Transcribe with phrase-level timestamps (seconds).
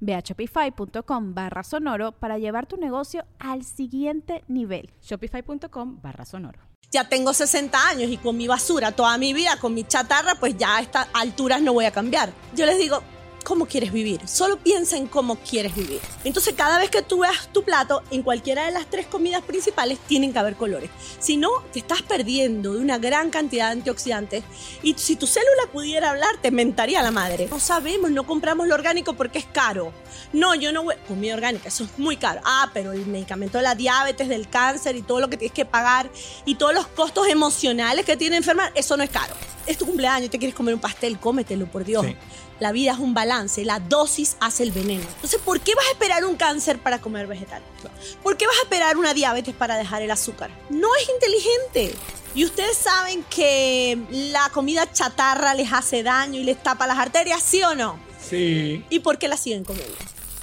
[0.00, 4.90] Ve a shopify.com barra sonoro para llevar tu negocio al siguiente nivel.
[5.02, 6.60] Shopify.com barra sonoro.
[6.90, 10.56] Ya tengo 60 años y con mi basura toda mi vida, con mi chatarra, pues
[10.56, 12.32] ya a estas alturas no voy a cambiar.
[12.56, 13.02] Yo les digo,
[13.44, 16.00] cómo quieres vivir, solo piensa en cómo quieres vivir.
[16.24, 19.98] Entonces cada vez que tú veas tu plato, en cualquiera de las tres comidas principales
[20.06, 20.90] tienen que haber colores.
[21.18, 24.44] Si no, te estás perdiendo de una gran cantidad de antioxidantes
[24.82, 27.48] y si tu célula pudiera hablar, te mentaría la madre.
[27.50, 29.92] No sabemos, no compramos lo orgánico porque es caro.
[30.32, 32.40] No, yo no voy, comida orgánica, eso es muy caro.
[32.44, 35.64] Ah, pero el medicamento de la diabetes, del cáncer y todo lo que tienes que
[35.64, 36.10] pagar
[36.44, 39.34] y todos los costos emocionales que tiene enfermar, eso no es caro.
[39.66, 42.06] Es tu cumpleaños, te quieres comer un pastel, cómetelo, por Dios.
[42.60, 45.04] La vida es un balance, la dosis hace el veneno.
[45.14, 47.62] Entonces, ¿por qué vas a esperar un cáncer para comer vegetal?
[48.22, 50.50] ¿Por qué vas a esperar una diabetes para dejar el azúcar?
[50.68, 51.96] No es inteligente.
[52.34, 57.42] Y ustedes saben que la comida chatarra les hace daño y les tapa las arterias,
[57.42, 57.98] ¿sí o no?
[58.28, 58.84] Sí.
[58.90, 59.94] ¿Y por qué la siguen comiendo?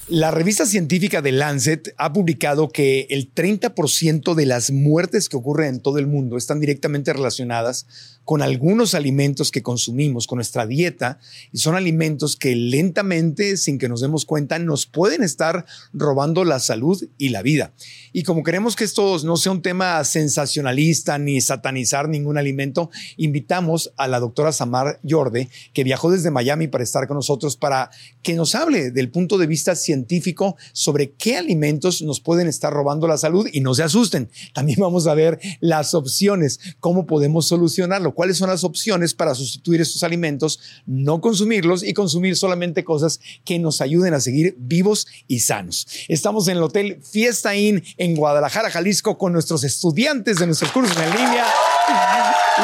[0.07, 5.75] La revista científica de Lancet ha publicado que el 30% de las muertes que ocurren
[5.75, 7.87] en todo el mundo están directamente relacionadas
[8.25, 11.19] con algunos alimentos que consumimos, con nuestra dieta,
[11.53, 16.59] y son alimentos que lentamente, sin que nos demos cuenta, nos pueden estar robando la
[16.59, 17.73] salud y la vida.
[18.11, 23.93] Y como queremos que esto no sea un tema sensacionalista ni satanizar ningún alimento, invitamos
[23.95, 27.91] a la doctora Samar Yorde, que viajó desde Miami para estar con nosotros, para
[28.23, 33.07] que nos hable del punto de vista científico sobre qué alimentos nos pueden estar robando
[33.07, 34.29] la salud y no se asusten.
[34.53, 39.81] También vamos a ver las opciones, cómo podemos solucionarlo cuáles son las opciones para sustituir
[39.81, 45.41] estos alimentos, no consumirlos y consumir solamente cosas que nos ayuden a seguir vivos y
[45.41, 45.85] sanos.
[46.07, 50.97] Estamos en el Hotel Fiesta Inn en Guadalajara, Jalisco, con nuestros estudiantes de nuestros cursos
[50.97, 51.45] en línea,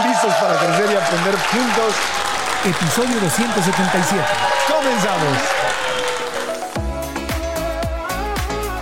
[0.08, 1.94] listos para crecer y aprender juntos.
[2.64, 4.24] Episodio 277.
[4.68, 5.38] Comenzamos.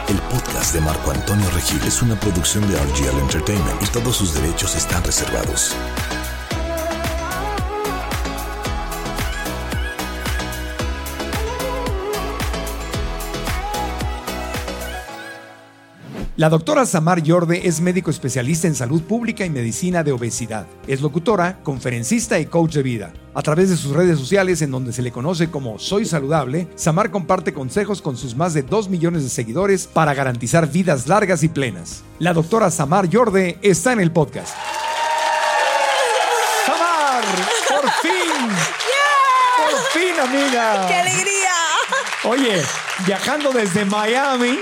[0.09, 4.33] El podcast de Marco Antonio Regil es una producción de RGL Entertainment y todos sus
[4.33, 5.75] derechos están reservados.
[16.39, 20.67] La doctora Samar Yorde es médico especialista en salud pública y medicina de obesidad.
[20.87, 23.11] Es locutora, conferencista y coach de vida.
[23.33, 27.11] A través de sus redes sociales, en donde se le conoce como Soy Saludable, Samar
[27.11, 31.49] comparte consejos con sus más de 2 millones de seguidores para garantizar vidas largas y
[31.49, 32.05] plenas.
[32.19, 34.55] La doctora Samar Yorde está en el podcast.
[36.65, 37.23] ¡Samar!
[37.67, 38.47] ¡Por fin!
[39.57, 40.87] ¡Por fin, amiga!
[40.87, 41.51] ¡Qué alegría!
[42.23, 42.63] Oye,
[43.05, 44.57] viajando desde Miami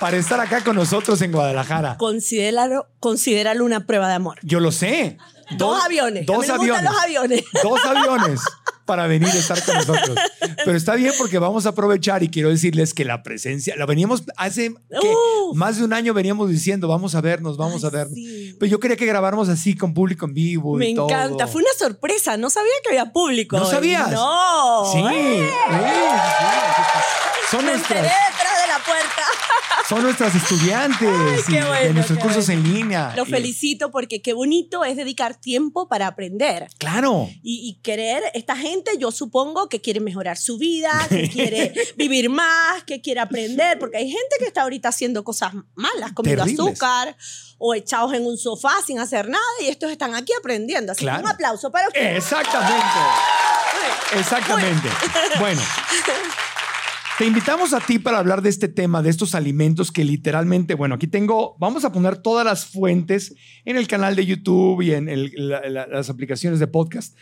[0.00, 1.96] para estar acá con nosotros en Guadalajara.
[1.98, 4.38] Considéralo, considéralo una prueba de amor.
[4.42, 5.18] Yo lo sé.
[5.56, 6.26] Dos aviones.
[6.26, 6.82] Dos aviones.
[6.84, 7.44] los aviones.
[7.62, 8.40] Dos aviones
[8.84, 10.16] para venir a estar con nosotros.
[10.64, 14.24] Pero está bien porque vamos a aprovechar y quiero decirles que la presencia, la veníamos
[14.36, 14.70] hace.
[14.70, 15.56] Uf.
[15.56, 18.14] más de un año veníamos diciendo, vamos a vernos, vamos a vernos.
[18.14, 18.56] sí.
[18.58, 20.76] Pero yo quería que grabáramos así con público en vivo.
[20.76, 21.06] Me y todo.
[21.08, 21.46] encanta.
[21.46, 22.36] Fue una sorpresa.
[22.36, 23.56] No sabía que había público.
[23.56, 23.70] ¿No hoy.
[23.70, 24.10] sabías?
[24.10, 24.90] No.
[24.92, 25.48] Sí, ¡Eh!
[25.70, 27.50] sí, sí.
[27.50, 29.22] Son nuestras, enteré detrás de la puerta.
[29.88, 32.60] Son nuestras estudiantes Ay, qué bueno, de nuestros qué cursos bueno.
[32.62, 33.12] en línea.
[33.16, 36.68] Lo Y- felicito porque qué bonito es dedicar tiempo para aprender.
[36.78, 37.28] Claro.
[37.42, 42.28] Y, y querer, esta gente yo supongo que quiere mejorar su vida, que quiere vivir
[42.30, 46.70] más, que quiere aprender, porque hay gente que está ahorita haciendo cosas malas, comiendo Terribles.
[46.72, 47.16] azúcar
[47.58, 50.92] o echados en un sofá sin hacer nada y estos están aquí aprendiendo.
[50.92, 52.16] Así que un aplauso para ustedes.
[52.24, 52.84] Exactamente.
[54.18, 54.88] Exactamente.
[55.38, 55.62] Bueno.
[57.18, 60.96] Te invitamos a ti para hablar de este tema, de estos alimentos que literalmente, bueno,
[60.96, 63.34] aquí tengo, vamos a poner todas las fuentes
[63.64, 65.08] en el canal de YouTube y en
[65.72, 67.16] las aplicaciones de podcast,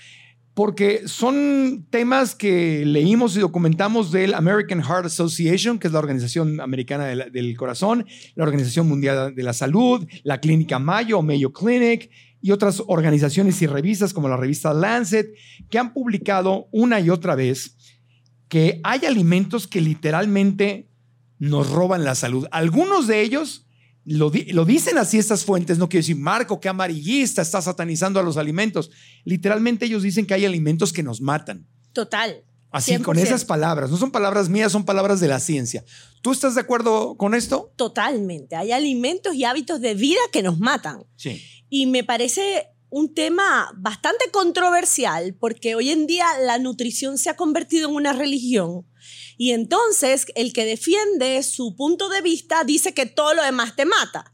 [0.53, 6.61] porque son temas que leímos y documentamos del American Heart Association, que es la Organización
[6.61, 8.05] Americana del Corazón,
[8.35, 12.11] la Organización Mundial de la Salud, la Clínica Mayo, Mayo Clinic,
[12.43, 15.29] y otras organizaciones y revistas como la revista Lancet,
[15.71, 17.77] que han publicado una y otra vez
[18.49, 20.89] que hay alimentos que literalmente
[21.39, 22.47] nos roban la salud.
[22.51, 23.67] Algunos de ellos
[24.05, 28.23] lo, lo, dicen así estas fuentes, no quiero decir, Marco, qué amarillista, está satanizando a
[28.23, 28.91] los alimentos.
[29.25, 31.67] Literalmente ellos dicen que hay alimentos que nos matan.
[31.93, 32.45] Total.
[32.71, 33.89] Así, con esas palabras.
[33.89, 35.85] No son palabras mías, son palabras de la ciencia.
[36.23, 37.73] ¿Tú estás de acuerdo con esto?
[37.77, 38.57] Totalmente.
[38.57, 41.05] Hay alimentos y hábitos de vida que nos matan.
[41.15, 41.41] Sí.
[41.71, 47.35] Y me parece un tema bastante controversial porque hoy en día la nutrición se ha
[47.35, 48.87] convertido en una religión.
[49.37, 53.85] Y entonces el que defiende su punto de vista dice que todo lo demás te
[53.85, 54.33] mata.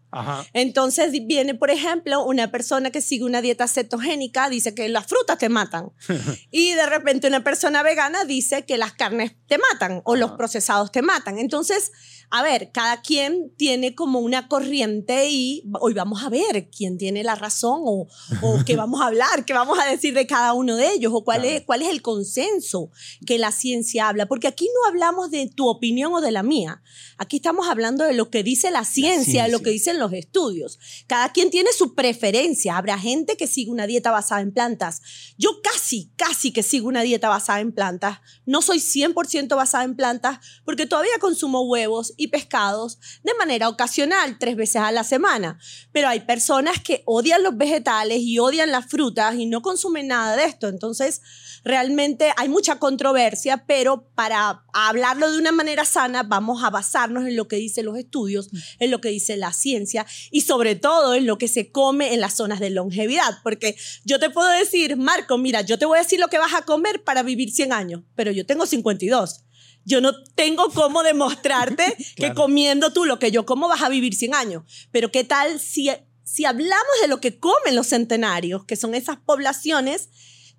[0.52, 5.38] Entonces viene, por ejemplo, una persona que sigue una dieta cetogénica, dice que las frutas
[5.38, 5.92] te matan.
[6.50, 10.92] y de repente una persona vegana dice que las carnes te matan o los procesados
[10.92, 11.38] te matan.
[11.38, 11.92] Entonces,
[12.32, 17.24] a ver, cada quien tiene como una corriente y hoy vamos a ver quién tiene
[17.24, 18.06] la razón o,
[18.42, 21.24] o qué vamos a hablar, qué vamos a decir de cada uno de ellos o
[21.24, 22.90] cuál, es, cuál es el consenso
[23.26, 24.26] que la ciencia habla.
[24.26, 26.82] Porque aquí no hablamos de tu opinión o de la mía.
[27.18, 30.78] Aquí estamos hablando de lo que dice la ciencia, de lo que dicen los estudios.
[31.08, 32.76] Cada quien tiene su preferencia.
[32.76, 35.02] Habrá gente que sigue una dieta basada en plantas.
[35.36, 38.20] Yo casi, casi que sigo una dieta basada en plantas.
[38.46, 44.38] No soy 100% basada en plantas porque todavía consumo huevos y pescados de manera ocasional,
[44.38, 45.58] tres veces a la semana.
[45.90, 50.36] Pero hay personas que odian los vegetales y odian las frutas y no consumen nada
[50.36, 50.68] de esto.
[50.68, 51.22] Entonces,
[51.64, 57.36] realmente hay mucha controversia, pero para hablarlo de una manera sana, vamos a basarnos en
[57.36, 61.24] lo que dicen los estudios, en lo que dice la ciencia y sobre todo en
[61.24, 63.38] lo que se come en las zonas de longevidad.
[63.42, 66.52] Porque yo te puedo decir, Marco, mira, yo te voy a decir lo que vas
[66.52, 69.44] a comer para vivir 100 años, pero yo tengo 52
[69.84, 74.14] yo no tengo cómo demostrarte que comiendo tú lo que yo como vas a vivir
[74.14, 74.62] 100 años.
[74.90, 75.90] Pero ¿qué tal si,
[76.24, 80.10] si hablamos de lo que comen los centenarios, que son esas poblaciones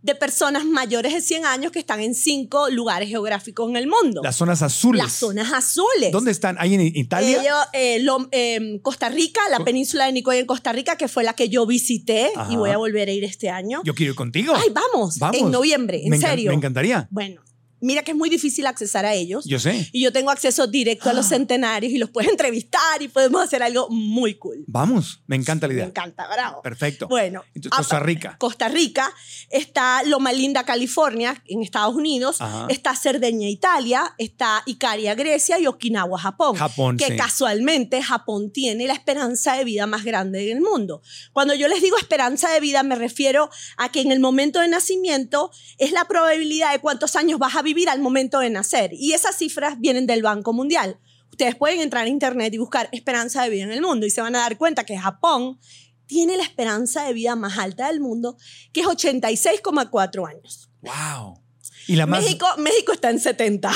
[0.02, 4.22] de personas mayores de 100 años que están en cinco lugares geográficos en el mundo.
[4.24, 5.04] Las zonas azules.
[5.04, 6.12] Las zonas azules.
[6.12, 6.56] ¿Dónde están?
[6.60, 7.40] ¿Ahí en Italia?
[7.74, 11.50] Eh, em, Costa Rica, la península de Nicoya en Costa Rica, que fue la que
[11.50, 13.82] yo visité y voy a volver a ir este año.
[13.84, 14.54] Yo quiero ir contigo.
[14.56, 15.38] Ay, vamos, vamos.
[15.38, 16.50] en noviembre, en serio.
[16.50, 17.08] Me encantaría.
[17.12, 17.42] Bueno,
[17.82, 19.44] mira que es muy difícil accesar a ellos.
[19.46, 19.90] Yo sé.
[19.92, 23.64] Y yo tengo acceso directo a los centenarios y los puedo entrevistar y podemos hacer
[23.64, 24.64] algo muy cool.
[24.68, 25.84] Vamos, me encanta la idea.
[25.84, 26.62] Me encanta, bravo.
[26.62, 27.08] Perfecto.
[27.08, 28.38] Bueno, Costa Rica.
[28.40, 29.12] Costa Rica,
[29.50, 32.38] está Loma Linda, California, en Estados Unidos,
[32.70, 36.56] está Cerdeña, Italia, está Icaria, Grecia y Okinawa, Japón.
[36.56, 41.02] Japón, Que casualmente Japón tiene la esperanza de vida más grande del mundo.
[41.34, 44.68] Cuando yo les digo esperanza de vida, me refiero a que en el momento de
[44.68, 48.92] nacimiento es la probabilidad de cuántos años vas a vivir vivir al momento de nacer.
[48.94, 51.00] Y esas cifras vienen del Banco Mundial.
[51.30, 54.22] Ustedes pueden entrar a internet y buscar esperanza de vida en el mundo y se
[54.22, 55.60] van a dar cuenta que Japón
[56.06, 58.36] tiene la esperanza de vida más alta del mundo,
[58.74, 60.70] que es 86,4 años.
[60.82, 61.42] ¡Wow!
[61.88, 63.72] ¿Y la México, México está en 70.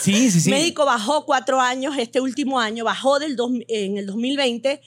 [0.00, 0.50] Sí, sí, sí.
[0.50, 3.36] México bajó cuatro años este último año, bajó del
[3.68, 4.82] en el 2020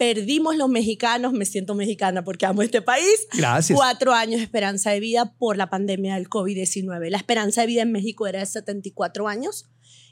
[0.00, 3.26] perdimos los mexicanos, me siento mexicana porque amo este país.
[3.34, 3.76] Gracias.
[3.76, 7.10] Cuatro años de esperanza de vida por la pandemia del COVID-19.
[7.10, 9.66] La esperanza de vida en México era de 74 años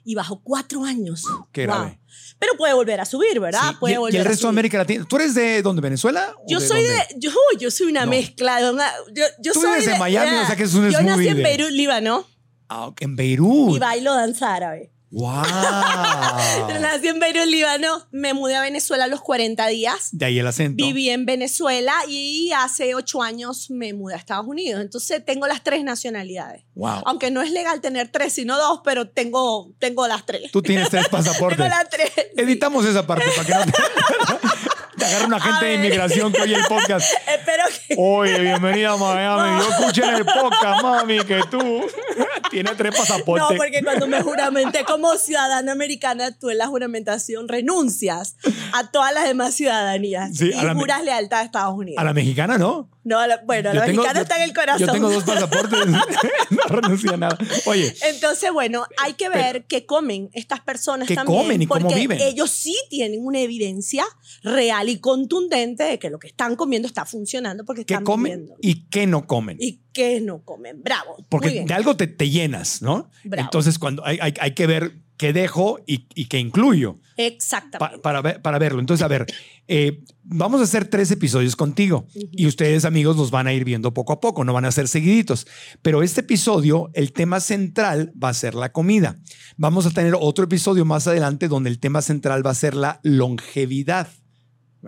[0.05, 1.25] y bajó cuatro años.
[1.53, 1.99] Qué grave.
[2.39, 3.77] Pero puede volver a subir, ¿verdad?
[3.81, 5.07] Puede ¿Y, volver el resto de América Latina?
[5.09, 5.81] ¿Tú eres de dónde?
[5.81, 6.35] ¿Venezuela?
[6.47, 7.07] Yo soy de.
[7.17, 8.61] Yo, yo soy una mezcla.
[8.61, 8.79] De
[9.15, 11.71] yo, yo Tú soy de, Miami, o sea que es un Yo nací en Beirut,
[11.71, 12.27] Líbano.
[12.69, 13.77] Ah, en Beirut.
[13.77, 14.93] Y bailo danza árabe.
[15.11, 15.43] ¡Wow!
[16.81, 18.07] Nací en Beirut, Líbano.
[18.11, 20.09] Me mudé a Venezuela a los 40 días.
[20.13, 20.85] De ahí el acento.
[20.85, 24.83] Viví en Venezuela y hace ocho años me mudé a Estados Unidos.
[24.83, 26.65] Entonces tengo las tres nacionalidades.
[26.75, 27.03] ¡Wow!
[27.07, 30.51] Aunque no es legal tener tres, sino dos, pero tengo, tengo las tres.
[30.53, 31.57] Tú tienes tres pasaportes.
[31.57, 32.13] tengo las tres.
[32.37, 33.73] Editamos esa parte para que no te...
[34.99, 37.07] te agarre un agente de inmigración que oye el podcast.
[37.39, 37.95] Espero que.
[37.97, 39.63] Oye, bienvenida a Miami.
[39.63, 41.87] Yo escuché en el podcast, mami, que tú
[42.51, 43.49] tienes tres pasaportes.
[43.51, 48.37] No, porque cuando me juramenté como ciudadana americana, tú en la juramentación renuncias
[48.73, 52.01] a todas las demás ciudadanías Sí, y juras lealtad a Estados Unidos.
[52.01, 52.91] A la mexicana, ¿no?
[53.05, 54.87] No, la- bueno, a la Yo tengo- mexicana yo- está en el corazón.
[54.87, 55.87] Yo tengo dos pasaportes.
[56.51, 57.39] no renuncio a nada.
[57.65, 61.39] Oye, Entonces, bueno, hay que ver qué comen estas personas ¿Qué también.
[61.41, 62.19] comen y cómo porque viven?
[62.21, 64.05] ellos sí tienen una evidencia
[64.43, 68.33] real y contundente de que lo que están comiendo está funcionando porque ¿qué están comen
[68.33, 68.57] viviendo.
[68.61, 69.57] y qué no comen?
[69.61, 70.83] Y qué no comen.
[70.83, 71.17] Bravo.
[71.29, 73.11] Porque de algo te, te llenas, ¿no?
[73.25, 73.47] Bravo.
[73.47, 77.99] Entonces, cuando hay, hay, hay que ver qué dejo y, y qué incluyo pa- Exactamente.
[77.99, 78.79] para, ver- para verlo.
[78.79, 79.27] Entonces, a ver,
[79.67, 83.93] eh, vamos a hacer tres episodios contigo y ustedes, amigos, los van a ir viendo
[83.93, 85.49] poco a poco, no van a ser seguiditos.
[85.83, 89.19] Pero este episodio, el tema central va a ser la comida.
[89.57, 93.01] Vamos a tener otro episodio más adelante donde el tema central va a ser la
[93.03, 94.07] longevidad,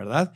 [0.05, 0.33] ¿verdad?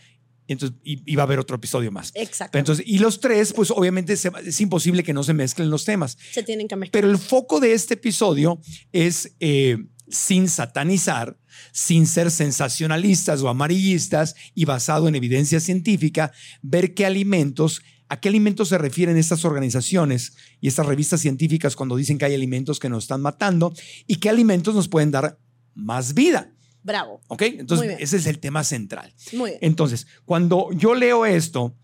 [0.48, 2.12] Entonces, y, y va a haber otro episodio más.
[2.14, 2.58] Exacto.
[2.58, 6.18] Entonces, y los tres, pues obviamente se es imposible que no se mezclen los temas.
[6.32, 6.92] Se tienen que mezclar.
[6.92, 11.38] Pero el foco de este episodio es, eh, sin satanizar,
[11.72, 16.32] sin ser sensacionalistas o amarillistas y basado en evidencia científica,
[16.62, 21.96] ver qué alimentos, a qué alimentos se refieren estas organizaciones y estas revistas científicas cuando
[21.96, 23.74] dicen que hay alimentos que nos están matando
[24.06, 25.40] y qué alimentos nos pueden dar
[25.74, 26.55] más vida.
[26.86, 27.20] Bravo.
[27.30, 27.42] ¿Ok?
[27.42, 29.12] Entonces, ese es el tema central.
[29.34, 29.60] Muy bien.
[29.64, 31.76] Entonces, cuando yo leo esto,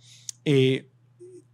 [0.46, 0.88] eh,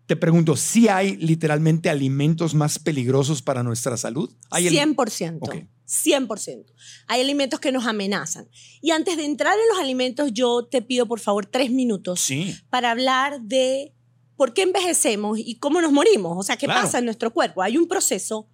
[0.06, 4.30] te pregunto, ¿si hay literalmente alimentos más peligrosos para nuestra salud?
[4.52, 5.38] ¿Hay ali- 100%.
[5.42, 5.56] Ok.
[5.86, 6.74] 100%.
[7.08, 8.50] Hay alimentos que nos amenazan.
[8.82, 12.54] Y antes de entrar en los alimentos, yo te pido por favor tres minutos Sí,
[12.70, 13.94] para hablar de
[14.36, 16.38] por qué envejecemos y cómo nos morimos.
[16.38, 16.82] O sea, qué Claro.
[16.84, 17.62] pasa en nuestro cuerpo.
[17.62, 18.50] Hay un proceso.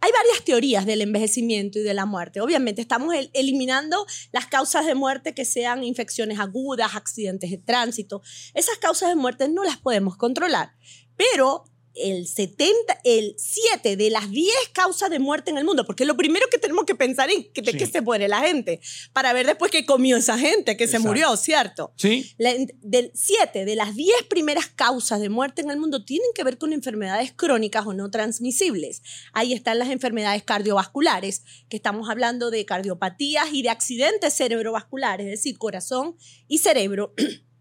[0.00, 2.40] Hay varias teorías del envejecimiento y de la muerte.
[2.40, 8.22] Obviamente estamos el- eliminando las causas de muerte que sean infecciones agudas, accidentes de tránsito.
[8.54, 10.72] Esas causas de muerte no las podemos controlar.
[11.16, 16.04] Pero el 70, el 7 de las 10 causas de muerte en el mundo, porque
[16.04, 17.78] lo primero que tenemos que pensar es que, de Sí.
[17.78, 18.80] qué se muere la gente,
[19.12, 21.92] para ver después qué comió esa gente, que se murió, ¿cierto?
[21.96, 26.28] sí, La- del siete de las 10 primeras causas de muerte en el mundo tienen
[26.34, 29.02] que ver con enfermedades crónicas o no transmisibles.
[29.32, 35.30] Ahí están las enfermedades cardiovasculares, que estamos hablando de cardiopatías y de accidentes cerebrovasculares, es
[35.32, 36.16] decir, corazón
[36.48, 37.14] y cerebro.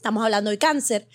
[0.00, 1.06] Estamos hablando de cáncer.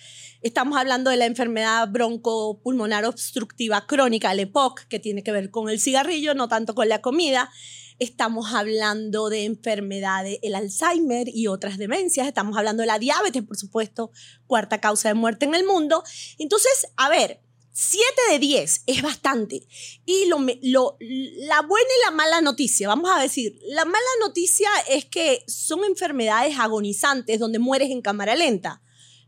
[0.42, 5.68] Estamos hablando de la enfermedad broncopulmonar obstructiva crónica, el EPOC, que tiene que ver con
[5.68, 7.50] el cigarrillo, no tanto con la comida.
[7.98, 12.28] Estamos hablando de enfermedades, el Alzheimer y otras demencias.
[12.28, 14.12] Estamos hablando de la diabetes, por supuesto,
[14.46, 16.04] cuarta causa de muerte en el mundo.
[16.38, 17.40] Entonces, a ver,
[17.78, 19.66] 7 de 10 es bastante.
[20.06, 24.70] Y lo, lo- la buena y la mala noticia, vamos a decir, la mala noticia
[24.88, 28.80] es que son enfermedades agonizantes donde mueres en cámara lenta.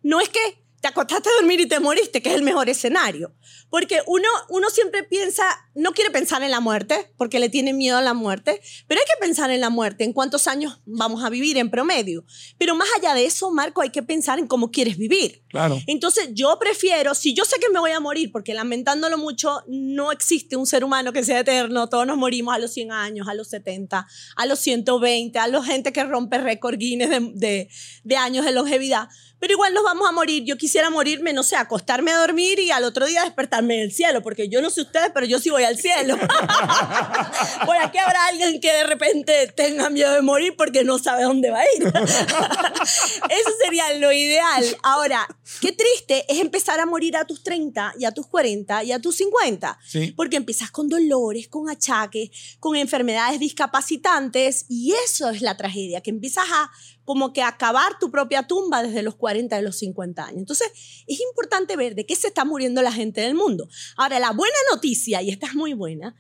[0.03, 0.41] No es que
[0.81, 3.35] te acostaste a dormir y te moriste, que es el mejor escenario.
[3.69, 5.45] Porque uno, uno siempre piensa,
[5.75, 9.07] no quiere pensar en la muerte, porque le tiene miedo a la muerte, pero hay
[9.07, 12.25] que pensar en la muerte, en cuántos años vamos a vivir en promedio.
[12.59, 15.43] Pero más allá de eso, Marco, hay que pensar en cómo quieres vivir.
[15.49, 15.81] claro.
[15.87, 20.13] Entonces yo prefiero, si yo sé que me voy a morir, porque lamentándolo mucho, no
[20.13, 23.35] existe un ser humano que sea eterno, todos nos morimos a los 100 años, a
[23.35, 24.07] los 70,
[24.37, 27.69] a los 120, a la gente que rompe récord Guinness de, de,
[28.05, 29.09] de años de longevidad,
[29.39, 30.45] pero igual nos vamos a morir.
[30.45, 33.93] Yo quisiera morirme, no sé, acostarme a dormir y al otro día despertarme en el
[33.93, 36.17] cielo, porque yo no sé ustedes, pero yo sí voy al cielo.
[37.67, 41.51] Por aquí habrá alguien que de repente tenga miedo de morir porque no sabe dónde
[41.51, 41.87] va a ir.
[41.93, 44.65] Eso sería lo ideal.
[44.83, 45.27] Ahora,
[45.61, 49.01] qué triste es empezar a morir a tus 30 y a tus 40 y a
[49.01, 49.79] tus 50.
[49.87, 50.13] Sí.
[50.17, 52.31] Porque empiezas con dolores, con achaques,
[52.61, 56.71] con enfermedades discapacitantes y eso es la tragedia, que empiezas a
[57.09, 60.41] como que acabar tu propia tumba desde los 40 y los 50 años.
[60.41, 60.69] Entonces,
[61.07, 63.67] es importante ver de qué se está muriendo la gente del mundo.
[63.97, 66.15] Ahora, la buena noticia, y esta es muy buena,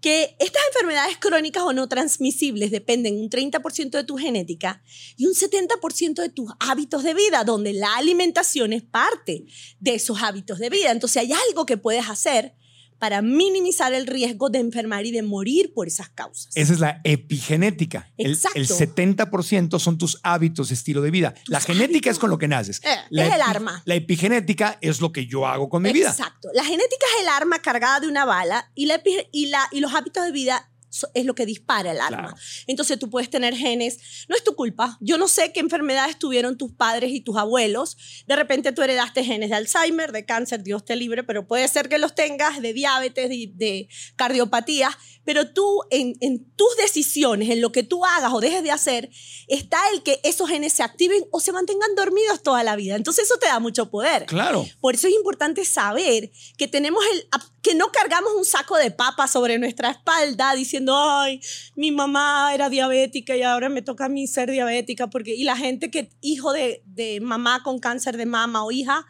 [0.00, 4.80] que estas enfermedades crónicas o no transmisibles dependen un 30% de tu genética
[5.16, 9.44] y un 70% de tus hábitos de vida, donde la alimentación es parte
[9.80, 10.92] de esos hábitos de vida.
[10.92, 12.54] Entonces hay algo que puedes hacer
[12.98, 16.50] para minimizar el riesgo de enfermar y de morir por esas causas.
[16.56, 18.10] Esa es la epigenética.
[18.18, 18.58] Exacto.
[18.58, 21.34] el 70% son tus hábitos, estilo de vida.
[21.46, 22.80] la genética es con lo que naces.
[22.84, 23.82] Eh, La es el arma.
[23.84, 26.10] La epigenética es lo que yo hago con mi vida.
[26.10, 26.48] Exacto.
[26.54, 29.00] La genética es el arma cargada de una bala y, la,
[29.32, 30.68] y, la, y los hábitos de vida
[31.14, 32.28] es lo que dispara el arma.
[32.28, 32.36] Claro.
[32.66, 34.96] Entonces tú puedes tener genes, no es tu culpa.
[35.00, 37.96] Yo no sé qué enfermedades tuvieron tus padres y tus abuelos.
[38.26, 41.88] De repente tú heredaste genes de Alzheimer, de cáncer, Dios te libre, pero puede ser
[41.88, 44.94] que los tengas de diabetes, de, de cardiopatías.
[45.24, 49.10] Pero tú, en, en tus decisiones, en lo que tú hagas o dejes de hacer,
[49.46, 52.96] está el que esos genes se activen o se mantengan dormidos toda la vida.
[52.96, 54.24] Entonces eso te da mucho poder.
[54.24, 54.66] Claro.
[54.80, 57.28] Por eso es importante saber que tenemos el
[57.62, 61.40] que no cargamos un saco de papas sobre nuestra espalda diciendo, "Ay,
[61.74, 65.56] mi mamá era diabética y ahora me toca a mí ser diabética", porque y la
[65.56, 69.06] gente que hijo de, de mamá con cáncer de mama o hija,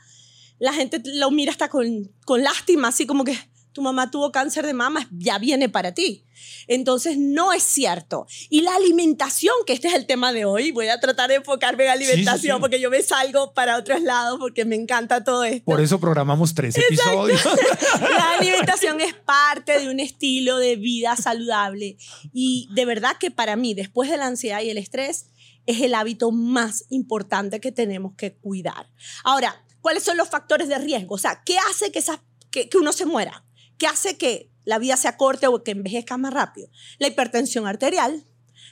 [0.59, 3.39] la gente lo mira hasta con, con lástima, así como que
[3.73, 6.25] tu mamá tuvo cáncer de mama, ya viene para ti.
[6.67, 8.27] Entonces, no es cierto.
[8.49, 11.85] Y la alimentación, que este es el tema de hoy, voy a tratar de enfocarme
[11.87, 12.61] en sí, alimentación sí.
[12.61, 15.65] porque yo me salgo para otros lados porque me encanta todo esto.
[15.65, 17.41] Por eso programamos tres episodios.
[18.01, 21.97] La alimentación es parte de un estilo de vida saludable
[22.33, 25.27] y de verdad que para mí, después de la ansiedad y el estrés,
[25.67, 28.91] es el hábito más importante que tenemos que cuidar.
[29.25, 31.15] Ahora, ¿cuáles son los factores de riesgo?
[31.15, 32.21] O sea, ¿qué hace que, esas-
[32.51, 33.45] que, que uno se muera?
[33.79, 36.69] ¿Qué hace que la vida sea corta o que envejezca más rápido?
[36.99, 38.27] La hipertensión arterial,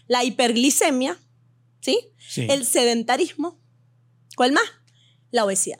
[0.06, 1.18] la hiperglicemia,
[1.80, 2.12] ¿sí?
[2.18, 2.46] Sí.
[2.50, 3.60] El sedentarismo.
[4.36, 4.64] ¿Cuál más?
[5.30, 5.78] la obesidad.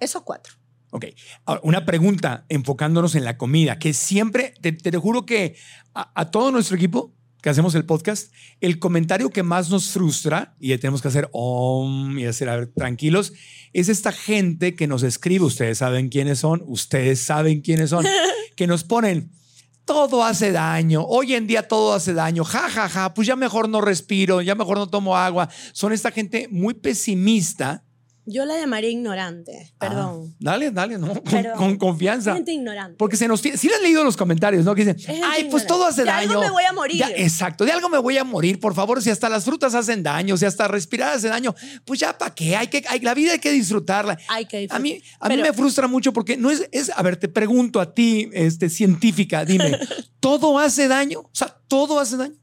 [0.00, 0.54] Esos cuatro.
[0.90, 1.06] Ok.
[1.44, 5.56] Ahora, una pregunta enfocándonos en la comida, que siempre, te, te juro que
[5.94, 10.54] a, a todo nuestro equipo que hacemos el podcast, el comentario que más nos frustra,
[10.58, 13.32] y tenemos que hacer om y hacer, a ver, tranquilos,
[13.72, 18.06] es esta gente que nos escribe, ustedes saben quiénes son, ustedes saben quiénes son,
[18.56, 19.30] que nos ponen,
[19.84, 23.68] todo hace daño, hoy en día todo hace daño, ja, ja, ja, pues ya mejor
[23.68, 25.48] no respiro, ya mejor no tomo agua.
[25.72, 27.82] Son esta gente muy pesimista.
[28.32, 30.28] Yo la llamaría ignorante, perdón.
[30.30, 31.08] Ah, dale, dale, ¿no?
[31.08, 31.56] Con, Perdón.
[31.56, 32.34] con confianza.
[32.34, 32.96] Gente ignorante.
[32.96, 33.40] Porque se nos...
[33.40, 34.72] Sí le han leído los comentarios, ¿no?
[34.74, 36.28] Que dicen, ay, pues todo hace De daño.
[36.30, 36.98] algo me voy a morir.
[36.98, 40.02] Ya, exacto, de algo me voy a morir, por favor, si hasta las frutas hacen
[40.04, 43.32] daño, si hasta respirar hace daño, pues ya para qué, hay que, hay, la vida
[43.32, 44.16] hay que disfrutarla.
[44.28, 45.32] Hay que A mí, disfrutar.
[45.32, 48.30] a mí me frustra mucho porque no es, es, a ver, te pregunto a ti,
[48.32, 49.76] este, científica, dime,
[50.20, 51.20] ¿todo hace daño?
[51.20, 52.34] O sea, ¿todo hace daño?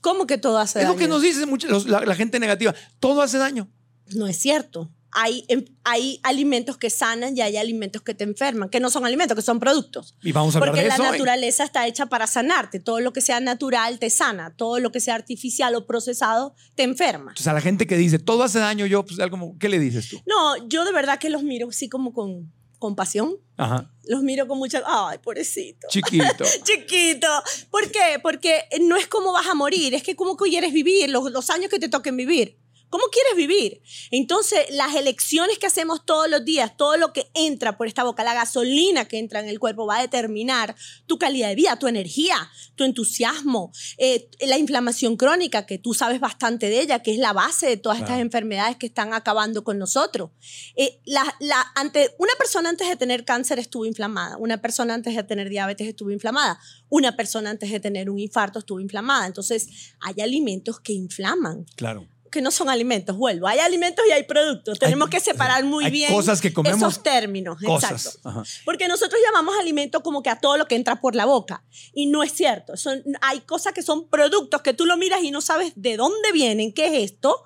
[0.00, 0.94] ¿Cómo que todo hace Es daño?
[0.94, 3.68] lo que nos dice mucho los- la, la gente negativa, todo hace daño.
[4.14, 4.92] No es cierto.
[5.12, 9.06] Hay, em- hay alimentos que sanan y hay alimentos que te enferman, que no son
[9.06, 10.14] alimentos, que son productos.
[10.22, 11.04] Y vamos a hablar Porque de la eso.
[11.04, 12.80] naturaleza está hecha para sanarte.
[12.80, 14.54] Todo lo que sea natural te sana.
[14.56, 17.30] Todo lo que sea artificial o procesado te enferma.
[17.30, 20.08] Entonces, a la gente que dice, todo hace daño, yo, pues, algo, ¿qué le dices
[20.10, 20.20] tú?
[20.26, 23.36] No, yo de verdad que los miro así como con compasión.
[23.56, 24.82] Ajá, Los miro con mucha...
[24.86, 25.86] Ay, pobrecito.
[25.90, 26.44] chiquito.
[26.64, 27.26] Chiquito.
[27.70, 28.18] ¿Por qué?
[28.22, 31.70] Porque no es cómo vas a morir, es que cómo quieres vivir, los, los años
[31.70, 32.58] que te toquen vivir.
[32.96, 33.82] ¿Cómo quieres vivir?
[34.10, 38.24] Entonces, las elecciones que hacemos todos los días, todo lo que entra por esta boca,
[38.24, 40.74] la gasolina que entra en el cuerpo va a determinar
[41.04, 42.36] tu calidad de vida, tu energía,
[42.74, 47.34] tu entusiasmo, eh, la inflamación crónica, que tú sabes bastante de ella, que es la
[47.34, 50.30] base de todas estas enfermedades que están acabando con nosotros.
[50.74, 55.14] Eh, la, la- ante, una persona antes de tener cáncer estuvo inflamada, una persona antes
[55.14, 59.26] de tener diabetes estuvo inflamada, una persona antes de tener un infarto estuvo inflamada.
[59.26, 59.68] Entonces,
[60.00, 62.08] hay alimentos que inflaman, Claro.
[62.36, 63.48] Que no son alimentos, vuelvo.
[63.48, 64.78] Hay alimentos y hay productos.
[64.78, 67.56] Tenemos que separar muy hay bien cosas que comemos, esos términos.
[67.64, 67.92] Cosas.
[67.92, 68.28] Exacto.
[68.28, 68.42] Ajá.
[68.66, 71.64] Porque nosotros llamamos alimento como que a todo lo que entra por la boca.
[71.94, 72.76] Y no es cierto.
[72.76, 76.30] Son, hay cosas que son productos que tú lo miras y no sabes de dónde
[76.34, 77.42] vienen, qué es esto,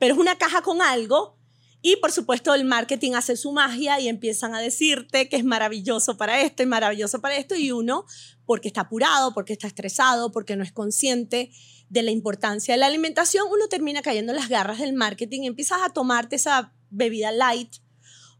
[0.00, 1.38] pero es una caja con algo.
[1.80, 6.16] Y por supuesto el marketing hace su magia y empiezan a decirte que es maravilloso
[6.16, 7.54] para esto y maravilloso para esto.
[7.54, 8.06] Y uno,
[8.44, 11.52] porque está apurado, porque está estresado, porque no es consciente
[11.92, 15.80] de la importancia de la alimentación, uno termina cayendo en las garras del marketing empiezas
[15.84, 17.76] a tomarte esa bebida light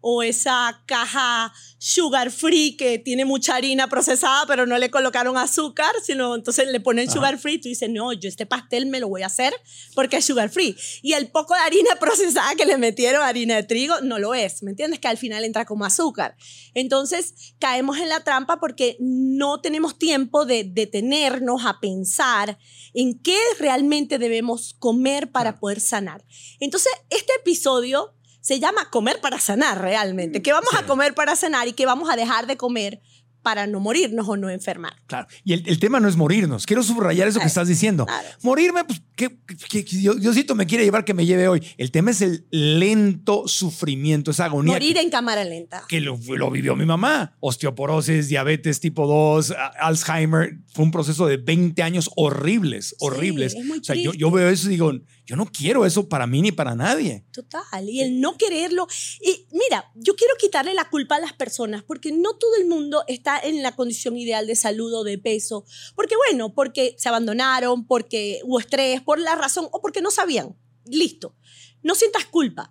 [0.03, 5.93] o esa caja sugar free que tiene mucha harina procesada pero no le colocaron azúcar,
[6.05, 7.15] sino entonces le ponen Ajá.
[7.15, 9.55] sugar free, tú dices, no, yo este pastel me lo voy a hacer
[9.95, 10.77] porque es sugar free.
[11.03, 14.63] Y el poco de harina procesada que le metieron, harina de trigo, no lo es,
[14.63, 15.01] ¿me entiendes?
[15.01, 16.37] Que al final entra como azúcar.
[16.75, 22.59] Entonces caemos en la trampa porque no tenemos tiempo de detenernos a pensar
[22.95, 26.25] en qué realmente debemos comer para poder sanar.
[26.61, 30.43] Entonces, este episodio se llama comer para sanar realmente.
[30.43, 30.77] ¿Qué vamos Sí.
[30.79, 33.01] a comer para sanar y qué vamos a dejar de comer
[33.43, 34.95] para no morirnos o no enfermar?
[35.07, 35.27] Claro.
[35.43, 36.65] Y el, el tema no es morirnos.
[36.67, 38.05] Quiero subrayar eso que Claro, estás diciendo.
[38.07, 38.29] claro.
[38.43, 39.37] Morirme, pues, que,
[39.69, 41.61] que- que Dios- Diosito me quiere llevar que me lleve hoy.
[41.77, 44.75] El tema es el lento sufrimiento, esa agonía.
[44.75, 45.83] Morir que, en cámara lenta.
[45.89, 47.37] que lo, lo vivió mi mamá.
[47.41, 50.59] Osteoporosis, diabetes tipo 2, a- Alzheimer.
[50.73, 53.55] Fue un proceso de 20 años horribles, horribles.
[53.55, 54.93] es muy o sea, yo, yo veo eso y digo,
[55.25, 57.25] yo no quiero eso para mí ni para nadie.
[57.33, 58.87] Total, y el no quererlo.
[59.21, 63.05] Y mira, yo quiero quitarle la culpa a las personas porque no todo el mundo
[63.07, 65.65] está en la condición ideal de salud o de peso.
[65.95, 70.57] Porque bueno, porque se abandonaron, porque hubo estrés, por la razón o porque no sabían.
[70.87, 71.37] Listo.
[71.83, 72.69] No sientas culpa.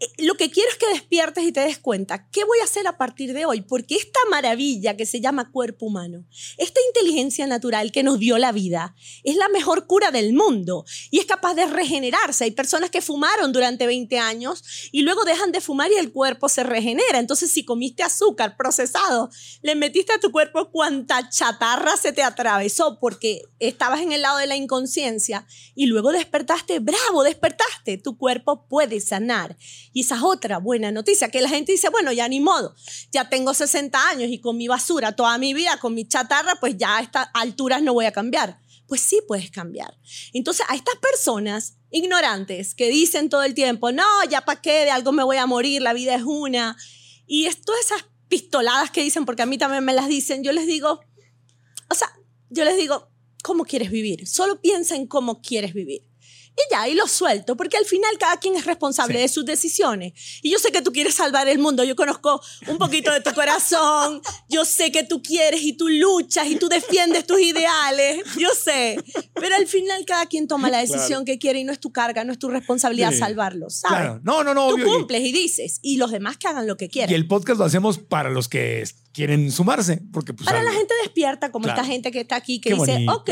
[0.00, 2.86] Eh, Lo que quiero es que despiertes y te des cuenta, ¿qué voy a hacer
[2.86, 3.60] a partir de hoy?
[3.60, 6.24] Porque esta maravilla que se llama cuerpo humano,
[6.56, 11.18] esta inteligencia natural que nos dio la vida, es la mejor cura del mundo y
[11.18, 12.44] es capaz de regenerarse.
[12.44, 16.48] Hay personas que fumaron durante 20 años y luego dejan de fumar y el cuerpo
[16.48, 17.18] se regenera.
[17.18, 19.30] Entonces, si comiste azúcar procesado,
[19.62, 24.38] le metiste a tu cuerpo cuanta chatarra se te atravesó porque estabas en el lado
[24.38, 27.98] de la inconsciencia y luego despertaste, bravo, despertaste.
[27.98, 29.56] Tu cuerpo puede sanar.
[29.92, 32.74] Y esa es otra buena noticia, que la gente dice, bueno, ya ni modo,
[33.10, 36.76] ya tengo 60 años y con mi basura toda mi vida, con mi chatarra, pues
[36.76, 38.60] ya a estas alturas no voy a cambiar.
[38.86, 39.96] Pues sí puedes cambiar.
[40.32, 44.90] Entonces, a estas personas ignorantes que dicen todo el tiempo, no, ya para qué, de
[44.90, 46.76] algo me voy a morir, la vida es una,
[47.26, 50.52] y es todas esas pistoladas que dicen, porque a mí también me las dicen, yo
[50.52, 51.00] les digo,
[51.88, 52.12] o sea,
[52.48, 53.10] yo les digo,
[53.42, 54.26] ¿cómo quieres vivir?
[54.26, 56.09] Solo piensa en cómo quieres vivir.
[56.56, 59.22] Y ya, y lo suelto, porque al final cada quien es responsable Sí.
[59.22, 60.12] de sus decisiones.
[60.42, 63.32] Y yo sé que tú quieres salvar el mundo, yo conozco un poquito de tu
[63.32, 68.48] corazón, yo sé que tú quieres y tú luchas y tú defiendes tus ideales, yo
[68.62, 69.02] sé.
[69.34, 72.24] Pero al final cada quien toma la decisión que quiere y no es tu carga,
[72.24, 73.18] no es tu responsabilidad Sí.
[73.18, 73.98] salvarlos, ¿sabes?
[73.98, 74.20] Claro.
[74.22, 74.68] No, no, no.
[74.68, 77.10] Tú obvio, y- cumples y dices, y los demás que hagan lo que quieran.
[77.10, 78.82] Y el podcast lo hacemos para los que
[79.12, 81.80] quieren sumarse, porque pues, Para la algo- gente despierta, como Claro.
[81.80, 83.12] esta gente que está aquí, que Qué dice, bonito.
[83.12, 83.30] ok,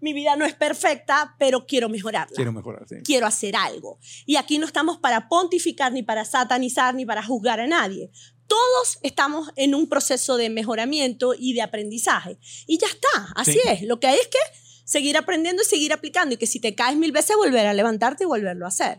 [0.00, 2.34] mi vida no es perfecta, pero quiero mejorarla.
[2.34, 2.86] quiero mejorar.
[2.88, 2.96] sí.
[3.04, 3.98] quiero hacer algo.
[4.26, 8.10] Y aquí no estamos para pontificar, ni para satanizar, ni para juzgar a nadie.
[8.48, 12.38] Todos estamos en un proceso de mejoramiento y de aprendizaje.
[12.66, 13.60] Y ya está, así Sí.
[13.66, 13.82] es.
[13.82, 14.38] Lo que hay es que
[14.84, 16.34] seguir aprendiendo y seguir aplicando.
[16.34, 18.98] Y que si te caes mil veces, volver a levantarte y volverlo a hacer.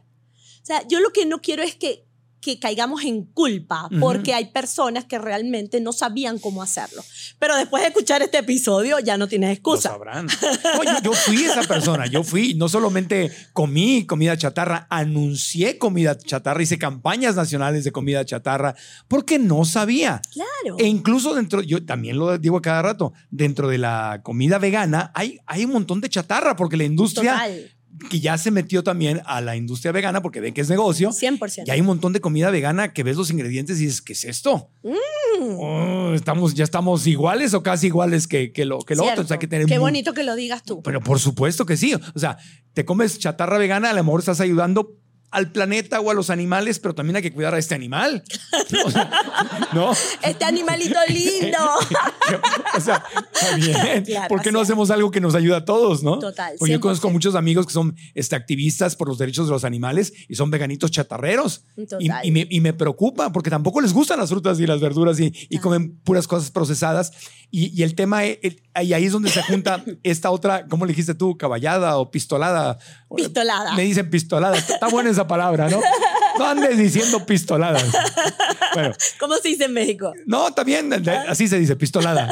[0.61, 2.07] O sea, yo lo que no quiero es que,
[2.43, 7.01] que caigamos en culpa, porque hay personas que realmente no sabían cómo hacerlo.
[7.39, 9.89] Pero después de escuchar este episodio, ya no tienes Lo excusa.
[9.89, 10.27] sabrán.
[10.73, 12.05] No, yo, yo fui esa persona.
[12.07, 18.25] Yo fui, no solamente comí comida chatarra, anuncié comida chatarra, hice campañas nacionales de comida
[18.25, 18.75] chatarra,
[19.07, 20.21] porque no sabía.
[20.31, 20.77] Claro.
[20.79, 25.11] E incluso dentro, yo también lo digo a cada rato, dentro de la comida vegana
[25.15, 27.71] hay, hay un montón de chatarra, porque la industria Total.
[28.09, 31.63] Que ya se metió también a la industria vegana, porque ven que es negocio, 100%.
[31.67, 34.23] y hay un montón de comida vegana que ves los ingredientes y dices, ¿qué es
[34.23, 34.69] esto?
[34.83, 34.93] Mm.
[35.59, 39.11] Oh, estamos, ya estamos iguales o casi iguales que, que lo, que lo otro.
[39.13, 40.81] Entonces hay que tener Qué muy- bonito que lo digas tú.
[40.83, 41.93] Pero por supuesto que sí.
[41.93, 42.37] O sea,
[42.73, 44.97] te comes chatarra vegana, a lo mejor estás ayudando
[45.33, 48.23] al planeta o a los animales, pero también hay que cuidar a este animal.
[48.85, 49.09] O sea,
[49.73, 49.91] ¿No?
[50.21, 51.57] Este animalito lindo.
[52.77, 54.03] O sea, está bien.
[54.05, 56.19] Claro, ¿Por qué no hacemos algo que nos ayuda a todos, no?
[56.19, 57.11] Total, Porque yo conozco 100%.
[57.11, 60.91] muchos amigos que son este, activistas por los derechos de los animales y son veganitos
[60.91, 61.65] chatarreros.
[61.77, 62.25] Y, Total.
[62.25, 65.33] y me, y me preocupa porque tampoco les gustan las frutas y las verduras y,
[65.49, 67.11] y comen puras cosas procesadas.
[67.51, 70.91] Y, el tema, es- el- y ahí es donde se junta esta otra, ¿cómo le
[70.91, 71.37] dijiste tú?
[71.37, 72.77] Caballada o pistolada.
[73.15, 73.73] Pistolada.
[73.75, 74.57] Me dicen pistolada.
[74.57, 75.81] Está buena esa palabra, ¿no?
[76.35, 77.85] No andes diciendo pistoladas.
[78.73, 80.13] Bueno, ¿Cómo se dice en México?
[80.25, 80.91] no, también,
[81.27, 82.27] así se dice, pistolada.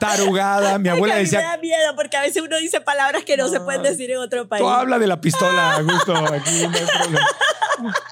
[0.00, 2.80] Tarugada, mi abuela Ay, a mí decía, me da miedo porque a veces uno dice
[2.80, 4.60] palabras que no, se pueden decir en otro país.
[4.60, 7.26] tú habla de la pistola, Augusto, aquí no hay problema.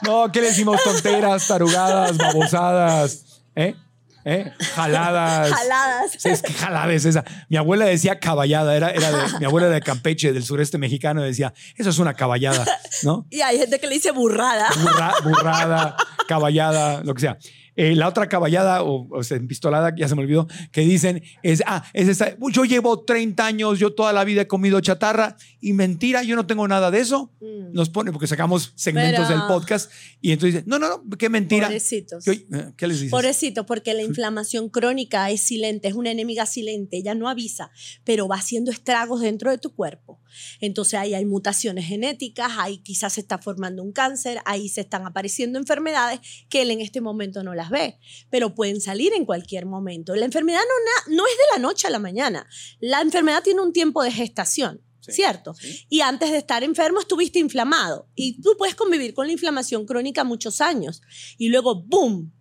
[0.03, 0.81] No, ¿qué le decimos?
[0.85, 3.75] Tonteras, tarugadas, babosadas, ¿eh?
[4.25, 4.53] ¿Eh?
[4.75, 5.51] Jaladas.
[5.51, 6.13] Jaladas.
[6.19, 7.25] Sí, es que jalada es esa.
[7.49, 11.23] Mi abuela decía caballada, era, era de, mi abuela era de Campeche, del sureste mexicano,
[11.23, 12.65] decía, eso es una caballada,
[13.03, 13.27] ¿no?
[13.31, 14.69] Y hay gente que le dice burrada.
[14.83, 15.97] Burra- burrada,
[16.29, 17.39] caballada, lo que sea.
[17.83, 21.63] Eh, la otra caballada o, o sea, pistolada, ya se me olvidó, que dicen es,
[21.65, 25.39] ah, es esta, "Uy, yo llevo 30 años, yo toda la vida he comido chatarra
[25.63, 27.33] y mentira, yo no tengo nada de eso.
[27.41, 27.73] Mm.
[27.73, 29.91] Nos pone, porque sacamos segmentos Pero- del podcast
[30.21, 31.69] y entonces dicen, no, no, no, qué mentira.
[31.69, 32.23] Pobrecitos.
[32.27, 33.11] Yo, eh, ¿Qué les dices?
[33.13, 37.71] Pobrecito, porque la inflamación crónica es silente, es una enemiga silente, ella no avisa,
[38.05, 40.21] pero va haciendo estragos dentro de tu cuerpo.
[40.61, 45.07] Entonces ahí hay mutaciones genéticas, ahí quizás se está formando un cáncer, ahí se están
[45.07, 47.99] apareciendo enfermedades que él en este momento no las ve,
[48.31, 50.15] pero pueden salir en cualquier momento.
[50.15, 50.61] La enfermedad
[51.09, 52.47] no, no es de la noche a la mañana,
[52.81, 54.83] la enfermedad tiene un tiempo de gestación.
[55.03, 55.55] Sí, ¿Cierto?
[55.55, 55.87] sí.
[55.89, 58.11] Y antes de estar enfermo estuviste inflamado.
[58.15, 61.01] Y tú puedes convivir con la inflamación crónica muchos años.
[61.39, 62.33] Y luego, ¡boom!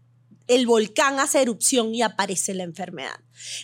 [0.48, 3.14] el volcán hace erupción y aparece la enfermedad.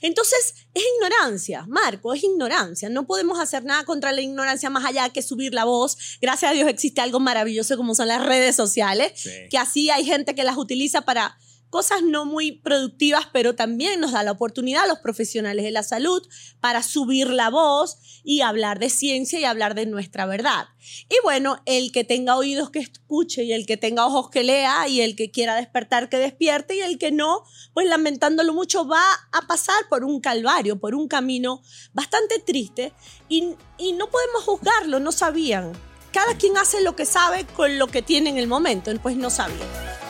[0.03, 2.89] Entonces, es ignorancia, Marco, es ignorancia.
[2.89, 5.97] No podemos hacer nada contra la ignorancia más allá que subir la voz.
[6.21, 9.31] Gracias a Dios existe algo maravilloso como son las redes sociales, Sí.
[9.49, 11.35] que así hay gente que las utiliza para
[11.75, 15.83] cosas no muy productivas, pero también nos da la oportunidad a los profesionales de la
[15.83, 16.25] salud
[16.61, 20.69] para subir la voz y hablar de ciencia y hablar de nuestra verdad.
[21.09, 24.87] Y bueno, el que tenga oídos que escuche y el que tenga ojos que lea
[24.87, 29.03] y el que quiera despertar que despierte y el que no, pues lamentándolo mucho va
[29.33, 31.61] a pasar por un calvario, por un camino
[31.91, 32.93] bastante triste
[33.27, 35.73] y, y no podemos juzgarlo, no sabían.
[36.13, 39.29] Cada quien hace lo que sabe con lo que tiene en el momento, pues no
[39.29, 40.04] sabían.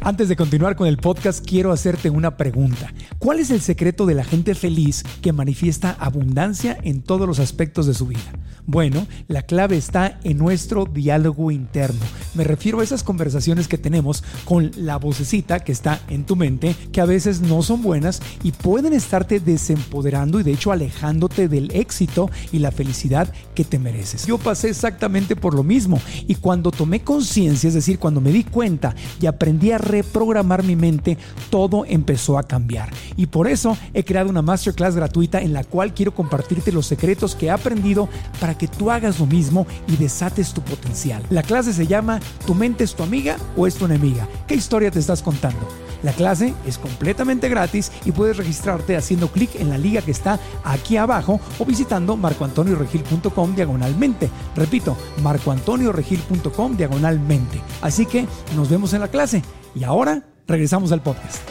[0.00, 2.92] Antes de continuar con el podcast, quiero hacerte una pregunta.
[3.18, 7.86] ¿Cuál es el secreto de la gente feliz que manifiesta abundancia en todos los aspectos
[7.86, 8.32] de su vida?
[8.70, 12.04] Bueno, la clave está en nuestro diálogo interno.
[12.34, 16.76] Me refiero a esas conversaciones que tenemos con la vocecita que está en tu mente,
[16.92, 21.70] que a veces no son buenas y pueden estarte desempoderando y de hecho alejándote del
[21.74, 24.26] éxito y la felicidad que te mereces.
[24.26, 28.44] Yo pasé exactamente por lo mismo y cuando tomé conciencia, es decir, cuando me di
[28.44, 31.18] cuenta y aprendí a reprogramar mi mente,
[31.50, 32.90] todo empezó a cambiar.
[33.16, 37.34] Y por eso he creado una masterclass gratuita en la cual quiero compartirte los secretos
[37.34, 38.08] que he aprendido
[38.40, 41.22] para que tú hagas lo mismo y desates tu potencial.
[41.30, 44.28] La clase se llama ¿Tu mente es tu amiga o es tu enemiga?
[44.46, 45.66] ¿Qué historia te estás contando?
[46.02, 50.38] La clase es completamente gratis y puedes registrarte haciendo clic en la liga que está
[50.64, 54.30] aquí abajo o visitando marcoantonioregil.com diagonalmente.
[54.54, 57.60] Repito, marcoantonioregil.com diagonalmente.
[57.82, 59.42] Así que nos vemos en la clase.
[59.78, 61.42] Y ahora regresamos al podcast.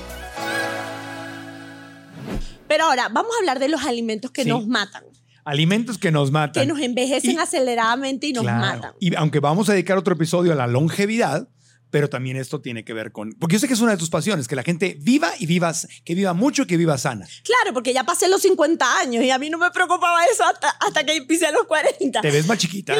[2.67, 4.49] Pero ahora, vamos a hablar de los alimentos que Sí.
[4.49, 5.03] nos matan,
[5.45, 6.61] Alimentos que nos matan.
[6.61, 8.59] que nos envejecen Y- aceleradamente y nos Claro.
[8.59, 8.91] matan.
[8.99, 11.47] Y aunque vamos a dedicar otro episodio a la longevidad,
[11.89, 13.31] pero también esto tiene que ver con.
[13.33, 15.87] Porque yo sé que es una de tus pasiones, que la gente viva y vivas,
[16.03, 17.27] que viva mucho y que viva sana.
[17.43, 20.69] Claro, porque ya pasé los 50 años y a mí no me preocupaba eso hasta,
[20.69, 22.21] hasta que pisé los 40.
[22.21, 22.93] Te ves más chiquita.
[22.95, 22.99] Sí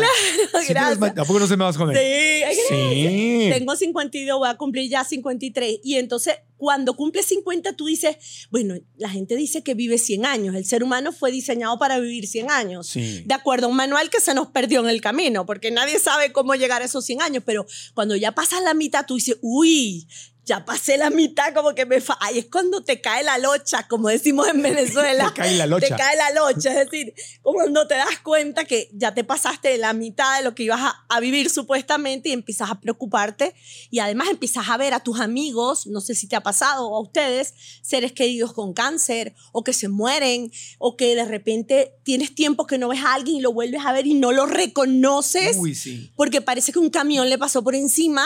[0.52, 1.00] te ves gracias.
[1.00, 2.44] más- ¿A poco no se me vas con Sí, él?
[2.46, 3.50] ay, Sí.
[3.52, 5.80] Tengo 52, voy a cumplir ya 53.
[5.84, 8.18] Y entonces, cuando cumples 50, tú dices,
[8.50, 10.56] bueno, la gente dice que vive 100 años.
[10.56, 12.88] El ser humano fue diseñado para vivir 100 años.
[12.88, 13.24] Sí.
[13.26, 16.32] De acuerdo a un manual que se nos perdió en el camino, porque nadie sabe
[16.32, 17.44] cómo llegar a esos 100 años.
[17.46, 20.08] Pero cuando ya pasas la mitad, tú dices, uy,
[20.48, 23.86] ya pasé la mitad, como que me fa Ahí es cuando te cae la locha,
[23.88, 25.28] como decimos en Venezuela.
[25.36, 25.88] Te cae la locha.
[25.88, 26.70] Te cae la locha.
[26.70, 30.44] Es decir, como cuando te das cuenta que ya te pasaste de la mitad de
[30.44, 33.56] lo que ibas a, a vivir supuestamente y empiezas a preocuparte.
[33.92, 36.96] Y además empiezas a ver a tus amigos, no sé si te ha pasado, o
[36.96, 42.34] a ustedes, seres queridos con cáncer, o que se mueren, o que de repente tienes
[42.34, 45.58] tiempo que no ves a alguien y lo vuelves a ver y no lo reconoces
[45.58, 46.10] Uy, sí.
[46.16, 48.26] porque parece que un camión le pasó por encima.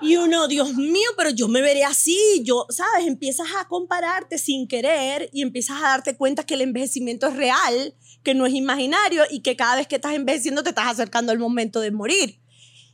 [0.00, 2.42] Y uno, Dios mío, pero yo me veré así.
[2.44, 3.06] Yo, ¿sabes?
[3.06, 7.94] Empiezas a compararte sin querer y empiezas a darte cuenta que el envejecimiento es real,
[8.22, 11.38] que no es imaginario y que cada vez que estás envejeciendo te estás acercando al
[11.38, 12.40] momento de morir.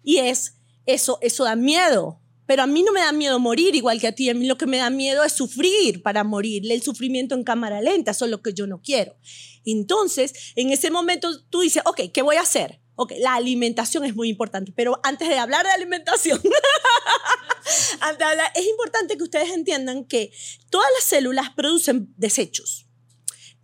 [0.03, 2.21] Y es eso, eso da miedo.
[2.47, 4.29] Pero a mí no me da miedo morir igual que a ti.
[4.29, 6.71] A mí lo que me da miedo es sufrir para morir.
[6.71, 9.17] El sufrimiento en cámara lenta, eso es lo que yo no quiero.
[9.65, 12.81] Entonces, en ese momento tú dices, ok, ¿qué voy a hacer?
[12.97, 16.41] Ok, la alimentación es muy importante, pero antes de hablar de alimentación,
[18.01, 20.33] antes de hablar, es importante que ustedes entiendan que
[20.71, 22.87] todas las células producen desechos.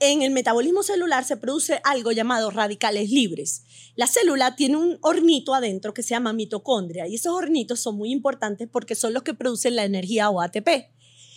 [0.02, 3.64] En el metabolismo celular se produce algo llamado radicales libres.
[3.96, 8.10] La célula tiene un hornito adentro que se llama mitocondria y esos hornitos son muy
[8.10, 10.90] importantes porque son los que producen la energía o ATP.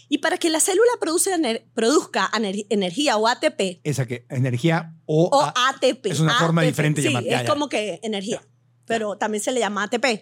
[0.10, 4.94] Y para que la célula produce ener- produzca ener- energía o ATP, Esa que energía
[5.06, 6.06] o, ATP.
[6.12, 7.46] es una forma diferente de sí, llamar- es ya.
[7.46, 8.42] como que energía,
[8.86, 10.22] pero también se le llama ATP.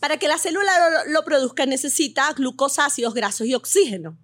[0.00, 0.72] Para que la célula
[1.06, 4.18] lo, lo produzca necesita glucosa, ácidos grasos y oxígeno.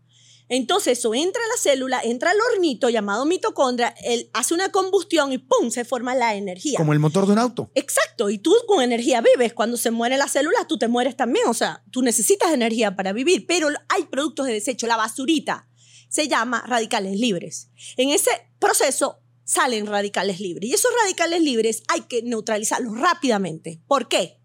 [0.50, 5.32] Entonces eso entra a la célula, entra al hornito llamado mitocondria, él hace una combustión
[5.32, 5.70] y ¡pum!
[5.70, 6.76] se forma la energía.
[6.76, 7.70] como el motor de un auto.
[7.74, 9.54] Exacto, y tú con energía vives.
[9.54, 11.46] Cuando se mueren las células, tú te mueres también.
[11.46, 15.68] O sea, tú necesitas energía para vivir, pero hay productos de desecho, la basurita
[16.10, 17.70] se llama radicales libres.
[17.96, 23.80] En ese proceso salen radicales libres y esos radicales libres hay que neutralizarlos rápidamente.
[23.86, 24.39] ¿Por qué?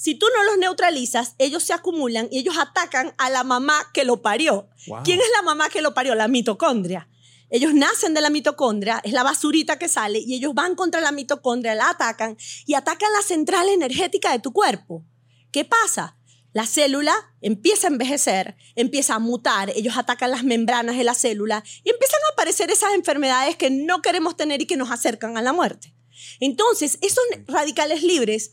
[0.00, 4.04] Si tú no los neutralizas, ellos se acumulan y ellos atacan a la mamá que
[4.04, 4.66] lo parió.
[4.86, 5.00] Wow.
[5.04, 6.14] ¿Quién es la mamá que lo parió?
[6.14, 7.06] La mitocondria.
[7.50, 11.12] Ellos nacen de la mitocondria, es la basurita que sale y ellos van contra la
[11.12, 15.04] mitocondria, la atacan y atacan la central energética de tu cuerpo.
[15.52, 16.16] ¿Qué pasa?
[16.54, 21.62] La célula empieza a envejecer, empieza a mutar, ellos atacan las membranas de la célula
[21.84, 25.42] y empiezan a aparecer esas enfermedades que no queremos tener y que nos acercan a
[25.42, 25.92] la muerte.
[26.40, 28.52] Entonces, esos radicales libres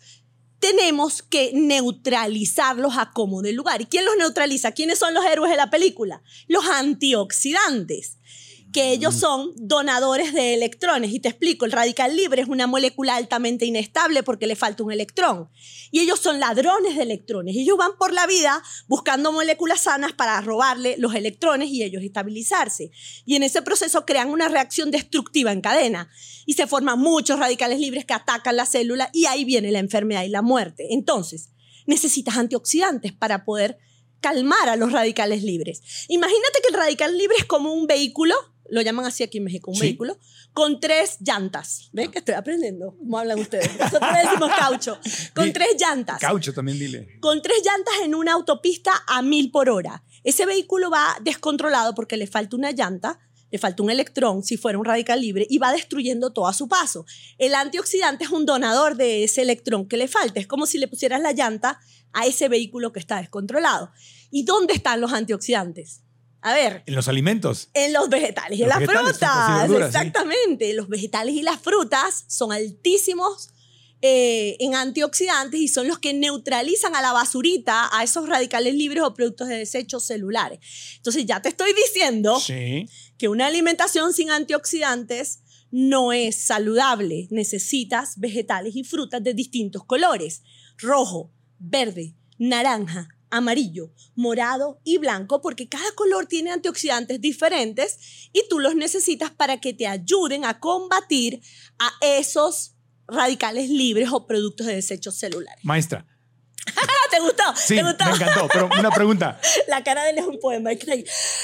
[0.68, 3.82] tenemos que neutralizarlos a como de lugar.
[3.82, 4.74] ¿Y quién los neutraliza?
[4.74, 6.22] ¿Quiénes son los héroes de la película?
[6.48, 8.17] Los antioxidantes,
[8.74, 11.12] que ellos son donadores de electrones.
[11.12, 14.92] Y te explico, el radical libre es una molécula altamente inestable porque le falta un
[14.92, 15.50] electrón.
[15.92, 17.56] Y ellos son ladrones de electrones.
[17.56, 22.92] Ellos van por la vida buscando moléculas sanas para robarle los electrones y ellos estabilizarse.
[23.26, 26.10] Y en ese proceso crean una reacción destructiva en cadena.
[26.46, 30.24] Y se forman muchos radicales libres que atacan la célula y ahí viene la enfermedad
[30.24, 30.88] y la muerte.
[30.92, 31.50] Entonces,
[31.86, 33.80] necesitas antioxidantes para poder
[34.20, 35.82] calmar a los radicales libres.
[36.08, 38.36] Imagínate que el radical libre es como un vehículo,
[38.70, 39.82] lo llaman así aquí en México, un Sí.
[39.84, 40.18] vehículo,
[40.54, 41.90] con tres llantas.
[41.94, 42.96] ¿Ven que estoy aprendiendo?
[42.98, 43.70] ¿Cómo hablan ustedes?
[43.80, 45.00] Nosotros le decimos caucho.
[45.36, 47.20] Con tres llantas Caucho también, dile.
[47.20, 50.04] con tres llantas en una autopista a mil por hora.
[50.24, 54.78] Ese vehículo va descontrolado porque le falta una llanta, le falta un electrón si fuera
[54.78, 57.06] un radical libre y va destruyendo todo a su paso.
[57.38, 60.40] El antioxidante es un donador de ese electrón que le falta.
[60.42, 61.80] Es como si le pusieras la llanta
[62.12, 63.92] a ese vehículo que está descontrolado.
[64.32, 66.02] ¿Y dónde están los antioxidantes?
[66.42, 67.70] A ver, En los alimentos.
[67.74, 69.76] en los vegetales y en Los las frutas sí.
[69.76, 70.74] Exactamente.
[70.74, 73.50] Los vegetales y las frutas son altísimos
[74.04, 79.02] eh, en antioxidantes y son los que neutralizan a la basurita, a esos radicales libres
[79.04, 80.60] o productos de desechos celulares.
[80.98, 82.88] Entonces ya te estoy diciendo Sí.
[83.18, 85.40] que una alimentación sin antioxidantes
[85.72, 87.28] no es saludable.
[87.32, 90.44] Necesitas vegetales y frutas de distintos colores.
[90.78, 98.60] Rojo, verde, naranja, amarillo, morado y blanco, porque cada color tiene antioxidantes diferentes y tú
[98.60, 101.42] los necesitas para que te ayuden a combatir
[101.80, 102.76] a esos
[103.08, 105.64] radicales libres o productos de desechos celulares.
[105.64, 106.06] Maestra.
[107.12, 107.44] ¿Te gustó?
[107.56, 108.06] Sí, ¿Te gustó?
[108.06, 109.40] me encantó, pero una pregunta.
[109.68, 110.72] La cara de él es un poema.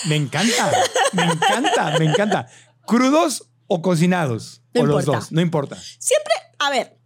[0.06, 0.72] Me encanta,
[1.14, 2.48] me encanta, me encanta.
[2.86, 4.62] ¿Crudos o cocinados?
[4.74, 5.78] No o los dos, no importa.
[6.00, 7.00] Siempre, a ver,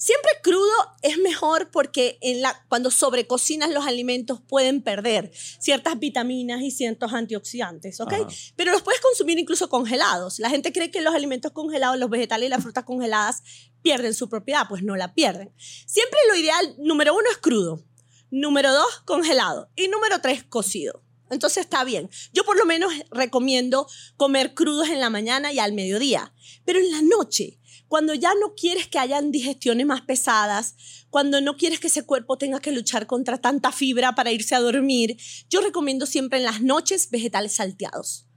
[0.00, 6.62] siempre crudo es mejor porque en la, cuando sobrecocinas los alimentos pueden perder ciertas vitaminas
[6.62, 8.12] y ciertos antioxidantes, ¿ok?
[8.14, 8.28] Ajá.
[8.56, 10.38] Pero los puedes consumir incluso congelados.
[10.38, 13.42] La gente cree que los alimentos congelados, los vegetales y las frutas congeladas
[13.82, 15.52] pierden su propiedad, pues no la pierden.
[15.58, 17.84] Siempre lo ideal, número uno es crudo,
[18.30, 21.02] número dos, congelado y número tres, cocido.
[21.30, 22.10] Entonces está bien.
[22.32, 23.86] Yo por lo menos recomiendo
[24.16, 26.34] comer crudos en la mañana y al mediodía.
[26.64, 27.59] Pero en la noche,
[27.90, 30.76] cuando ya no quieres que hayan digestiones más pesadas,
[31.10, 34.60] cuando no quieres que ese cuerpo tenga que luchar contra tanta fibra para irse a
[34.60, 35.16] dormir,
[35.48, 38.28] yo recomiendo siempre en las noches vegetales salteados,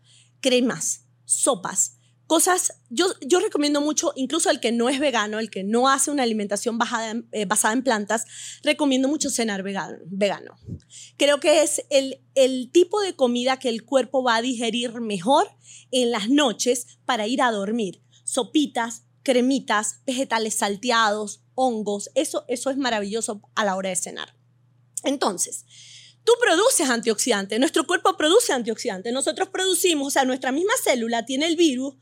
[0.41, 2.79] cremas, sopas, cosas.
[2.89, 6.23] Yo, yo recomiendo mucho, incluso el que no es vegano, el que no hace una
[6.23, 8.25] alimentación bajada eh, basada en plantas,
[8.63, 9.99] recomiendo mucho cenar vegano.
[10.07, 10.57] vegano.
[11.15, 15.47] Creo que es el, el tipo de comida que el cuerpo va a digerir mejor
[15.91, 18.01] en las noches para ir a dormir.
[18.23, 24.35] Sopitas, cremitas, vegetales salteados, hongos, eso, eso es maravilloso a la hora de cenar.
[25.03, 25.65] Entonces,
[26.23, 31.47] tú produces antioxidantes, nuestro cuerpo produce antioxidantes, nosotros producimos, o sea, nuestra misma célula tiene
[31.47, 31.95] el virus,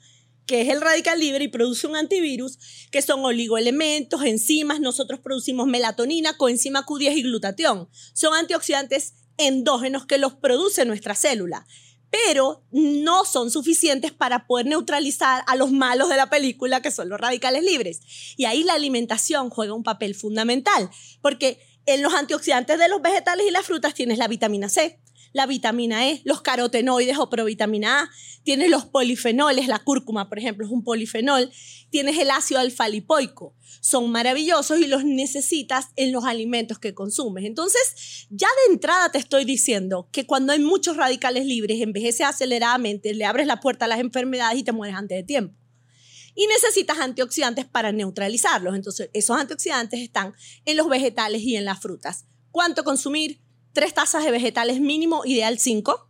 [0.45, 2.57] que es el radical libre y produce un antivirus,
[2.91, 7.89] que son oligoelementos, enzimas, nosotros producimos melatonina, coenzima Q10 y glutatión.
[8.13, 11.65] Son antioxidantes endógenos que los produce nuestra célula,
[12.11, 17.09] pero no son suficientes para poder neutralizar a los malos de la película, que son
[17.09, 18.01] los radicales libres.
[18.37, 20.89] Y ahí la alimentación juega un papel fundamental,
[21.21, 24.99] porque en los antioxidantes de los vegetales y las frutas tienes la vitamina C,
[25.33, 28.09] la vitamina E, los carotenoides o provitamina A,
[28.43, 31.51] tienes los polifenoles, la cúrcuma, por ejemplo, es un polifenol,
[31.89, 33.55] tienes el ácido alfa-lipoico.
[33.79, 37.45] Son maravillosos y los necesitas en los alimentos que consumes.
[37.45, 43.13] Entonces, ya de entrada te estoy diciendo que cuando hay muchos radicales libres, envejeces aceleradamente,
[43.13, 45.55] le abres la puerta a las enfermedades y te mueres antes de tiempo
[46.35, 48.75] y necesitas antioxidantes para neutralizarlos.
[48.75, 50.33] Entonces, esos antioxidantes están
[50.65, 52.25] en los vegetales y en las frutas.
[52.51, 53.41] ¿Cuánto consumir?
[53.73, 56.09] Tres tazas de vegetales mínimo, ideal cinco,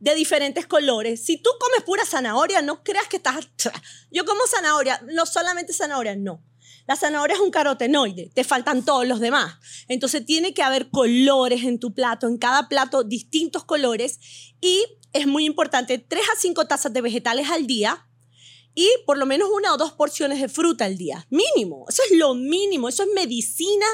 [0.00, 1.24] de diferentes colores.
[1.24, 3.48] Si tú comes pura zanahoria, no creas que estás...
[4.10, 6.44] Yo como zanahoria, no solamente zanahoria, no.
[6.88, 9.54] La zanahoria es un carotenoide, te faltan todos los demás.
[9.88, 14.18] Entonces tiene que haber colores en tu plato, en cada plato distintos colores
[14.60, 18.08] y es muy importante, tres a cinco tazas de vegetales al día,
[18.74, 21.26] y por lo menos una o dos porciones de fruta al día.
[21.30, 21.84] Mínimo.
[21.88, 22.88] Eso es lo mínimo.
[22.88, 23.86] Eso es medicina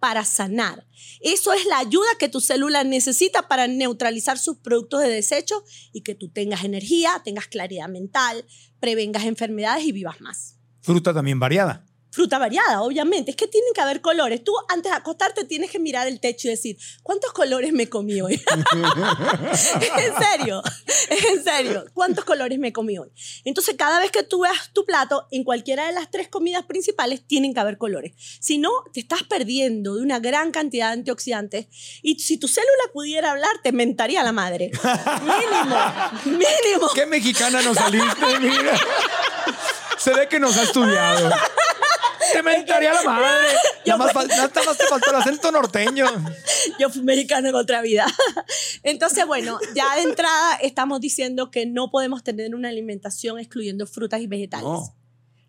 [0.00, 0.86] para sanar.
[1.20, 6.02] Eso es la ayuda que tu célula necesita para neutralizar sus productos de desecho y
[6.02, 8.44] que tú tengas energía, tengas claridad mental,
[8.80, 10.58] prevengas enfermedades y vivas más.
[10.82, 11.86] Fruta también variada.
[12.14, 13.32] Fruta variada, obviamente.
[13.32, 14.44] Es que tienen que haber colores.
[14.44, 18.20] Tú antes de acostarte tienes que mirar el techo y decir, ¿cuántos colores me comí
[18.20, 18.34] hoy?
[18.72, 20.62] en serio,
[21.10, 23.10] en serio, ¿cuántos colores me comí hoy?
[23.44, 27.26] Entonces, cada vez que tú veas tu plato, en cualquiera de las tres comidas principales,
[27.26, 28.12] tienen que haber colores.
[28.38, 31.66] Si no, te estás perdiendo de una gran cantidad de antioxidantes.
[32.00, 34.70] Y si tu célula pudiera hablar, te mentaría la madre.
[35.20, 35.76] Mínimo,
[36.26, 36.90] mínimo.
[36.94, 38.38] ¿Qué mexicana nos saliste?
[38.38, 38.78] Mira.
[39.98, 41.30] Se ve que nos ha estudiado.
[42.32, 43.48] Te mentaría la madre.
[43.86, 46.06] Nada más, nada más te faltó el acento norteño.
[46.78, 48.06] Yo fui mexicana en otra vida.
[48.82, 54.20] Entonces, bueno, ya de entrada estamos diciendo que no podemos tener una alimentación excluyendo frutas
[54.20, 54.64] y vegetales.
[54.64, 54.96] No.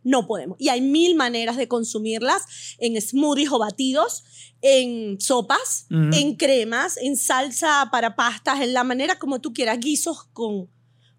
[0.03, 0.57] No podemos.
[0.59, 2.43] Y hay mil maneras de consumirlas
[2.77, 4.23] en smoothies o batidos,
[4.61, 6.15] en sopas, Ujú.
[6.15, 10.69] en cremas, en salsa para pastas, en la manera como tú quieras, guisos con,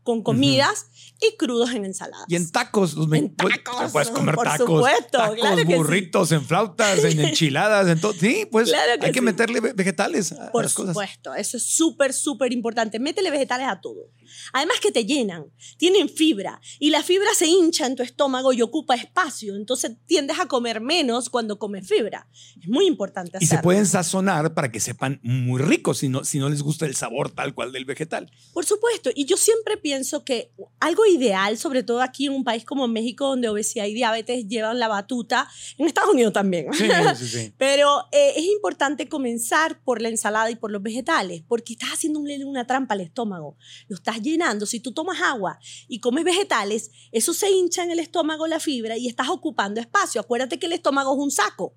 [0.04, 0.86] con comidas
[1.20, 2.26] y crudos en ensaladas.
[2.29, 2.94] Y en tacos.
[2.94, 4.66] Los En tacos, puedes comer por tacos.
[4.66, 5.74] supuesto, tacos, claro que sí.
[5.74, 8.12] burritos, en flautas, en enchiladas, en todo.
[8.12, 9.24] Sí, pues Claro que hay que sí.
[9.24, 10.90] meterle ve- vegetales a Por las cosas.
[10.94, 12.98] supuesto, eso es súper, súper importante.
[12.98, 14.11] Métele vegetales a todo.
[14.52, 15.46] Además que te llenan,
[15.79, 19.55] tienen fibra y la fibra se hincha en tu estómago y ocupa espacio.
[19.57, 22.29] Entonces tiendes a comer menos cuando comes fibra.
[22.61, 23.59] Es muy importante Y hacerlo.
[23.61, 26.94] se pueden sazonar para que sepan muy ricos si no, si no les gusta el
[26.96, 28.31] sabor tal cual del vegetal.
[28.52, 29.11] Por supuesto.
[29.14, 33.26] Y yo siempre pienso que algo ideal, sobre todo aquí en un país como México,
[33.28, 35.48] donde obesidad y diabetes llevan la batuta,
[35.78, 36.72] en Estados Unidos también.
[36.72, 37.52] Sí, sí, sí.
[37.59, 42.18] Pero eh, es importante comenzar por la ensalada y por los vegetales, porque estás haciendo
[42.20, 43.57] un- una trampa al estómago.
[43.88, 44.66] Lo estás llenando.
[44.66, 48.96] Si tú tomas agua y comes vegetales, eso se hincha en el estómago la fibra
[48.96, 50.20] y estás ocupando espacio.
[50.20, 51.74] Acuérdate que el estómago es un saco.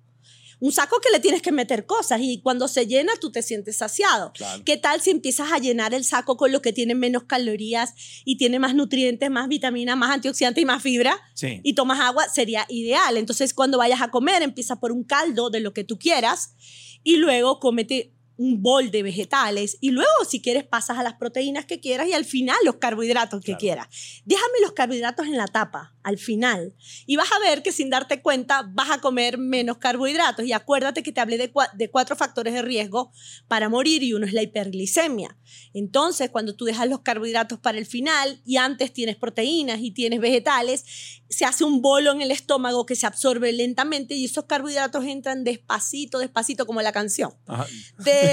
[0.60, 3.78] Un saco que le tienes que meter cosas y cuando se llena tú te sientes
[3.78, 4.32] saciado.
[4.64, 7.94] ¿Qué tal si empiezas a llenar el saco con lo que tiene menos calorías
[8.24, 11.18] y tiene más nutrientes, más vitaminas, más antioxidantes y más fibra?
[11.34, 11.60] Sí.
[11.64, 13.16] Y tomas agua, sería ideal.
[13.16, 16.54] Entonces, cuando vayas a comer, empieza por un caldo de lo que tú quieras
[17.02, 21.66] y luego cómete un bol de vegetales y luego si quieres pasas a las proteínas
[21.66, 23.88] que quieras y al final los carbohidratos que quieras.
[24.24, 26.74] Déjame los carbohidratos en la tapa al final
[27.04, 31.02] y vas a ver que sin darte cuenta vas a comer menos carbohidratos y acuérdate
[31.02, 33.12] que te hablé de, cua- de cuatro factores de riesgo
[33.46, 35.36] para morir y uno es la hiperglicemia.
[35.74, 40.18] Entonces, cuando tú dejas los carbohidratos para el final y antes tienes proteínas y tienes
[40.20, 40.84] vegetales,
[41.28, 45.44] se hace un bolo en el estómago que se absorbe lentamente y esos carbohidratos entran
[45.44, 47.66] despacito, despacito como la canción Ajá.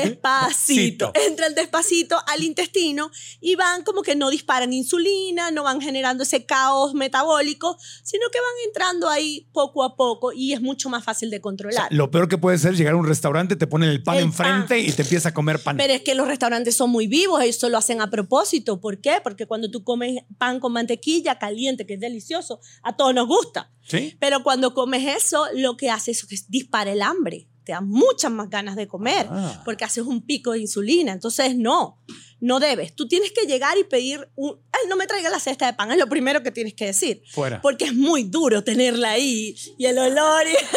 [0.03, 1.11] Despacito.
[1.11, 1.11] Cito.
[1.15, 6.45] Entran despacito al intestino y van como que no disparan insulina, no van generando ese
[6.45, 11.29] caos metabólico, sino que van entrando ahí poco a poco y es mucho más fácil
[11.29, 11.87] de O sea, controlar.
[11.93, 14.75] lo peor que puede ser llegar a un restaurante, te ponen el pan El enfrente
[14.75, 14.79] pan.
[14.79, 15.77] y te empieza a comer pan.
[15.77, 18.79] Pero es que los restaurantes son muy vivos, ellos lo hacen a propósito.
[18.81, 19.19] ¿Por qué?
[19.23, 23.71] Porque cuando tú comes pan con mantequilla caliente, que es delicioso, a todos nos gusta.
[23.83, 24.15] ¿Sí?
[24.19, 27.47] Pero cuando comes eso, lo que hace es que dispara el hambre.
[27.67, 29.61] Te da muchas más ganas de comer Ah.
[29.65, 31.11] porque haces un pico de insulina.
[31.11, 31.99] Entonces, no,
[32.39, 32.95] no debes.
[32.95, 34.59] Tú tienes que llegar y pedir un...
[34.71, 37.23] Ay, no me traiga la cesta de pan, es lo primero que tienes que decir.
[37.31, 37.61] Fuera.
[37.61, 40.47] Porque es muy duro tenerla ahí y el olor.
[40.47, 40.51] y-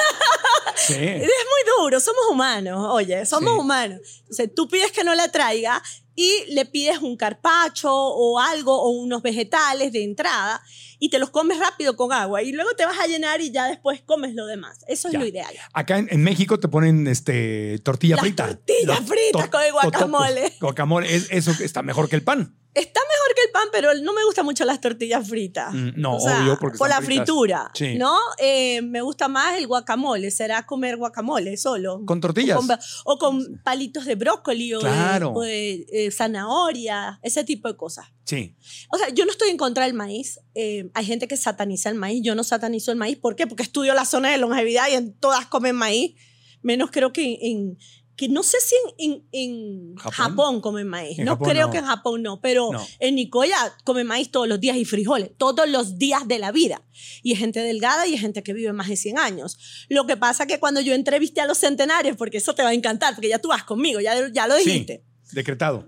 [0.77, 0.95] Sí.
[0.99, 3.59] es muy duro, somos humanos, oye, somos Sí.
[3.61, 4.01] humanos.
[4.21, 5.83] Entonces, tú pides que no la traiga
[6.15, 10.61] y le pides un carpacho o algo o unos vegetales de entrada
[10.99, 13.67] y te los comes rápido con agua y luego te vas a llenar y ya
[13.69, 14.85] después comes lo demás.
[14.87, 15.19] Eso es Ya.
[15.21, 15.55] lo ideal.
[15.73, 18.47] Acá en, en México te ponen este, tortilla Las frita.
[18.49, 20.53] tortillas Los fritas con el guacamole.
[20.61, 22.57] Guacamole, es- eso está mejor que el pan.
[22.73, 25.75] Está mejor que el pan, pero no me gustan mucho las tortillas fritas.
[25.75, 27.25] Mm, no, obvio, porque Por la fritas.
[27.27, 27.97] fritura, Sí.
[27.99, 28.17] ¿no?
[28.39, 30.31] Eh, me gusta más el guacamole.
[30.31, 32.01] Será comer guacamole solo.
[32.07, 32.57] ¿Con tortillas?
[32.59, 35.33] O con, o con palitos de brócoli o, de- Claro.
[35.35, 38.07] o de, eh, zanahoria, ese tipo de cosas.
[38.25, 38.57] Sí.
[38.91, 40.39] O sea, yo no estoy en contra del maíz.
[40.55, 42.23] Eh, hay gente que sataniza el maíz.
[42.23, 43.17] Yo no satanizo el maíz.
[43.19, 43.49] ¿Por qué?
[43.49, 46.15] Porque estudio la zona de longevidad y en todas comen maíz.
[46.63, 47.79] Menos creo que en...
[48.21, 50.13] que no sé si en, en- en ¿Japón?
[50.13, 50.61] Japón?
[50.61, 51.19] comen maíz.
[51.19, 51.73] En no Japón creo no.
[51.73, 52.41] que en Japón no.
[52.43, 52.87] Pero No.
[52.99, 55.31] en Nicoya comen maíz todos los días y frijoles.
[55.39, 56.83] Todos los días de la vida.
[57.23, 59.87] Y es gente delgada y es gente que vive más de 100 años.
[59.89, 62.75] Lo que pasa que cuando yo entrevisté a los centenarios, porque eso te va a
[62.75, 65.03] encantar, porque ya tú vas conmigo, ya, ya lo dijiste.
[65.23, 65.35] Sí.
[65.37, 65.87] Decretado.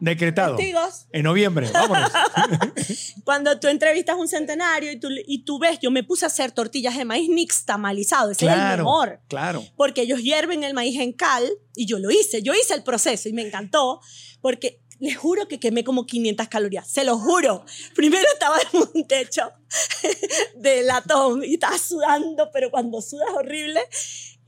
[0.00, 0.56] Decretado.
[0.56, 1.06] Testigos.
[1.12, 1.70] En noviembre.
[1.72, 2.10] Vámonos.
[3.24, 6.28] Cuando tú entrevistas a un centenario y tú, y tú ves, yo me puse a
[6.28, 8.84] hacer tortillas de maíz nixtamalizado, ese es el claro.
[8.84, 9.20] mejor.
[9.28, 9.64] Claro.
[9.76, 13.28] Porque ellos hierven el maíz en cal y yo lo hice, yo hice el proceso
[13.28, 14.00] y me encantó
[14.40, 17.64] porque les juro que quemé como 500 calorías, se lo juro.
[17.94, 19.50] Primero estaba en un techo
[20.56, 23.80] de latón y estaba sudando, pero cuando sudas horrible.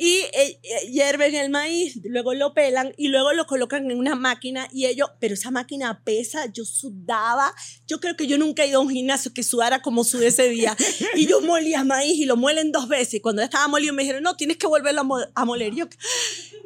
[0.04, 4.16] Y eh, eh, hierven el maíz, luego lo pelan y luego lo colocan en una
[4.16, 7.54] máquina y ellos, pero esa máquina pesa, yo sudaba,
[7.86, 10.48] yo creo que yo nunca he ido a un gimnasio que sudara como sudé ese
[10.48, 10.76] día.
[11.14, 13.20] Y yo molía maíz y lo muelen dos veces.
[13.22, 15.72] Cuando ya estaba molido me dijeron, no, tienes que volverlo a, mo- a moler.
[15.72, 15.86] Y yo,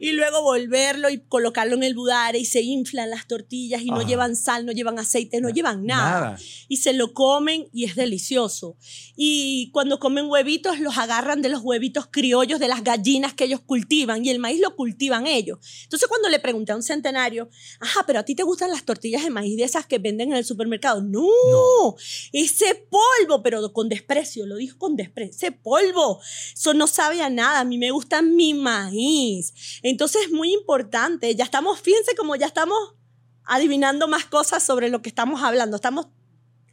[0.00, 3.96] y luego volverlo y colocarlo en el budare y se inflan las tortillas y no
[3.96, 4.06] Ajá.
[4.08, 6.20] llevan sal, no llevan aceite, no llevan nada.
[6.20, 6.38] Nada.
[6.68, 8.76] Y se lo comen y es delicioso.
[9.14, 13.60] Y cuando comen huevitos, los agarran de los huevitos criollos de las gallinas que ellos
[13.60, 15.58] cultivan y el maíz lo cultivan ellos.
[15.84, 17.48] Entonces cuando le pregunté a un centenario,
[17.80, 20.36] ajá, pero a ti te gustan las tortillas de maíz de esas que venden en
[20.36, 21.02] el supermercado.
[21.02, 21.96] No, No.
[22.32, 26.20] ese polvo, pero con desprecio, lo dijo con desprecio, ese polvo,
[26.52, 29.80] eso no sabe a nada, a mí me gusta mi maíz.
[29.82, 32.76] Entonces es muy importante, ya estamos, fíjense como ya estamos
[33.44, 36.06] adivinando más cosas sobre lo que estamos hablando, estamos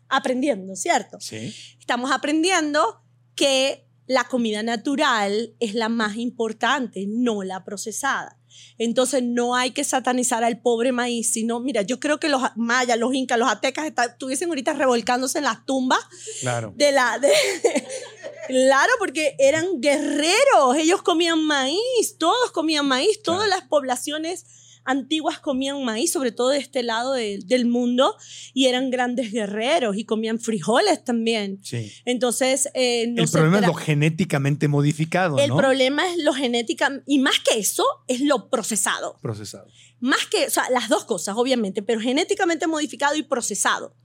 [0.10, 1.20] aprendiendo, ¿cierto?
[1.20, 1.54] Sí.
[1.80, 3.02] Estamos aprendiendo
[3.36, 8.38] que la comida natural es la más importante, no la procesada.
[8.78, 13.00] Entonces no hay que satanizar al pobre maíz, sino, mira, yo creo que los mayas,
[13.00, 16.00] los incas, los aztecas está- estuviesen ahorita revolcándose en las tumbas
[16.42, 16.74] Claro.
[16.76, 17.18] de la...
[17.18, 17.32] de-
[18.48, 24.46] claro, porque eran guerreros, ellos comían maíz, todos comían maíz, todas las poblaciones
[24.86, 28.16] antiguas comían maíz, sobre todo de este lado de- del mundo,
[28.54, 31.60] y eran grandes guerreros y comían frijoles también.
[31.64, 31.92] Sí.
[32.06, 35.58] Entonces, eh, no el problema es lo genéticamente modificado, el ¿no?
[35.58, 39.20] problema es lo genética, y más que eso, es lo procesado.
[39.22, 39.68] Procesado.
[40.00, 43.96] Más que, o sea, las dos cosas, obviamente, pero genéticamente modificado y procesado.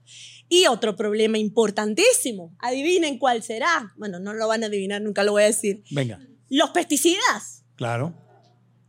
[0.49, 3.93] Y otro problema importantísimo, adivinen cuál será.
[3.97, 5.83] Bueno, no lo van a adivinar, nunca lo voy a decir.
[5.91, 6.21] Venga.
[6.49, 7.65] Los pesticidas.
[7.77, 8.15] Claro.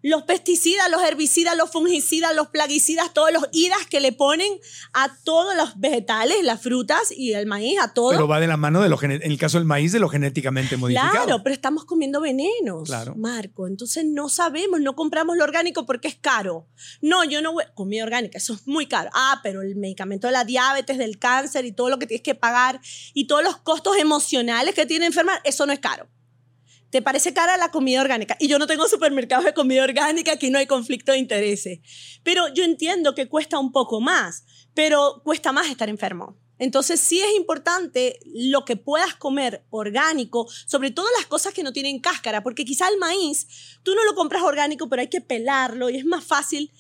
[0.02, 4.52] Los pesticidas, los herbicidas, los fungicidas, los plaguicidas, todos los idas que le ponen
[4.94, 8.12] a todos los vegetales, las frutas y el maíz, a todo.
[8.12, 10.78] Pero va de la mano de lo en el caso del maíz de lo genéticamente
[10.78, 11.12] modificado.
[11.12, 13.16] Claro, pero estamos comiendo venenos, Claro.
[13.16, 13.68] Marco.
[13.68, 16.68] Entonces no sabemos, no compramos lo orgánico porque es caro.
[17.02, 17.64] No, yo no voy.
[17.74, 19.10] Comida orgánica, eso es muy caro.
[19.14, 22.36] Ah, pero el medicamento de la diabetes, del cáncer y todo lo que tienes que
[22.36, 22.80] pagar
[23.14, 26.08] y todos los costos emocionales que tiene enfermar, eso no es caro.
[26.90, 28.36] ¿Te parece cara la comida orgánica?
[28.40, 31.80] Y yo no tengo supermercados de comida orgánica, aquí no hay conflicto de intereses.
[32.24, 36.38] Pero yo entiendo que cuesta un poco más, pero cuesta más estar enfermo.
[36.58, 41.72] Entonces sí es importante lo que puedas comer orgánico, sobre todo las cosas que no
[41.72, 45.90] tienen cáscara, porque quizá el maíz, tú no lo compras orgánico, pero hay que pelarlo
[45.90, 46.72] y es más fácil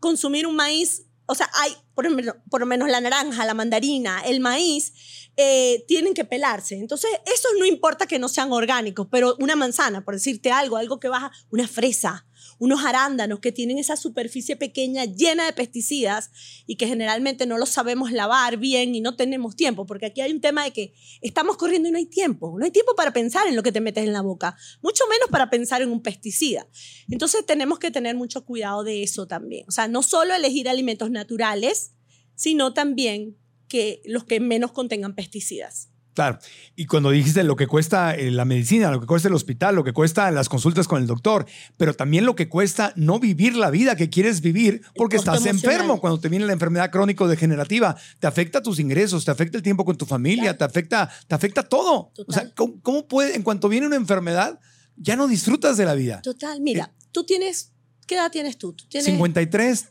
[0.00, 1.04] consumir un maíz.
[1.26, 4.92] O sea, hay, por, lo menos- la naranja, la mandarina, el maíz,
[5.36, 6.74] eh, tienen que pelarse.
[6.76, 11.00] Entonces, eso no importa que no sean orgánicos, pero una manzana, por decirte algo, algo
[11.00, 12.26] que baja, una fresa,
[12.62, 16.30] unos arándanos que tienen esa superficie pequeña llena de pesticidas
[16.64, 20.30] y que generalmente no los sabemos lavar bien y no tenemos tiempo, porque aquí hay
[20.30, 23.48] un tema de que estamos corriendo y no hay tiempo, no hay tiempo para pensar
[23.48, 26.68] en lo que te metes en la boca, mucho menos para pensar en un pesticida.
[27.08, 31.10] Entonces tenemos que tener mucho cuidado de eso también, o sea, no solo elegir alimentos
[31.10, 31.94] naturales,
[32.36, 33.36] sino también
[33.66, 35.91] que los que menos contengan pesticidas.
[36.14, 36.38] Claro.
[36.76, 39.84] Y cuando dijiste lo que cuesta eh, la medicina, lo que cuesta el hospital, lo
[39.84, 41.46] que cuesta las consultas con el doctor,
[41.76, 45.72] pero también lo que cuesta no vivir la vida que quieres vivir porque estás emocional.
[45.72, 47.96] enfermo cuando te viene la enfermedad crónico-degenerativa.
[48.18, 51.62] Te afecta tus ingresos, te afecta el tiempo con tu familia, te afecta, te afecta
[51.62, 52.12] todo.
[52.26, 52.50] O sea.
[52.54, 54.60] ¿cómo, cómo puede, en cuanto viene una enfermedad,
[54.96, 56.20] ya no disfrutas de la vida?
[56.22, 57.72] Total, mira, tú tienes,
[58.06, 58.72] ¿qué edad tienes tú?
[58.74, 59.88] ¿Tú tienes 53.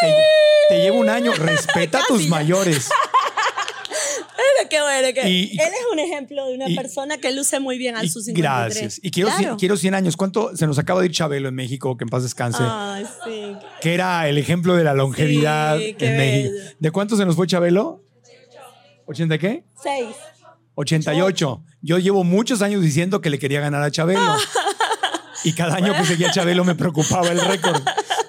[0.00, 0.14] Te,
[0.68, 1.32] te llevo un año.
[1.32, 2.88] Respeta a tus mayores.
[4.70, 7.78] Qué bueno que Y- él es un ejemplo de una y- persona que luce muy
[7.78, 8.74] bien a Y sus 53.
[8.82, 9.00] gracias.
[9.02, 9.42] Y quiero, Claro.
[9.44, 10.16] 100, quiero 100 años.
[10.16, 11.96] ¿Cuánto se nos acaba de ir Chabelo en México?
[11.96, 12.62] Que en paz descanse.
[12.62, 13.56] Ay, sí.
[13.80, 16.54] que era el ejemplo de la longevidad Sí, en México.
[16.54, 16.70] bello.
[16.78, 18.02] ¿De cuánto se nos fue Chabelo?
[19.06, 19.64] ¿80 qué?
[19.82, 20.08] Seis.
[20.74, 21.62] 88.
[21.82, 24.20] Yo llevo muchos años diciendo que le quería ganar a Chabelo.
[25.44, 27.80] Y cada año que seguía Chabelo me preocupaba el récord.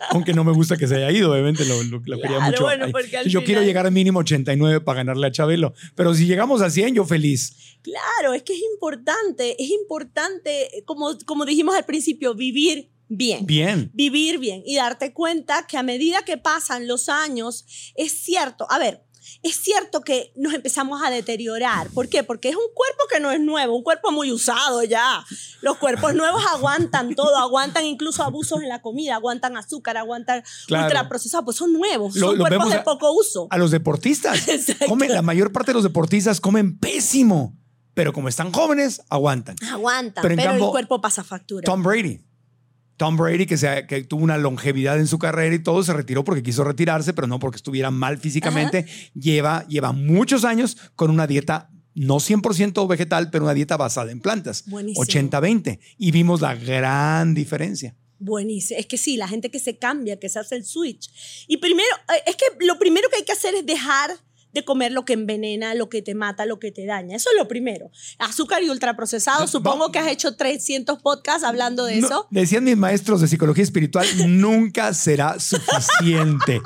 [0.10, 2.64] Aunque no me gusta que se haya ido, obviamente lo, lo- lo quería Claro, mucho.
[2.64, 5.74] bueno, yo quiero final- llegar al mínimo 89 para ganarle a Chabelo.
[5.96, 7.56] Pero si llegamos a 100, yo feliz.
[7.82, 13.46] Claro, es que es importante, es importante, como, como dijimos al principio, vivir bien.
[13.46, 13.90] Bien.
[13.94, 18.78] Vivir bien y darte cuenta que a medida que pasan los años, es cierto, a
[18.80, 19.04] ver,
[19.44, 21.90] es cierto que nos empezamos a deteriorar.
[21.90, 22.24] ¿Por qué?
[22.24, 25.24] Porque es un cuerpo que no es nuevo, un cuerpo muy usado ya.
[25.62, 30.86] Los cuerpos nuevos aguantan todo, aguantan incluso abusos en la comida, aguantan azúcar, aguantan Claro.
[30.86, 33.48] ultraprocesados, pues son nuevos, Lo- son lo cuerpos de a- poco uso.
[33.50, 34.46] A los deportistas.
[34.88, 37.58] Comen- la mayor parte de los deportistas comen pésimo.
[37.94, 39.56] Pero como están jóvenes, aguantan.
[39.72, 41.64] Aguantan, Pero pero, en cambio, el cuerpo pasa factura.
[41.66, 42.22] Tom Brady.
[42.98, 46.24] Tom Brady, que, se- que tuvo una longevidad en su carrera y todo, se retiró
[46.24, 48.86] porque quiso retirarse, pero no porque estuviera mal físicamente.
[49.14, 54.20] Lleva, lleva muchos años con una dieta no 100% vegetal, pero una dieta basada en
[54.20, 54.66] plantas.
[54.68, 55.04] Buenísimo.
[55.04, 55.80] 80-20.
[55.98, 57.96] Y vimos la gran diferencia.
[58.20, 58.80] Buenísimo.
[58.80, 61.10] Es que sí, la gente que se cambia, que se hace el switch.
[61.48, 64.12] Y primero, eh, es que lo primero que hay que hacer es dejar
[64.54, 67.16] de comer lo que envenena, lo que te mata, lo que te daña.
[67.16, 67.92] Eso es lo primero.
[68.20, 69.46] Azúcar y ultraprocesado.
[69.48, 72.28] Supongo que has hecho 300 podcasts hablando de No, eso.
[72.32, 76.62] decían mis maestros de psicología espiritual, nunca será suficiente.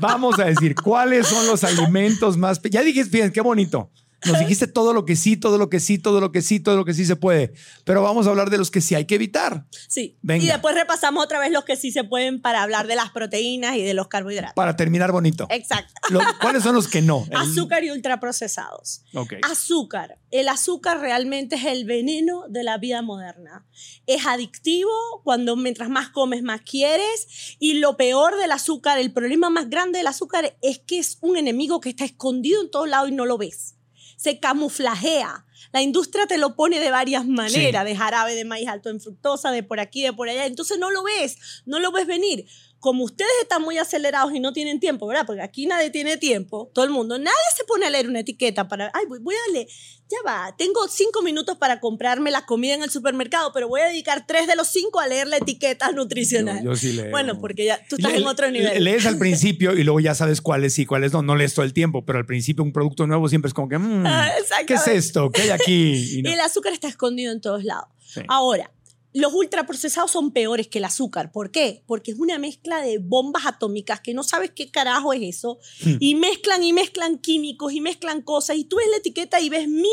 [0.00, 2.60] Vamos a decir, ¿cuáles son los alimentos más...
[2.70, 3.90] Ya dijiste, fíjense, qué bonito.
[4.24, 6.76] Nos dijiste todo lo que sí, todo lo que sí, todo lo que sí, todo
[6.76, 7.52] lo que sí se puede.
[7.84, 9.64] Pero vamos a hablar de los que sí hay que evitar.
[9.86, 10.16] Sí.
[10.22, 10.44] Venga.
[10.44, 13.76] Y después repasamos otra vez los que sí se pueden para hablar de las proteínas
[13.76, 14.54] y de los carbohidratos.
[14.54, 15.46] Para terminar bonito.
[15.50, 15.92] Exacto.
[16.40, 17.24] ¿Cuáles son los que no?
[17.30, 19.02] El- Azúcar y ultraprocesados.
[19.14, 19.34] Ok.
[19.42, 20.18] Azúcar.
[20.30, 23.66] El azúcar realmente es el veneno de la vida moderna.
[24.06, 24.90] Es adictivo
[25.24, 29.98] cuando mientras más comes más quieres y lo peor del azúcar, el problema más grande
[29.98, 33.24] del azúcar es que es un enemigo que está escondido en todos lados y no
[33.26, 33.74] lo ves.
[34.18, 35.46] Se camuflajea.
[35.72, 39.52] La industria te lo pone de varias maneras, de jarabe de maíz alto en fructosa,
[39.52, 40.46] de por aquí, de por allá.
[40.46, 42.46] Entonces no lo ves, no lo ves venir.
[42.80, 45.26] Como ustedes están muy acelerados y no tienen tiempo, ¿verdad?
[45.26, 48.68] Porque aquí nadie tiene tiempo, todo el mundo, nadie se pone a leer una etiqueta
[48.68, 49.66] para, ay, voy, voy a leer,
[50.08, 53.86] ya va, tengo cinco minutos para comprarme la comida en el supermercado, pero voy a
[53.88, 56.58] dedicar tres de los cinco a leer la etiqueta nutricional.
[56.62, 57.10] Yo- yo sí leo.
[57.10, 58.82] Bueno, porque ya tú estás Le- en otro nivel.
[58.84, 61.22] Lees al principio y luego ya sabes cuáles sí, cuáles no.
[61.22, 63.76] No lees todo el tiempo, pero al principio un producto nuevo siempre es como que,
[63.78, 64.30] mm, Ah,
[64.66, 65.30] ¿qué es esto?
[65.30, 65.94] ¿Qué hay aquí?
[66.18, 66.30] Y no.
[66.30, 67.88] Y el azúcar está escondido en todos lados.
[68.06, 68.20] Sí.
[68.28, 68.70] Ahora,
[69.18, 71.32] los ultraprocesados son peores que el azúcar.
[71.32, 71.82] ¿Por qué?
[71.86, 75.58] Porque es una mezcla de bombas atómicas que no sabes qué carajo es eso.
[75.84, 75.96] Hmm.
[75.98, 78.56] Y mezclan y mezclan químicos y mezclan cosas.
[78.56, 79.90] Y tú ves la etiqueta y ves mil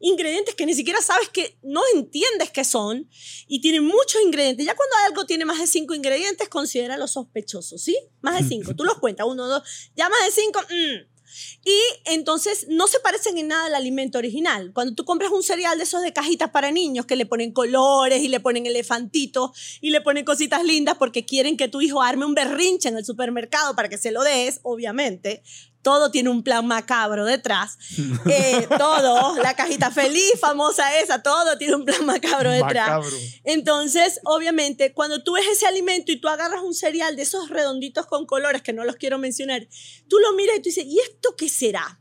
[0.00, 3.08] ingredientes que ni siquiera sabes que no entiendes qué son
[3.46, 4.66] y tienen muchos ingredientes.
[4.66, 7.96] Ya cuando algo tiene más de cinco ingredientes, considera sospechoso, ¿sí?
[8.20, 8.74] Más de cinco.
[8.74, 9.62] Tú los cuentas, uno, dos,
[9.94, 10.60] ya más de cinco.
[10.62, 11.15] mm.
[11.64, 14.72] Y entonces no se parecen en nada al alimento original.
[14.72, 18.22] Cuando tú compras un cereal de esos de cajitas para niños que le ponen colores
[18.22, 22.26] y le ponen elefantitos y le ponen cositas lindas porque quieren que tu hijo arme
[22.26, 25.42] un berrinche en el supermercado para que se lo des, obviamente.
[25.86, 27.78] Todo tiene un plan macabro detrás.
[28.28, 32.88] Eh, todo, la cajita feliz, famosa esa, todo tiene un plan macabro detrás.
[32.88, 33.16] Macabro.
[33.44, 38.06] Entonces, obviamente, cuando tú ves ese alimento y tú agarras un cereal de esos redonditos
[38.06, 39.68] con colores, que no los quiero mencionar,
[40.08, 42.00] tú lo miras y tú dices, ¿y esto qué será?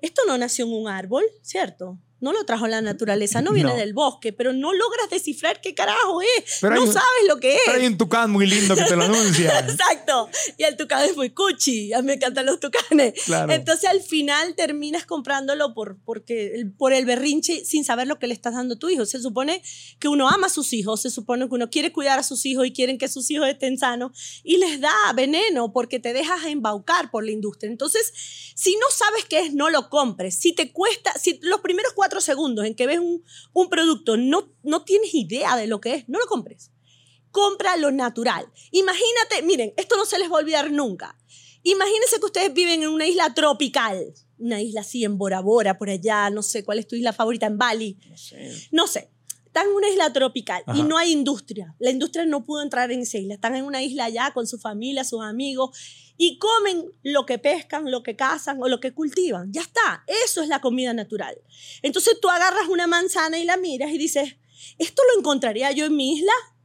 [0.00, 1.98] Esto no nació en un árbol, ¿cierto?
[2.20, 3.76] No lo trajo la naturaleza, no viene No.
[3.76, 6.58] del bosque, pero no logras descifrar qué carajo es.
[6.60, 7.60] Pero no un- sabes lo que es.
[7.66, 9.58] Pero hay un tucán muy lindo que te lo anuncia.
[9.60, 10.28] Exacto.
[10.58, 11.92] Y el tucán es muy cuchi.
[11.92, 13.14] A mí me encantan los tucanes.
[13.24, 13.52] Claro.
[13.52, 18.34] Entonces al final terminas comprándolo por, porque, por el berrinche sin saber lo que le
[18.34, 19.06] estás dando a tu hijo.
[19.06, 19.62] Se supone
[19.98, 22.66] que uno ama a sus hijos, se supone que uno quiere cuidar a sus hijos
[22.66, 24.10] y quieren que sus hijos estén sanos
[24.44, 27.70] y les da veneno porque te dejas embaucar por la industria.
[27.70, 28.12] Entonces,
[28.54, 30.34] si no sabes qué es, no lo compres.
[30.38, 34.52] Si te cuesta, si los primeros cuatro segundos en que ves un, un producto no,
[34.62, 36.72] no tienes idea de lo que es, no lo compres
[37.30, 38.46] compra lo natural.
[38.70, 41.16] Imagínate, miren, esto no se les va a olvidar nunca.
[41.62, 45.90] Imagínense que ustedes viven en una isla tropical, una isla así en Bora Bora, por
[45.90, 47.98] allá, no sé cuál es tu isla favorita, en Bali.
[48.72, 49.10] No sé.
[49.50, 51.74] Están en una isla tropical y no hay industria.
[51.80, 53.34] La industria no pudo entrar en esa isla.
[53.34, 55.76] Están en una isla allá con su familia, sus amigos
[56.16, 59.52] y comen lo que pescan, lo que cazan o lo que cultivan.
[59.52, 60.04] Ya está.
[60.24, 61.36] Eso es la comida natural.
[61.82, 64.36] Entonces tú agarras una manzana y la miras y dices,
[64.78, 66.32] ¿esto lo encontraría yo en mi isla?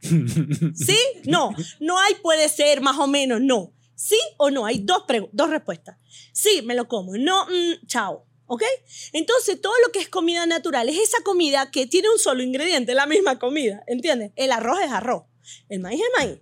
[0.76, 0.98] ¿Sí?
[1.24, 1.56] No.
[1.80, 3.72] No hay puede ser, más o menos, no.
[3.96, 4.64] ¿Sí o no?
[4.64, 5.96] Hay dos, dos respuestas.
[6.32, 7.16] Sí, me lo como.
[7.16, 8.25] No, mm, chao.
[8.46, 8.62] ¿Ok?
[9.12, 12.94] Entonces, todo lo que es comida natural es esa comida que tiene un solo ingrediente,
[12.94, 13.82] la misma comida.
[13.86, 14.32] ¿Entiendes?
[14.36, 15.24] El arroz es arroz.
[15.68, 16.38] El maíz es maíz.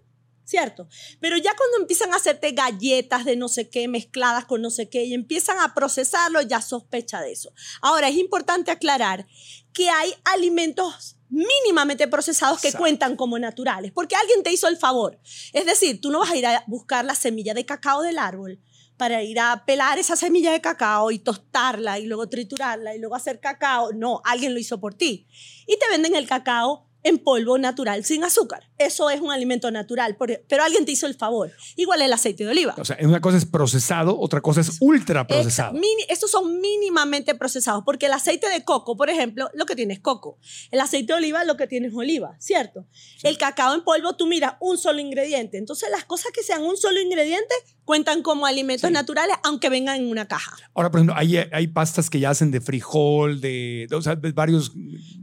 [0.47, 0.87] ¿Cierto?
[1.21, 4.91] Pero ya cuando empiezan a hacerte galletas de no sé qué mezcladas con no sé
[4.91, 7.51] qué y empiezan a procesarlo, ya sospecha de eso.
[7.81, 9.27] Ahora, es importante aclarar
[9.73, 12.83] que hay alimentos mínimamente procesados que Exacto.
[12.83, 15.19] cuentan como naturales, porque alguien te hizo el favor.
[15.55, 18.61] Es decir, tú no vas a ir a buscar la semilla de cacao del árbol
[19.05, 23.15] para ir a pelar esa semilla de cacao y tostarla y luego triturarla y luego
[23.15, 23.93] hacer cacao.
[23.93, 25.27] No, alguien lo hizo por ti.
[25.67, 28.71] Y te venden el cacao en polvo natural, sin azúcar.
[28.79, 31.53] Eso es un alimento natural, por- pero alguien te hizo el favor.
[31.77, 32.75] Igual el aceite de oliva.
[32.79, 35.73] O sea, una cosa es procesado, otra cosa es ultra procesado.
[35.75, 39.95] Mini- estos son mínimamente procesados, porque el aceite de coco, por ejemplo, lo que tiene
[39.95, 40.39] es coco.
[40.73, 42.87] El aceite de oliva lo que tiene es oliva, ¿cierto?
[43.23, 45.57] El cacao en polvo, tú miras un solo ingrediente.
[45.59, 47.55] Entonces, las cosas que sean un solo ingrediente
[47.85, 48.93] cuentan como alimentos Sí.
[48.95, 50.57] naturales, aunque vengan en una caja.
[50.75, 54.17] Ahora, por ejemplo, hay, hay pastas que ya hacen de frijol, de, de- o sea,
[54.17, 54.73] de varios,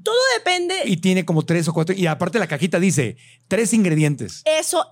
[0.03, 0.75] Todo depende.
[0.85, 3.17] y tiene como tres o cuatro, y aparte la cajita dice
[3.51, 4.43] tres ingredientes.
[4.45, 4.85] Eso,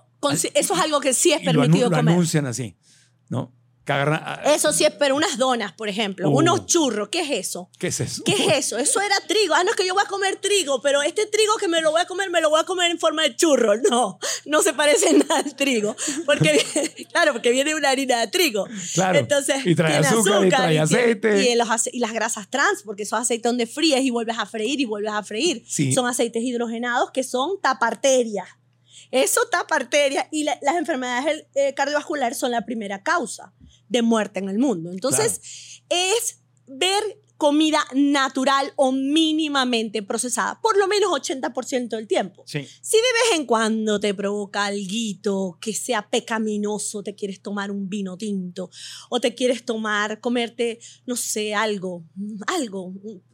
[0.54, 2.12] eso es algo que sí es Y lo, permitido lo comer.
[2.12, 2.76] anuncian así,
[3.30, 3.56] ¿no?
[4.44, 6.38] Eso sí es, pero unas donas, por ejemplo, Uh.
[6.38, 7.68] unos churros, ¿qué es eso?
[7.78, 8.22] ¿Qué es eso?
[8.24, 8.78] ¿Qué es eso?
[8.78, 9.54] Eso era trigo.
[9.54, 11.90] Ah, no es que yo voy a comer trigo, pero este trigo que me lo
[11.90, 13.74] voy a comer, me lo voy a comer en forma de churro.
[13.90, 15.96] No, no se parece nada al trigo.
[16.26, 16.64] Porque,
[17.12, 18.66] claro, porque viene una harina de trigo.
[18.94, 21.50] Claro, Entonces, y trae tiene azúcar, y trae aceite.
[21.50, 24.46] Y, los ace- y las grasas trans, porque esos aceites donde fríes y vuelves a
[24.46, 25.64] freír y vuelves a freír.
[25.66, 25.92] Sí.
[25.92, 28.46] Son aceites hidrogenados que son taparterias.
[29.10, 33.52] Eso tapa arterias y la- las enfermedades eh, cardiovasculares son la primera causa
[33.88, 34.90] de muerte en el mundo.
[34.92, 37.02] Entonces, es ver
[37.40, 42.44] comida natural o mínimamente procesada, por lo menos 80% del tiempo.
[42.46, 42.68] Sí.
[42.82, 47.88] Si de vez en cuando te provoca algo que sea pecaminoso, te quieres tomar un
[47.88, 48.68] vino tinto
[49.08, 52.04] o te quieres tomar, comerte, no sé, algo,
[52.46, 52.92] algo,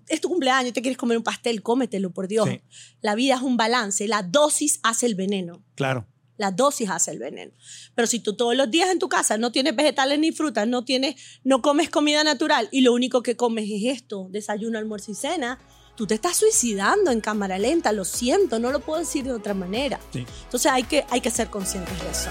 [0.08, 2.48] es tu cumpleaños y te quieres comer un pastel, cómetelo, por Dios.
[2.48, 2.60] Sí.
[3.00, 5.64] La vida es un balance, la dosis hace el veneno.
[5.74, 6.06] Claro.
[6.36, 7.52] La dosis hace el veneno.
[7.94, 10.84] Pero si tú todos los días en tu casa no tienes vegetales ni frutas, no,
[10.84, 15.14] tienes, no comes comida natural y lo único que comes es esto, desayuno, almuerzo y
[15.14, 15.58] cena,
[15.96, 19.54] tú te estás suicidando en cámara lenta, lo siento, no lo puedo decir de otra
[19.54, 19.98] manera.
[20.12, 20.26] Sí.
[20.44, 22.30] Entonces hay que, hay que ser conscientes de eso.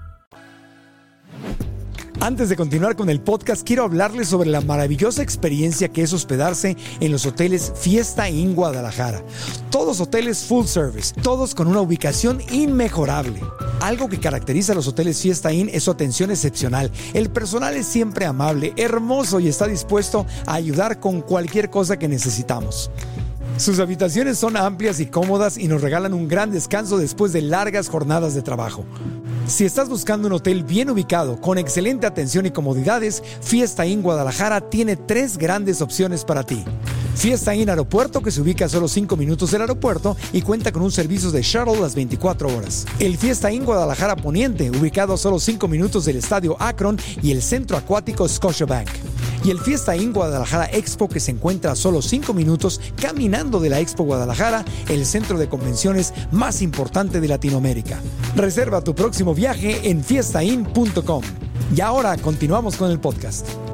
[2.21, 6.77] Antes de continuar con el podcast, quiero hablarles sobre la maravillosa experiencia que es hospedarse
[6.99, 9.23] en los hoteles Fiesta Inn Guadalajara.
[9.71, 13.41] Todos hoteles full service, todos con una ubicación inmejorable.
[13.79, 16.91] Algo que caracteriza a los hoteles Fiesta Inn es su atención excepcional.
[17.15, 22.07] El personal es siempre amable, hermoso y está dispuesto a ayudar con cualquier cosa que
[22.07, 22.91] necesitamos.
[23.57, 27.89] Sus habitaciones son amplias y cómodas y nos regalan un gran descanso después de largas
[27.89, 28.85] jornadas de trabajo.
[29.47, 34.69] Si estás buscando un hotel bien ubicado, con excelente atención y comodidades, Fiesta Inn Guadalajara
[34.69, 36.63] tiene tres grandes opciones para ti.
[37.15, 40.81] Fiesta Inn Aeropuerto, que se ubica a solo 5 minutos del aeropuerto y cuenta con
[40.81, 42.85] un servicio de shuttle las 24 horas.
[42.99, 47.41] El Fiesta Inn Guadalajara Poniente, ubicado a solo 5 minutos del estadio Akron y el
[47.41, 48.89] centro acuático Scotiabank.
[49.43, 53.69] Y el Fiesta Inn Guadalajara Expo, que se encuentra a solo 5 minutos caminando de
[53.69, 57.99] la Expo Guadalajara, el centro de convenciones más importante de Latinoamérica.
[58.35, 61.21] Reserva tu próximo viaje en fiestainn.com.
[61.75, 63.70] Y ahora continuamos con el podcast.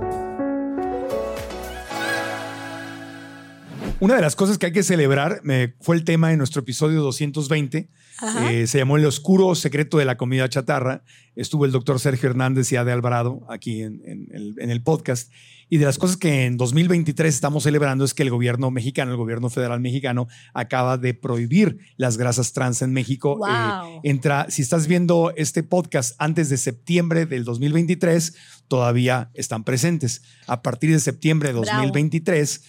[4.00, 7.02] Una de las cosas que hay que celebrar me- fue el tema de nuestro episodio
[7.02, 7.90] 220.
[8.20, 8.52] Ajá.
[8.52, 11.04] Eh, se llamó El oscuro secreto de la comida chatarra.
[11.36, 15.32] Estuvo el doctor Sergio Hernández y Ade Alvarado aquí en, en el, en el podcast.
[15.70, 19.18] Y de las cosas que en 2023 estamos celebrando es que el gobierno mexicano, el
[19.18, 23.38] gobierno federal mexicano, acaba de prohibir las grasas trans en México.
[23.38, 23.48] Wow.
[23.48, 28.36] Eh, entra, si estás viendo este podcast antes de septiembre del 2023,
[28.68, 30.22] todavía están presentes.
[30.46, 31.78] A partir de septiembre de Bravo.
[31.82, 32.64] 2023,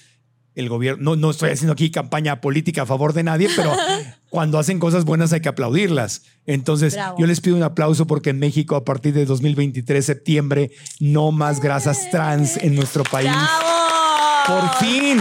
[0.58, 3.72] el gobierno, no, no estoy haciendo aquí campaña política a favor de nadie, pero
[4.28, 6.22] cuando hacen cosas buenas hay que aplaudirlas.
[6.46, 7.16] Entonces, Bravo.
[7.16, 11.60] yo les pido un aplauso porque en México, a partir de 2023, septiembre, no más
[11.60, 13.30] grasas trans en nuestro país.
[13.30, 14.48] ¡Bravo!
[14.48, 15.20] Por fin.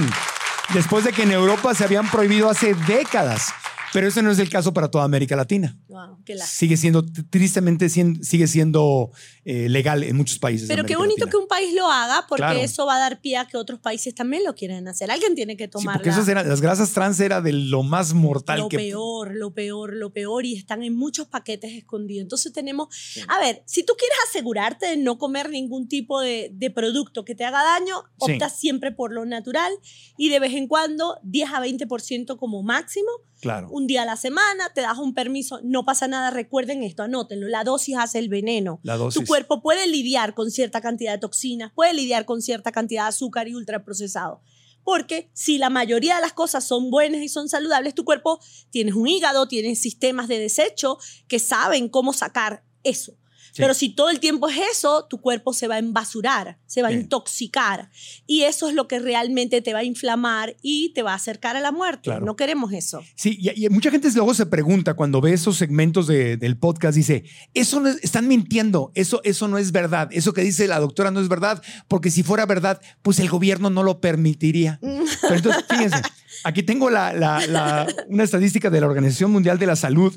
[0.73, 3.53] Después de que en Europa se habían prohibido hace décadas.
[3.93, 5.77] Pero ese no es el caso para toda América Latina.
[5.89, 6.57] Wow, qué lástima.
[6.59, 9.11] Sigue siendo, tristemente, sigue siendo
[9.45, 10.67] eh, legal en muchos países.
[10.67, 11.31] Pero qué bonito Latina.
[11.31, 12.59] que un país lo haga porque Claro.
[12.59, 15.09] eso va a dar pie a que otros países también lo quieran hacer.
[15.11, 18.13] Alguien tiene que Sí, tomar porque esas eran- las grasas trans era de lo más
[18.13, 22.23] mortal lo que peor, lo peor, lo peor y están en muchos paquetes escondidos.
[22.23, 22.87] Entonces tenemos,
[23.29, 27.33] a ver, si tú quieres asegurarte de no comer ningún tipo de, de producto que
[27.35, 28.33] te haga daño, Sí.
[28.33, 29.71] opta siempre por lo natural
[30.17, 33.07] y de vez en cuando 10 a 20% como máximo,
[33.39, 33.67] Claro.
[33.69, 37.47] un día a la semana, te das un permiso, no pasa nada, recuerden esto, anótenlo,
[37.47, 38.79] la dosis hace el veneno.
[38.83, 39.21] La dosis.
[39.21, 43.09] Tu cuerpo puede lidiar con cierta cantidad de toxinas, puede lidiar con cierta cantidad de
[43.09, 44.41] azúcar y ultraprocesado.
[44.83, 48.95] Porque si la mayoría de las cosas son buenas y son saludables, tu cuerpo tienes
[48.95, 50.97] un hígado, tienes sistemas de desecho
[51.27, 53.17] que saben cómo sacar eso.
[53.57, 53.63] Sí.
[53.63, 56.89] Pero si todo el tiempo es eso, tu cuerpo se va a embasurar, se va
[56.89, 57.89] a intoxicar.
[58.25, 61.55] Y eso es lo que realmente te va a inflamar y te va a acercar
[61.55, 62.03] a la muerte.
[62.03, 62.25] Claro.
[62.25, 63.01] No queremos eso.
[63.15, 66.95] Sí, y, y mucha gente luego se pregunta cuando ve esos segmentos de- del podcast,
[66.95, 70.79] dice, eso no es- están mintiendo, eso, eso no es verdad, eso que dice la
[70.79, 74.79] doctora no es verdad, porque si fuera verdad, pues el gobierno no lo permitiría.
[75.21, 76.01] Pero entonces, fíjense,
[76.43, 80.15] aquí tengo la, la- la- una estadística de la Organización Mundial de la Salud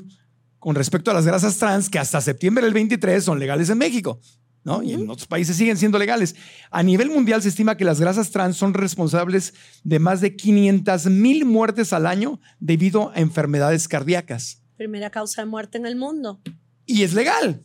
[0.61, 4.21] con respecto a las grasas trans que hasta septiembre del 23 son legales en México.
[4.63, 4.83] ¿no?
[4.83, 6.35] Y en otros países siguen siendo legales.
[6.69, 11.07] A nivel mundial se estima que las grasas trans son responsables de más de 500
[11.07, 14.61] mil muertes al año debido a enfermedades cardíacas.
[14.77, 16.41] Primera causa de muerte en el mundo.
[16.85, 17.63] Y es legal.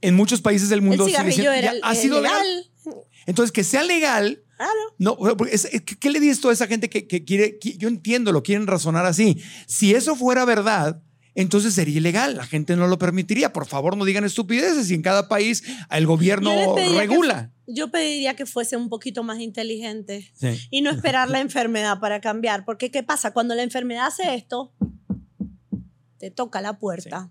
[0.00, 2.42] En muchos países del mundo el sigue cigarrillo siendo- era ya ha sido legal.
[2.86, 3.04] legal.
[3.26, 4.72] Entonces, que sea legal, Claro.
[4.98, 5.18] no,
[5.50, 8.32] es- ¿qué qué le dices tú a esa gente que, que quiere, que- yo entiendo,
[8.32, 9.42] lo quieren razonar así?
[9.66, 11.02] Si eso fuera verdad,
[11.34, 13.52] entonces sería ilegal, la gente no lo permitiría.
[13.52, 17.50] Por favor, no digan estupideces y en cada país el gobierno Yo que- regula.
[17.66, 20.58] Yo pediría que fuese un poquito más inteligente Sí.
[20.70, 22.64] y no esperar la enfermedad para cambiar.
[22.64, 23.32] Porque, ¿qué pasa?
[23.32, 24.74] Cuando la enfermedad hace esto,
[26.18, 27.30] te toca la puerta.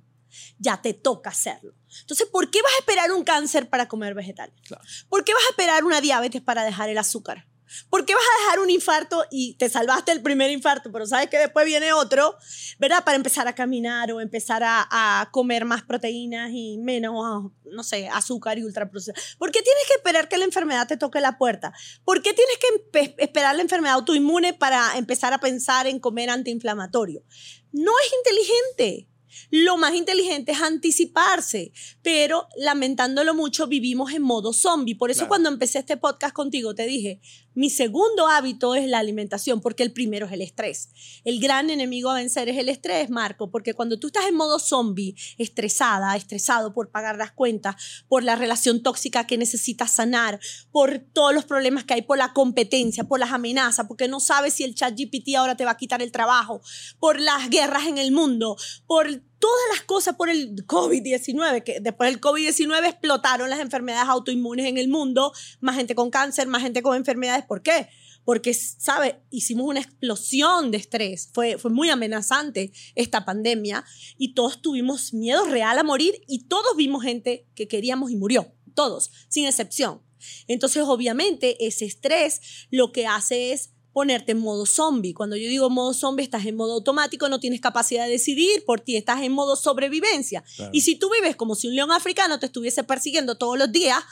[0.57, 1.75] Ya te toca hacerlo.
[2.01, 4.55] Entonces, ¿por qué vas a esperar un cáncer para comer vegetales?
[4.65, 4.83] Claro.
[5.07, 7.47] ¿Por qué vas a esperar una diabetes para dejar el azúcar?
[7.89, 11.29] ¿Por qué vas a dejar un infarto y te salvaste el primer infarto, pero sabes
[11.29, 12.35] que después viene otro,
[12.79, 13.03] ¿verdad?
[13.03, 18.07] Para empezar a caminar o empezar a, a comer más proteínas y menos, no sé,
[18.09, 19.21] azúcar y ultraprocesado.
[19.37, 21.73] ¿Por qué tienes que esperar que la enfermedad te toque la puerta?
[22.03, 22.57] ¿Por qué tienes
[22.91, 27.23] que esperar la enfermedad autoinmune para empezar a pensar en comer antiinflamatorio?
[27.71, 29.07] No es inteligente.
[29.49, 31.71] Lo más inteligente es anticiparse,
[32.03, 34.95] pero lamentándolo mucho, vivimos en modo zombie.
[34.95, 35.29] Por eso Claro.
[35.29, 37.19] cuando empecé este podcast contigo te dije,
[37.55, 40.89] mi segundo hábito es la alimentación, porque el primero es el estrés.
[41.23, 44.59] El gran enemigo a vencer es el estrés, Marco, porque cuando tú estás en modo
[44.59, 47.75] zombie, estresada, estresado por pagar las cuentas,
[48.07, 50.39] por la relación tóxica que necesitas sanar,
[50.71, 54.53] por todos los problemas que hay, por la competencia, por las amenazas, porque no sabes
[54.53, 56.61] si el chat GPT ahora te va a quitar el trabajo,
[56.99, 62.09] por las guerras en el mundo, por todas las cosas por el COVID-19, que después
[62.09, 66.81] del COVID-19 explotaron las enfermedades autoinmunes en el mundo, más gente con cáncer, más gente
[66.81, 67.43] con enfermedades.
[67.43, 67.89] ¿Por qué?
[68.23, 69.19] Porque, ¿sabe?
[69.31, 71.29] Hicimos una explosión de estrés.
[71.33, 73.83] Fue, fue muy amenazante esta pandemia
[74.17, 78.55] y todos tuvimos miedo real a morir y todos vimos gente que queríamos y murió.
[78.73, 80.01] Todos, sin excepción.
[80.47, 82.39] Entonces, obviamente, ese estrés
[82.71, 85.13] lo que hace es ponerte en modo zombie.
[85.13, 88.81] Cuando yo digo modo zombie, estás en modo automático, no tienes capacidad de decidir por
[88.81, 90.43] ti, estás en modo sobrevivencia.
[90.71, 94.03] Y si tú vives como si un león africano te estuviese persiguiendo todos los días,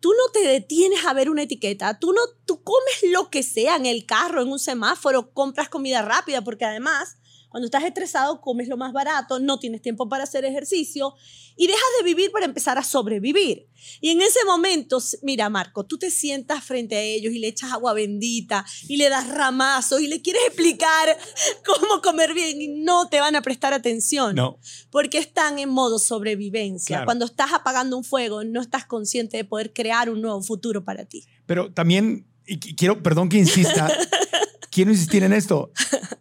[0.00, 3.76] tú no te detienes a ver una etiqueta, tú no tú comes lo que sea
[3.76, 7.18] en el carro, en un semáforo, compras comida rápida porque además
[7.48, 11.14] cuando estás estresado, comes lo más barato, no tienes tiempo para hacer ejercicio
[11.56, 13.66] y dejas de vivir para empezar a sobrevivir.
[14.00, 17.72] Y en ese momento, mira, Marco, tú te sientas frente a ellos y le echas
[17.72, 21.16] agua bendita y le das ramazos y le quieres explicar
[21.64, 24.34] cómo comer bien y no te van a prestar atención.
[24.36, 24.58] No.
[24.90, 26.96] Porque están en modo sobrevivencia.
[26.96, 27.06] Claro.
[27.06, 31.06] Cuando estás apagando un fuego, no estás consciente de poder crear un nuevo futuro para
[31.06, 31.24] ti.
[31.46, 33.88] Pero también, y qu- quiero, perdón que insista,
[34.70, 35.72] quiero insistir en esto,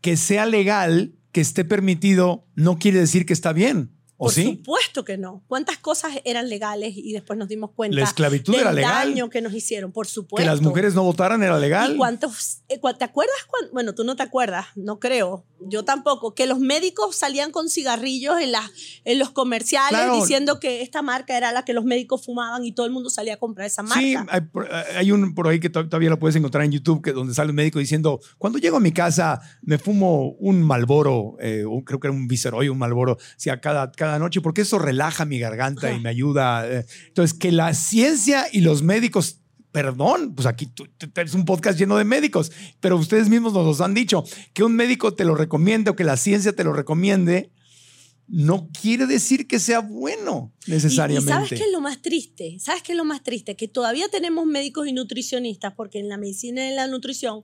[0.01, 3.91] que sea legal, que esté permitido, no quiere decir que está bien.
[4.19, 4.43] ¿O Por sí?
[4.45, 5.43] supuesto que no.
[5.47, 9.09] ¿Cuántas cosas eran legales y después nos dimos cuenta La esclavitud del era legal.
[9.09, 9.91] daño que nos hicieron?
[9.91, 10.43] Por supuesto.
[10.43, 11.93] Que las mujeres no votaran era legal.
[11.93, 12.61] ¿Y cuántos?
[12.67, 13.35] eh, ¿Te acuerdas?
[13.47, 15.45] cuan- bueno, tú no te acuerdas, no creo.
[15.59, 16.33] Yo tampoco.
[16.33, 18.71] Que los médicos salían con cigarrillos en, las
[19.05, 20.15] en los comerciales Claro.
[20.15, 23.35] diciendo que esta marca era la que los médicos fumaban y todo el mundo salía
[23.35, 23.99] a comprar esa marca.
[23.99, 27.03] Sí, hay, por- hay un por ahí que to- todavía lo puedes encontrar en YouTube,
[27.03, 31.35] que donde sale un médico diciendo, cuando llego a mi casa me fumo un Malboro,
[31.37, 33.17] creo que era un Viceroy, un Malboro,
[33.61, 36.67] cada, cada noche, porque eso relaja mi garganta y me ayuda.
[36.67, 36.85] eh".
[37.07, 39.41] Entonces, que la ciencia y los médicos...
[39.69, 43.81] Perdón, pues aquí tú, es un podcast lleno de médicos, pero ustedes mismos nos los
[43.81, 47.51] han dicho, que un médico te lo recomiende o que la ciencia te lo recomiende,
[48.27, 51.29] no quiere decir que sea bueno Y- necesariamente.
[51.31, 52.57] Y, sabes qué es lo más triste?
[52.59, 53.55] ¿Sabes qué es lo más triste?
[53.55, 57.43] Que todavía tenemos médicos y nutricionistas, porque en la medicina y en la nutrición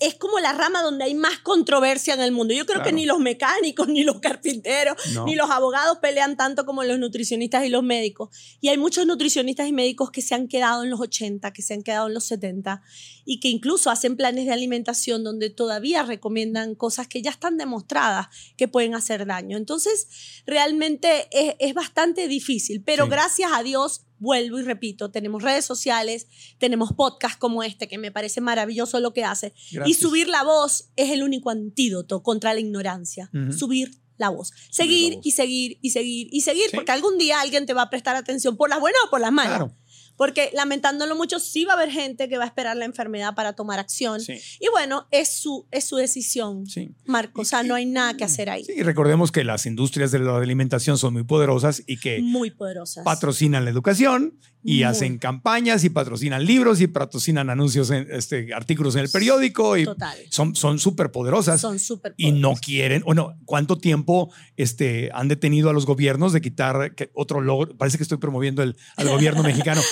[0.00, 2.54] es como la rama donde hay más controversia en el mundo.
[2.54, 5.24] Yo creo que ni los mecánicos, ni los carpinteros, No.
[5.26, 8.30] ni los abogados pelean tanto como los nutricionistas y los médicos.
[8.60, 11.74] Y hay muchos nutricionistas y médicos que se han quedado en los 80, que se
[11.74, 12.82] han quedado en los 70
[13.24, 18.28] y que incluso hacen planes de alimentación donde todavía recomiendan cosas que ya están demostradas
[18.56, 19.56] que pueden hacer daño.
[19.56, 20.06] Entonces,
[20.46, 23.10] realmente es, es bastante difícil, pero Sí.
[23.10, 28.12] gracias a Dios, vuelvo y repito, tenemos redes sociales, tenemos podcasts como este, que me
[28.12, 29.52] parece maravilloso lo que hace.
[29.86, 33.30] Y subir la voz es el único antídoto contra la ignorancia.
[33.56, 34.52] Subir la voz.
[34.70, 35.26] Seguir la voz.
[35.26, 36.76] y seguir y seguir y seguir, Sí.
[36.76, 39.32] porque algún día alguien te va a prestar atención por las buenas o por las
[39.32, 39.56] malas.
[39.56, 39.74] Claro.
[40.20, 43.54] Porque lamentándolo mucho, sí va a haber gente que va a esperar la enfermedad para
[43.54, 44.20] tomar acción.
[44.20, 44.34] Sí.
[44.60, 46.90] Y bueno, es su, es su decisión, Sí.
[47.06, 47.40] Marco.
[47.40, 48.62] O sea, no hay nada que hacer ahí.
[48.62, 53.02] Sí, recordemos que las industrias de la alimentación son muy poderosas y que Muy poderosas.
[53.02, 54.82] patrocinan la educación y Muy.
[54.84, 59.84] hacen campañas y patrocinan libros y patrocinan anuncios, en, este, artículos en el periódico y
[59.84, 60.18] Total.
[60.28, 65.70] son son súper poderosas Son súper y no quieren, bueno, ¿cuánto tiempo este, han detenido
[65.70, 67.76] a los gobiernos de quitar que- otro logro?
[67.76, 69.80] Parece que estoy promoviendo el, al gobierno mexicano.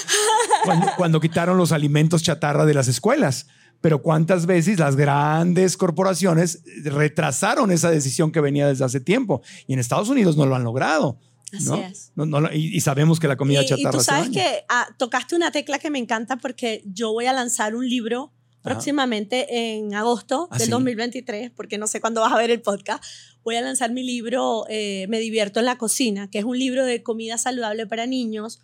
[0.65, 3.47] Cuando, cuando quitaron los alimentos chatarra de las escuelas.
[3.81, 9.41] Pero cuántas veces las grandes corporaciones retrasaron esa decisión que venía desde hace tiempo.
[9.69, 11.21] Y en Estados Unidos no lo han logrado.
[11.53, 11.75] ¿No?
[11.75, 12.13] Así es.
[12.15, 14.65] No- no y, y sabemos que la comida Y, y chatarra tú hace sabes que
[14.69, 18.33] ah, tocaste una tecla que me encanta porque yo voy a lanzar un libro
[18.63, 18.75] Ajá.
[18.75, 20.71] próximamente en agosto ¿Ah, del sí?
[20.71, 23.03] 2023, porque no sé cuándo vas a ver el podcast.
[23.45, 26.85] Voy a lanzar mi libro eh, Me divierto en la cocina, que es un libro
[26.85, 28.61] de comida saludable para niños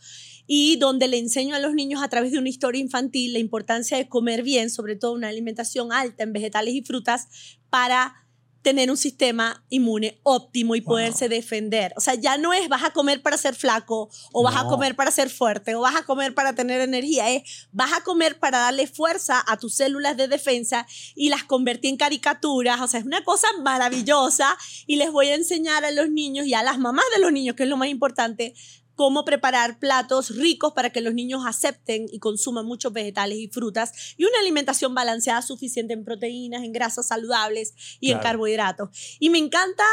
[0.47, 3.97] y donde le enseño a los niños a través de una historia infantil la importancia
[3.97, 7.28] de comer bien, sobre todo una alimentación alta en vegetales y frutas
[7.70, 8.24] para
[8.64, 10.94] tener un sistema inmune óptimo y Wow.
[10.94, 11.92] poderse defender.
[11.96, 14.96] O sea, ya no es vas a comer para ser flaco o vas a comer
[14.96, 18.58] para ser fuerte o vas a comer para tener energía, es vas a comer para
[18.58, 22.80] darle fuerza a tus células de defensa y las convertí en caricaturas.
[22.80, 24.56] O sea, es una cosa maravillosa
[24.86, 27.54] y les voy a enseñar a los niños y a las mamás de los niños,
[27.54, 28.54] que es lo más importante,
[28.95, 34.14] cómo preparar platos ricos para que los niños acepten y consuman muchos vegetales y frutas
[34.16, 39.16] y una alimentación balanceada suficiente en proteínas, en grasas saludables y en carbohidratos.
[39.18, 39.84] Y me encanta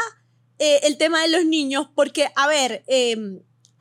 [0.58, 3.16] eh, el tema de los niños porque, a ver, eh,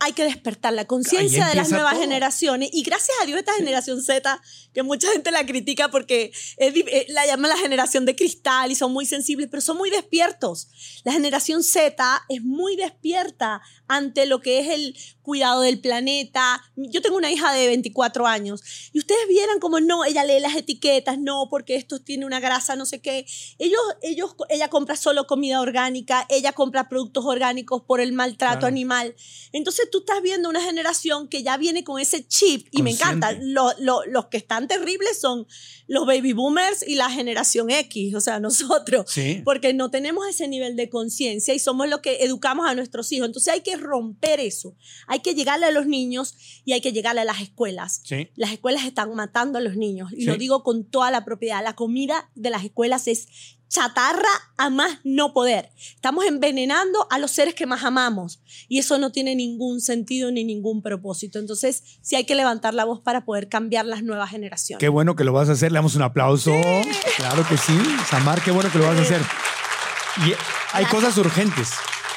[0.04, 2.02] hay que despertar la conciencia de las nuevas todo.
[2.02, 2.72] generaciones.
[2.74, 4.41] Y gracias a Dios, esta generación Z,
[4.74, 8.76] que mucha gente la critica porque es eh, la llaman la generación de cristal y
[8.76, 10.70] son muy sensibles, pero son muy despiertos.
[11.04, 16.61] La generación Z es muy despierta ante lo que es el cuidado del planeta.
[16.76, 18.61] Yo tengo una hija de 24 años
[18.93, 22.76] y ustedes vieran como no, ella lee las etiquetas, no, porque esto tiene una grasa,
[22.76, 23.26] no sé qué.
[23.59, 28.67] Ellos, ellos, ella compra solo comida orgánica, ella compra productos orgánicos por el maltrato Claro.
[28.67, 29.15] animal.
[29.51, 33.32] Entonces tú estás viendo una generación que ya viene con ese chip y me encanta.
[33.34, 35.47] Lo- lo- los que están terribles son
[35.88, 39.05] los baby boomers y la generación X, o sea, nosotros.
[39.09, 39.41] Sí.
[39.45, 43.28] Porque no tenemos ese nivel de conciencia y somos los que educamos a nuestros hijos.
[43.28, 44.76] Entonces hay que romper eso.
[45.12, 47.99] Hay que llegarle a los niños y hay que llegarle a las escuelas.
[48.05, 48.30] Sí.
[48.38, 50.26] Las escuelas están matando a los niños y Sí.
[50.26, 51.62] lo digo con toda la propiedad.
[51.62, 53.28] La comida de las escuelas es
[53.68, 55.70] chatarra a más no poder.
[55.78, 60.45] Estamos envenenando a los seres que más amamos y eso no tiene ningún sentido ni
[60.45, 61.39] ningún propósito.
[61.39, 64.80] Entonces, sí hay que levantar la voz para poder cambiar las nuevas generaciones.
[64.80, 65.74] Qué bueno que lo vas a hacer.
[65.74, 66.53] Le damos un aplauso.
[67.18, 67.78] Claro que sí.
[68.09, 69.22] Samar, qué bueno que lo vas a hacer.
[70.26, 70.34] Y
[70.72, 71.72] hay cosas urgentes.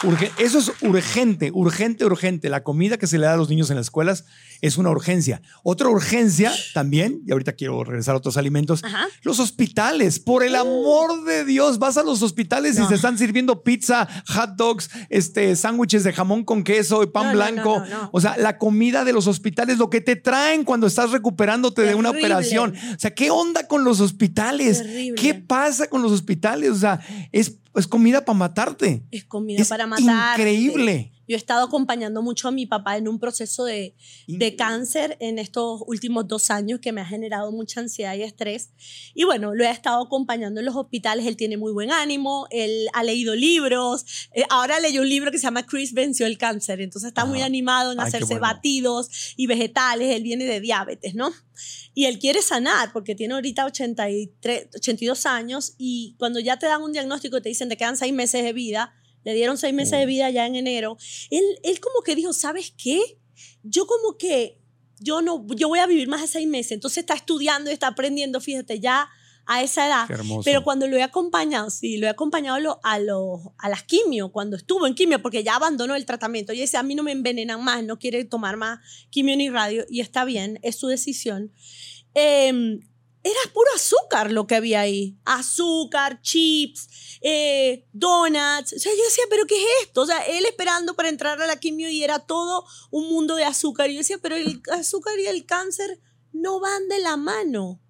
[0.05, 2.49] Urge- Eso es urgente, urgente, urgente.
[2.49, 4.25] La comida que se le da a los niños en las escuelas
[4.61, 5.41] es una urgencia.
[5.63, 9.07] Otra urgencia también, y ahorita quiero regresar a otros alimentos, Ajá.
[9.23, 10.19] los hospitales.
[10.21, 14.51] Por el amor de Dios, vas a los hospitales y se están sirviendo pizza, hot
[14.57, 17.83] dogs, este, sándwiches de jamón con queso y pan No, blanco.
[17.89, 18.11] no.
[18.13, 21.95] O sea, la comida de los hospitales, lo que te traen cuando estás recuperándote de
[21.95, 22.75] una operación.
[22.95, 24.79] O sea, ¿qué onda con los hospitales?
[24.83, 25.21] Terrible.
[25.21, 26.71] ¿Qué pasa con los hospitales?
[26.71, 27.01] O sea,
[27.33, 29.03] es, es comida para matarte.
[29.11, 30.39] Es comida Es para matar.
[30.39, 31.13] increíble.
[31.27, 33.95] Yo he estado acompañando mucho a mi papá en un proceso de,
[34.27, 38.71] de cáncer en estos últimos dos años que me ha generado mucha ansiedad y estrés.
[39.15, 41.27] Y bueno, lo he estado acompañando en los hospitales.
[41.27, 44.05] Él tiene muy buen ánimo, él ha leído libros.
[44.33, 46.81] Eh, ahora leyó un libro que se llama Chris venció el cáncer.
[46.81, 47.47] Entonces está muy Ajá.
[47.47, 48.43] animado en Ay, hacerse bueno.
[48.43, 50.15] batidos y vegetales.
[50.15, 51.33] Él viene de diabetes, ¿no?
[51.95, 56.83] Y él quiere sanar porque tiene ahorita 83, 82 años y cuando ya te dan
[56.83, 58.93] un diagnóstico y te dicen te quedan seis meses de vida,
[59.25, 60.97] le dieron seis meses de vida ya en enero,
[61.31, 63.01] él, él como que dijo, ¿sabes qué?
[63.63, 64.59] Yo como que,
[65.01, 66.73] yo no, yo voy a vivir más de seis meses.
[66.73, 69.09] Entonces está estudiando y está aprendiendo, fíjate, ya
[69.47, 70.07] a esa edad.
[70.45, 73.83] Pero cuando lo he acompañado, sí, lo he acompañado a, lo- a, los- a las
[73.83, 76.53] quimio, cuando estuvo en quimio, porque ya abandonó el tratamiento.
[76.55, 78.79] Y dice, a mí no me envenenan más, no quiere tomar más
[79.11, 81.53] quimio ni radio, y está bien, es su decisión.
[82.15, 82.79] Eh,
[83.25, 85.17] era puro azúcar lo que había ahí.
[85.25, 88.75] Azúcar, chips, eh, donuts.
[88.75, 90.03] O sea, yo decía, ¿pero qué es esto?
[90.03, 93.45] O sea, él esperando para entrar a la quimio y era todo un mundo de
[93.45, 93.89] azúcar.
[93.89, 95.99] Y yo decía, pero el azúcar y el cáncer
[96.33, 97.81] no van de la mano.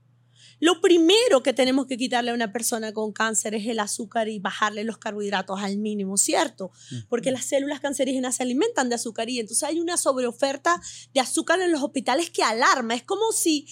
[0.61, 4.39] Lo primero que tenemos que quitarle a una persona con cáncer es el azúcar y
[4.39, 6.71] bajarle los carbohidratos al mínimo, ¿cierto?
[7.09, 10.81] Porque las células cancerígenas se alimentan de azúcar y entonces hay una sobreoferta
[11.13, 12.95] de azúcar en los hospitales que alarma.
[12.95, 13.67] Es como si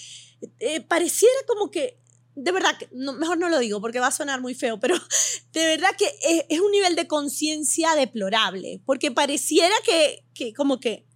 [0.58, 1.98] eh, pareciera como que,
[2.34, 4.94] de verdad, que, no, mejor no lo digo porque va a sonar muy feo, pero
[5.52, 10.80] de verdad que es, es un nivel de conciencia deplorable, porque pareciera que, que como
[10.80, 11.06] que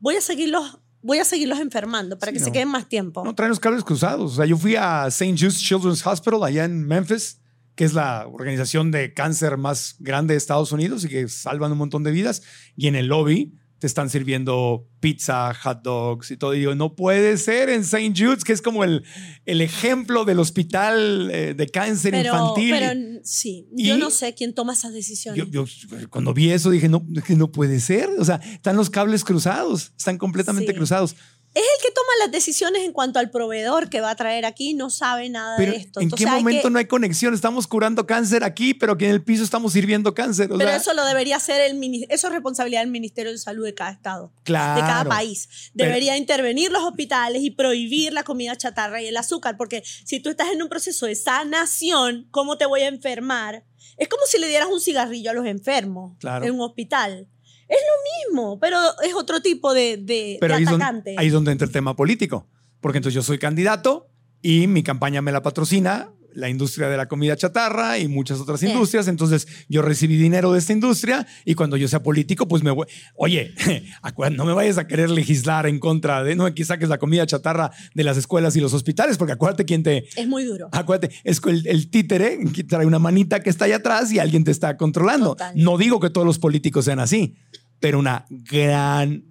[0.00, 2.44] voy a seguirlos, voy a seguirlos enfermando para Sí, que no.
[2.46, 3.24] se queden más tiempo.
[3.24, 4.32] No, traen los cables cruzados.
[4.32, 5.36] O sea, yo fui a St.
[5.36, 7.40] Jude's Children's Hospital allá en Memphis,
[7.74, 11.78] que es la organización de cáncer más grande de Estados Unidos y que salvan un
[11.78, 12.42] montón de vidas.
[12.74, 16.54] Y en el lobby te están sirviendo pizza, hot dogs y todo.
[16.54, 18.12] Y digo, no puede ser en St.
[18.16, 19.04] Jude's, que es como el,
[19.44, 22.70] el ejemplo del hospital eh, de cáncer pero, infantil.
[22.70, 25.44] pero sí, yo no sé quién toma esas decisiones.
[25.50, 28.08] yo, yo cuando vi eso dije, no, que no puede ser.
[28.18, 30.76] O sea, están los cables cruzados, están completamente Sí.
[30.76, 31.16] cruzados.
[31.60, 34.74] Es el que toma las decisiones en cuanto al proveedor que va a traer aquí,
[34.74, 36.00] no sabe nada Pero de esto.
[36.00, 37.32] ¿en Entonces qué hay momento que- no hay conexión?
[37.34, 40.52] Estamos curando cáncer aquí, pero aquí en el piso estamos sirviendo cáncer.
[40.52, 43.64] O Pero sea, eso lo debería hacer el eso es responsabilidad del Ministerio de Salud
[43.64, 44.80] de cada estado, claro.
[44.80, 45.48] de cada país.
[45.74, 50.20] Pero- Debería intervenir los hospitales y prohibir la comida chatarra y el azúcar, porque si
[50.20, 53.64] tú estás en un proceso de sanación, ¿cómo te voy a enfermar?
[53.96, 56.44] Es como si le dieras un cigarrillo a los enfermos Claro.
[56.44, 57.26] en un hospital.
[57.68, 61.14] Es lo mismo, pero es otro tipo de, de, Pero de ahí es, donde, atacante.
[61.18, 62.46] ahí es donde entra el tema político.
[62.80, 64.08] Porque entonces yo soy candidato
[64.42, 68.60] y mi campaña me la patrocina la industria de la comida chatarra y muchas otras
[68.60, 68.66] Sí.
[68.66, 69.08] industrias.
[69.08, 72.86] Entonces yo recibí dinero de esta industria y cuando yo sea político, pues me voy.
[73.14, 73.52] Oye,
[74.32, 77.70] no me vayas a querer legislar en contra de, no, que saques la comida chatarra
[77.94, 80.68] de las escuelas y los hospitales, porque acuérdate quién te, Es muy duro.
[80.72, 84.44] Acuérdate, es el, el títere que trae una manita que está allá atrás y alguien
[84.44, 85.30] te está controlando.
[85.30, 85.52] Total.
[85.56, 87.34] No digo que todos los políticos sean así,
[87.80, 89.24] pero una gran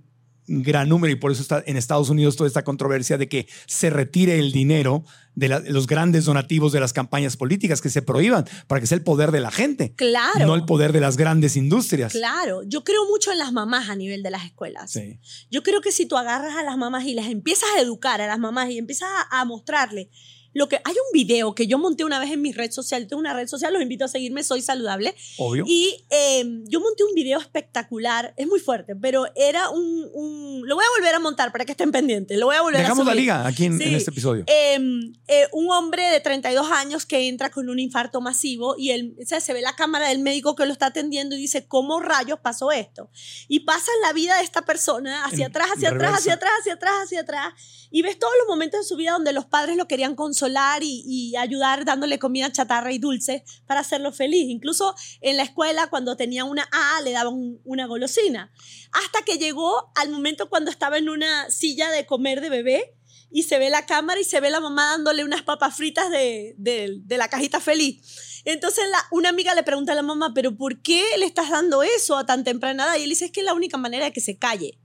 [0.48, 3.89] gran número y por eso está en Estados Unidos toda esta controversia de que se
[3.89, 5.04] retire el dinero
[5.36, 8.98] de la- los grandes donativos de las campañas políticas, que se prohíban para que sea
[8.98, 10.46] el poder de la gente, Claro.
[10.46, 12.14] no el poder de las grandes industrias.
[12.14, 14.91] Claro, yo creo mucho en las mamás a nivel de las escuelas.
[14.91, 15.20] Sí.
[15.52, 18.28] Yo creo que si tú agarras a las mamás y las empiezas a educar a
[18.28, 20.10] las mamás y empiezas a, a mostrarle
[20.56, 23.20] lo que hay un video que yo monté una vez en mi red social, tengo
[23.20, 25.14] una red social, los invito a seguirme, soy saludable.
[25.38, 25.66] Obvio.
[25.68, 30.76] Y eh, yo monté un video espectacular, es muy fuerte, pero era un, un- Lo
[30.76, 33.10] voy a volver a montar para que estén pendientes, lo voy a volver Dejamos a
[33.10, 33.95] la liga aquí en, en Sí.
[33.95, 34.45] este episodio.
[34.47, 34.80] Eh,
[35.28, 39.26] eh, un hombre de 32 años que entra con un infarto masivo y él, o
[39.28, 42.39] sea, se ve la cámara del médico que lo está atendiendo y dice, ¿cómo rayos
[42.39, 43.10] pasó esto?
[43.49, 46.74] Y pasa la vida de esta persona hacia En atrás, hacia atrás, hacia atrás, hacia
[46.76, 47.53] atrás, hacia atrás.
[47.91, 50.45] Y ves todos los momentos de su vida donde los padres lo querían consolar
[50.84, 54.46] y, y ayudar dándole comida chatarra y dulce para hacerlo feliz.
[54.50, 58.52] Incluso en la escuela, cuando tenía una A, le daban un- una golosina.
[58.91, 62.96] Hasta que llegó al momento cuando estaba en una silla de comer de bebé
[63.32, 66.56] y se ve la cámara y se ve la mamá dándole unas papas fritas de,
[66.58, 68.41] de- de la cajita feliz.
[68.46, 71.84] Entonces la- una amiga le pregunta a la mamá, pero ¿por qué le estás dando
[71.84, 72.96] eso a tan temprana edad?
[72.98, 74.80] Y él dice, es que es la única manera de que se calle.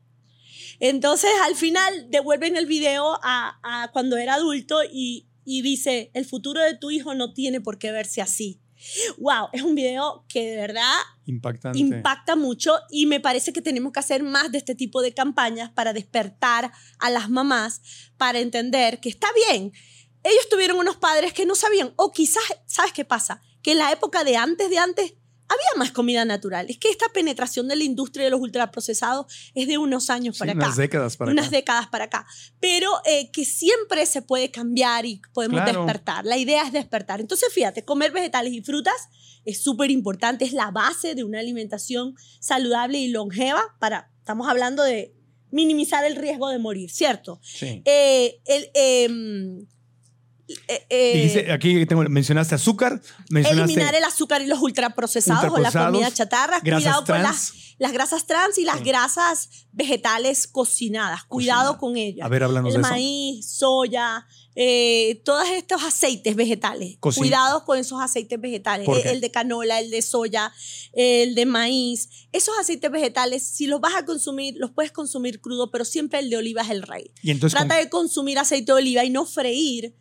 [0.81, 6.25] Entonces al final devuelven el video a, a cuando era adulto y, y dice, el
[6.25, 8.61] futuro de tu hijo no tiene por qué verse así.
[9.19, 10.95] Wow, es un video que de verdad
[11.27, 11.79] Impactante.
[11.79, 15.71] impacta mucho y me parece que tenemos que hacer más de este tipo de campañas
[15.71, 17.83] para despertar a las mamás,
[18.17, 19.73] para entender que está bien.
[20.23, 23.43] Ellos tuvieron unos padres que no sabían, o quizás, ¿sabes qué pasa?
[23.63, 25.15] Que en la época de antes de antes
[25.51, 26.67] había más comida natural.
[26.71, 30.39] Es que esta penetración de la industria de los ultraprocesados es de unos años Sí,
[30.41, 30.81] para unas acá.
[30.83, 31.57] décadas para unas acá.
[31.57, 32.27] décadas para acá.
[32.61, 35.85] Pero eh, que siempre se puede cambiar y podemos Claro.
[35.85, 36.25] despertar.
[36.25, 37.21] La idea es despertar.
[37.21, 38.95] Entonces, fíjate, comer vegetales y frutas
[39.45, 44.83] es súper importante, es la base de una alimentación saludable y longeva para, estamos hablando
[44.85, 45.15] de
[45.51, 47.41] minimizar el riesgo de morir, ¿cierto?
[47.43, 47.83] Sí.
[47.85, 49.67] Eh, el, em,
[50.69, 55.47] eh, eh, Dijiste, aquí tengo, mencionaste azúcar, mencionaste eliminar el azúcar y los ultraprocesados, o
[55.47, 58.85] la Ultraprocesados, comida chatarra, cuidado con las, las grasas trans y las Sí.
[58.85, 62.25] grasas vegetales cocinadas, cuidado con ellas.
[62.25, 62.91] A ver, háblanos el de eso.
[62.91, 64.27] maíz, soya,
[64.57, 66.99] eh, todos estos aceites vegetales.
[67.01, 68.85] Cocin- Cuidado con esos aceites vegetales.
[68.85, 70.53] ¿Por El, de canola, el de soya,
[70.93, 72.09] el de maíz.
[72.33, 76.29] Esos aceites vegetales, si los vas a consumir, los puedes consumir crudo, pero siempre el
[76.31, 77.13] de oliva es el rey.
[77.23, 79.95] Y entonces Trata con- de consumir aceite de oliva y no freír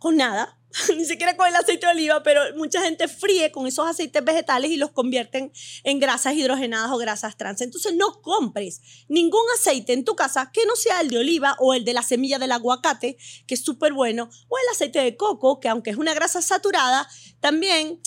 [0.00, 0.58] con nada,
[0.96, 4.70] ni siquiera con el aceite de oliva, pero mucha gente fríe con esos aceites vegetales
[4.70, 5.52] y los convierten
[5.84, 7.60] en grasas hidrogenadas o grasas trans.
[7.60, 11.74] Entonces no compres ningún aceite en tu casa que no sea el de oliva o
[11.74, 15.60] el de la semilla del aguacate, que es súper bueno, o el aceite de coco,
[15.60, 17.06] que aunque es una grasa saturada,
[17.40, 18.00] también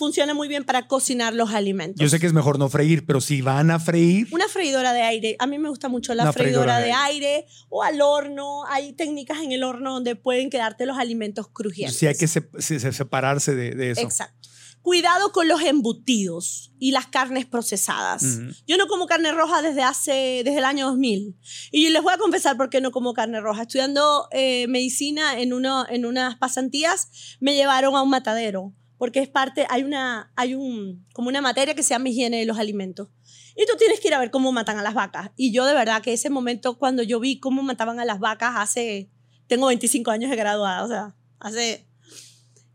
[0.00, 2.00] funciona muy bien para cocinar los alimentos.
[2.02, 5.02] yo sé que es mejor no freír, pero si van a freír, Una freidora de
[5.02, 5.36] aire.
[5.38, 7.46] A mí me gusta mucho la freidora, freidora de, aire.
[7.68, 8.64] o al horno.
[8.68, 11.96] Hay técnicas en el horno donde pueden quedarte los alimentos crujientes.
[11.96, 14.00] sí hay que se- se- se- separarse de, de eso.
[14.00, 14.48] Exacto.
[14.82, 18.22] Cuidado con los embutidos y las carnes procesadas.
[18.66, 21.36] Yo no como carne roja desde hace desde el año 2000.
[21.70, 23.62] Y yo les voy a confesar por qué no como carne roja.
[23.62, 28.72] Estudiando eh, medicina en, uno, en unas pasantías, me llevaron a un matadero.
[29.00, 32.44] Porque es parte, hay una, hay un, como una materia que se llama higiene de
[32.44, 33.08] los alimentos.
[33.56, 35.30] Y tú tienes que ir a ver cómo matan a las vacas.
[35.36, 38.52] Y yo de verdad que ese momento cuando yo vi cómo mataban a las vacas
[38.56, 39.08] hace,
[39.46, 41.88] tengo 25 años de graduada, o sea, hace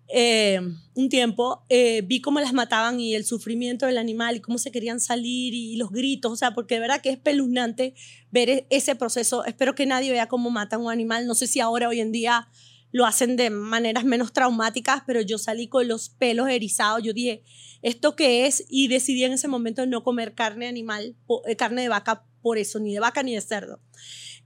[0.08, 0.60] eh,
[0.96, 4.72] un tiempo, eh, vi cómo las mataban y el sufrimiento del animal y cómo se
[4.72, 7.94] querían salir y los gritos, o sea, porque de verdad que es espeluznante
[8.32, 9.46] ver e- ese proceso.
[9.46, 11.28] Espero que nadie vea cómo matan un animal.
[11.28, 12.50] No sé si ahora, hoy en día,
[12.92, 17.04] lo hacen de maneras menos traumáticas, pero yo salí con los pelos erizados.
[17.04, 17.44] Yo dije,
[17.82, 18.66] ¿esto qué es?
[18.70, 21.16] Y decidí en ese momento no comer carne animal,
[21.46, 23.82] eh, carne de vaca por eso, ni de vaca ni de cerdo.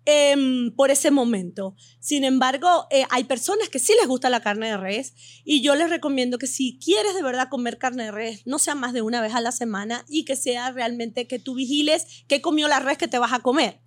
[0.06, 1.76] Em, por ese momento.
[2.00, 5.14] Sin embargo, eh, hay personas que sí les gusta la carne de res
[5.44, 8.74] y yo les recomiendo que si quieres de verdad comer carne de res, no sea
[8.74, 12.42] más de una vez a la semana y que sea realmente que tú vigiles qué
[12.42, 13.82] comió la res que te vas a comer.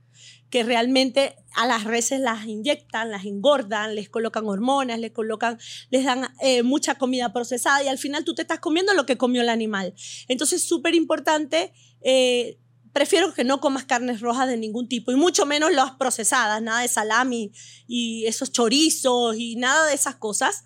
[0.53, 5.59] Que realmente a las reses las inyectan, las engordan, les colocan hormonas, les colocan,
[5.91, 9.17] les dan eh, mucha comida procesada y al final tú te estás comiendo lo que
[9.17, 9.95] comió el animal.
[10.29, 11.73] Entonces, súper importante
[12.03, 12.59] eh,
[12.93, 16.81] prefiero que no comas carnes rojas de ningún tipo y mucho menos las procesadas, nada
[16.81, 17.53] de salami
[17.87, 20.65] y esos chorizos y nada de esas cosas.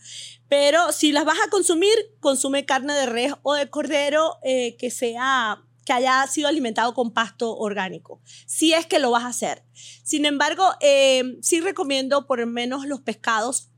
[0.49, 4.91] Pero si las vas a consumir, consume carne de res o de cordero eh, que
[4.91, 9.63] sea que haya sido alimentado con pasto orgánico, si es que lo vas a hacer.
[10.03, 13.71] Sin embargo, eh, sí recomiendo por lo menos los pescados,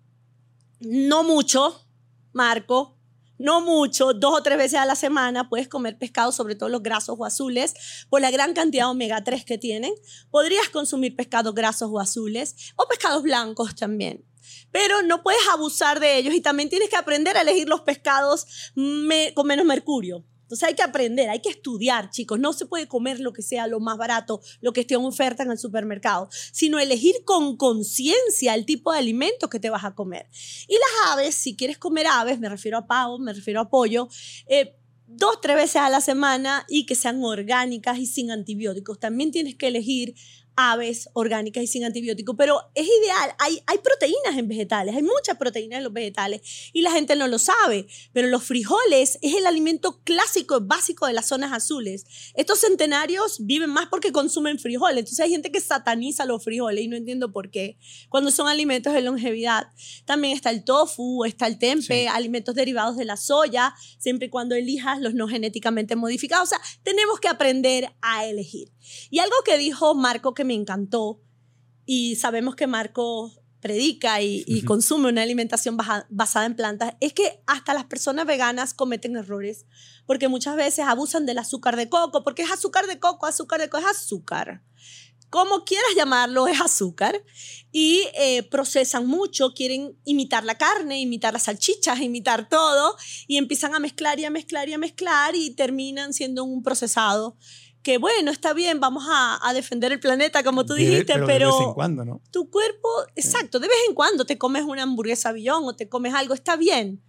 [0.81, 1.87] no mucho,
[2.33, 2.97] Marco,
[3.37, 6.83] no mucho, dos o tres veces a la semana puedes comer pescado, sobre todo los
[6.83, 7.75] grasos o azules,
[8.09, 9.93] por la gran cantidad de omega 3 que tienen.
[10.31, 14.24] Podrías consumir pescados grasos o azules o pescados blancos también.
[14.73, 18.73] Pero no puedes abusar de ellos y también tienes que aprender a elegir los pescados
[19.35, 20.24] con menos mercurio.
[20.49, 22.41] Entonces hay que aprender, hay que estudiar, chicos.
[22.41, 25.43] No se puede comer lo que sea lo más barato, lo que esté en oferta
[25.43, 29.95] en el supermercado, sino elegir con conciencia el tipo de alimentos que te vas a
[29.95, 30.27] comer.
[30.66, 34.09] Y las aves, si quieres comer aves, me refiero a pavo, me refiero a pollo,
[34.47, 34.75] eh,
[35.07, 38.99] dos, tres veces a la semana y que sean orgánicas y sin antibióticos.
[38.99, 40.15] También tienes que elegir
[40.60, 43.32] aves orgánicas y sin antibióticos, pero es ideal.
[43.39, 47.28] Hay, hay proteínas en vegetales, hay muchas proteínas en los vegetales y la gente no
[47.28, 52.06] lo sabe, pero los frijoles es el alimento clásico, básico de las zonas azules.
[52.35, 56.89] Estos centenarios viven más porque consumen frijoles, entonces hay gente que sataniza los frijoles y
[56.89, 57.78] no entiendo por qué,
[58.09, 59.70] cuando son alimentos de longevidad.
[60.06, 62.06] También está el tofu, está el tempe, Sí.
[62.09, 66.48] alimentos derivados de la soya, siempre y cuando elijas los no genéticamente modificados.
[66.48, 68.72] O sea, tenemos que aprender a elegir.
[69.10, 71.20] Y algo que dijo Marco que me encantó,
[71.87, 77.12] y sabemos que Marco predica y, y consume una alimentación baja- basada en plantas, es
[77.12, 79.66] que hasta las personas veganas cometen errores,
[80.07, 83.69] porque muchas veces abusan del azúcar de coco, porque es azúcar de coco, azúcar de
[83.69, 84.62] coco, es azúcar.
[85.31, 87.23] Como quieras llamarlo, es azúcar.
[87.70, 92.97] Y eh, procesan mucho, quieren imitar la carne, imitar las salchichas, imitar todo,
[93.27, 97.37] y empiezan a mezclar y a mezclar y a mezclar y terminan siendo un procesado
[97.83, 101.27] que bueno, está bien, vamos a, a defender el planeta, como tú De- dijiste, pero,
[101.27, 102.21] pero, de vez en cuando, ¿no?
[102.31, 106.13] tu cuerpo, exacto, de vez en cuando te comes una hamburguesa billón o te comes
[106.15, 107.03] algo, está bien.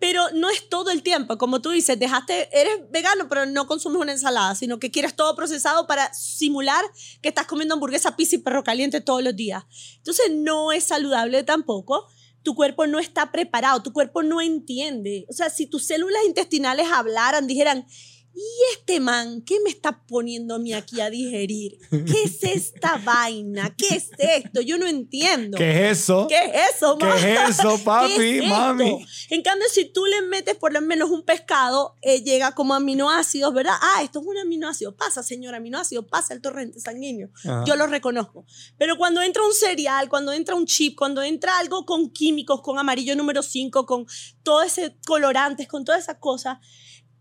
[0.00, 4.00] Pero no es todo el tiempo, como tú dices, dejaste, eres vegano, pero no consumes
[4.00, 6.84] una ensalada, sino que quieres todo procesado para simular
[7.20, 9.64] que estás comiendo hamburguesa, pizza y perro caliente todos los días.
[9.96, 12.06] Entonces no es saludable tampoco.
[12.44, 15.26] Tu cuerpo no está preparado, tu cuerpo no entiende.
[15.28, 17.84] O sea, si tus células intestinales hablaran, dijeran,
[18.38, 21.76] ¿y este man qué me está poniendo a mí aquí a digerir?
[21.90, 23.74] ¿Qué es esta vaina?
[23.76, 24.60] ¿Qué es esto?
[24.60, 25.58] Yo no entiendo.
[25.58, 26.28] ¿Qué es eso?
[26.28, 27.16] ¿Qué es eso, ¿Qué ma?
[27.16, 28.56] es eso, papi, ¿Qué es esto?
[28.56, 29.06] mami?
[29.30, 33.52] En cambio, si tú le metes por lo menos un pescado, eh, llega como aminoácidos,
[33.52, 33.74] ¿verdad?
[33.80, 34.94] Ah, esto es un aminoácido.
[34.94, 37.30] Pasa, señor aminoácido, pasa el torrente sanguíneo.
[37.44, 37.64] Ajá.
[37.66, 38.46] Yo lo reconozco.
[38.78, 42.78] Pero cuando entra un cereal, cuando entra un chip, cuando entra algo con químicos, con
[42.78, 44.06] amarillo número 5, con
[44.44, 46.58] todo ese colorantes, con todas esas cosas,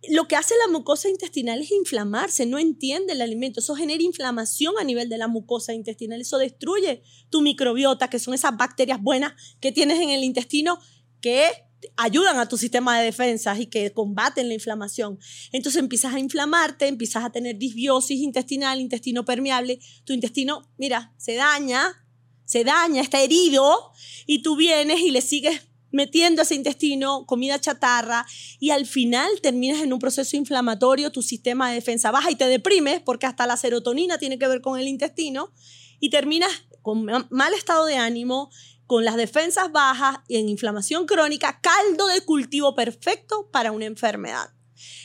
[0.09, 4.75] lo que hace la mucosa intestinal es inflamarse, no entiende el alimento, eso genera inflamación
[4.79, 9.33] a nivel de la mucosa intestinal, eso destruye tu microbiota, que son esas bacterias buenas
[9.59, 10.79] que tienes en el intestino
[11.21, 11.47] que
[11.95, 15.19] ayudan a tu sistema de defensas y que combaten la inflamación.
[15.51, 21.35] Entonces empiezas a inflamarte, empiezas a tener disbiosis intestinal, intestino permeable, tu intestino, mira, se
[21.35, 22.05] daña,
[22.45, 23.91] se daña, está herido
[24.25, 25.61] y tú vienes y le sigues
[25.91, 28.25] metiendo ese intestino comida chatarra
[28.59, 32.47] y al final terminas en un proceso inflamatorio, tu sistema de defensa baja y te
[32.47, 35.53] deprimes porque hasta la serotonina tiene que ver con el intestino
[35.99, 36.51] y terminas
[36.81, 38.49] con ma- mal estado de ánimo,
[38.85, 44.53] con las defensas bajas y en inflamación crónica, caldo de cultivo perfecto para una enfermedad.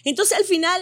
[0.05, 0.81] Entonces al final,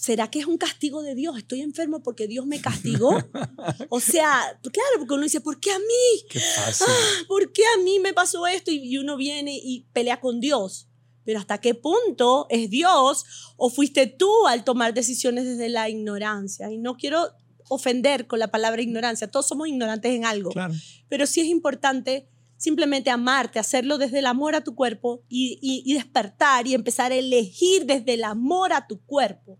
[0.00, 1.36] ¿será que es un castigo de Dios?
[1.36, 3.10] ¿Estoy enfermo porque Dios me castigó?
[3.90, 6.24] O sea, claro, porque uno dice, ¿por qué a mí?
[6.30, 6.86] Qué fácil.
[7.28, 8.70] ¿por qué a mí me pasó esto?
[8.70, 10.86] Y, y uno viene y pelea con Dios.
[11.24, 13.24] Pero ¿hasta qué punto es Dios
[13.56, 16.70] o fuiste tú al tomar decisiones desde la ignorancia?
[16.72, 17.28] Y no quiero
[17.68, 20.74] ofender con la palabra ignorancia, todos somos ignorantes en algo, Claro.
[21.08, 25.82] pero sí es importante simplemente amarte, hacerlo desde el amor a tu cuerpo y, y-
[25.84, 29.58] y despertar y empezar a elegir desde el amor a tu cuerpo,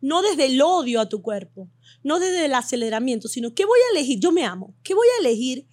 [0.00, 1.70] no desde el odio a tu cuerpo,
[2.02, 4.20] no desde el aceleramiento, sino ¿qué voy a elegir?
[4.20, 5.66] Yo me amo, ¿qué voy a elegir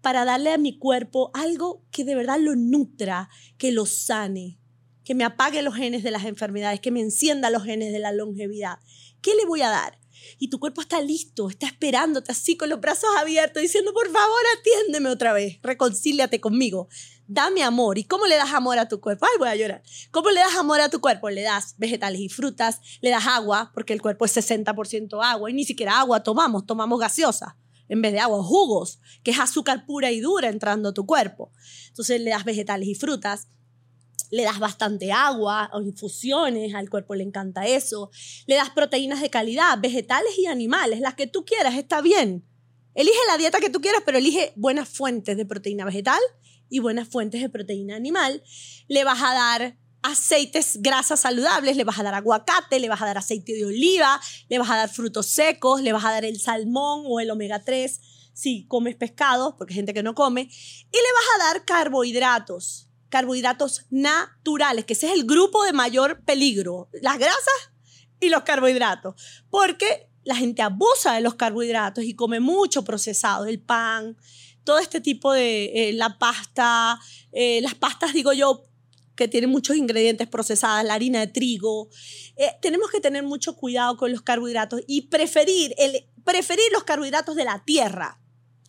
[0.00, 4.58] para darle a mi cuerpo algo que de verdad lo nutra, que lo sane,
[5.02, 8.12] que me apague los genes de las enfermedades, que me encienda los genes de la
[8.12, 8.78] longevidad?
[9.24, 9.98] ¿Qué le voy a dar?
[10.38, 14.42] Y tu cuerpo está listo, está esperándote así con los brazos abiertos, diciendo, por favor,
[14.58, 16.88] atiéndeme otra vez, reconcíliate conmigo,
[17.26, 17.96] dame amor.
[17.96, 19.24] ¿Y cómo le das amor a tu cuerpo?
[19.24, 19.82] Ay, voy a llorar.
[20.10, 21.30] ¿Cómo le das amor a tu cuerpo?
[21.30, 25.54] Le das vegetales y frutas, le das agua, porque el cuerpo es 60% agua, y
[25.54, 27.56] ni siquiera agua tomamos, tomamos gaseosa
[27.88, 31.50] en vez de agua, jugos, que es azúcar pura y dura entrando a tu cuerpo.
[31.88, 33.48] Entonces le das vegetales y frutas,
[34.30, 38.10] le das bastante agua o infusiones, al cuerpo le encanta eso.
[38.46, 42.46] Le das proteínas de calidad, vegetales y animales, las que tú quieras, está bien.
[42.94, 46.20] Elige la dieta que tú quieras, pero elige buenas fuentes de proteína vegetal
[46.68, 48.42] y buenas fuentes de proteína animal.
[48.88, 53.06] Le vas a dar aceites, grasas saludables, le vas a dar aguacate, le vas a
[53.06, 56.38] dar aceite de oliva, le vas a dar frutos secos, le vas a dar el
[56.38, 58.00] salmón o el omega 3
[58.34, 62.90] si comes pescado, porque hay gente que no come, y le vas a dar carbohidratos
[63.14, 67.70] carbohidratos naturales, que ese es el grupo de mayor peligro, las grasas
[68.18, 69.14] y los carbohidratos,
[69.50, 74.16] porque la gente abusa de los carbohidratos y come mucho procesado, el pan,
[74.64, 76.98] todo este tipo de, eh, la pasta,
[77.30, 78.64] eh, las pastas, digo yo,
[79.14, 81.90] que tienen muchos ingredientes procesados, la harina de trigo.
[82.34, 87.36] Eh, tenemos que tener mucho cuidado con los carbohidratos y preferir, el, preferir los carbohidratos
[87.36, 88.18] de la tierra.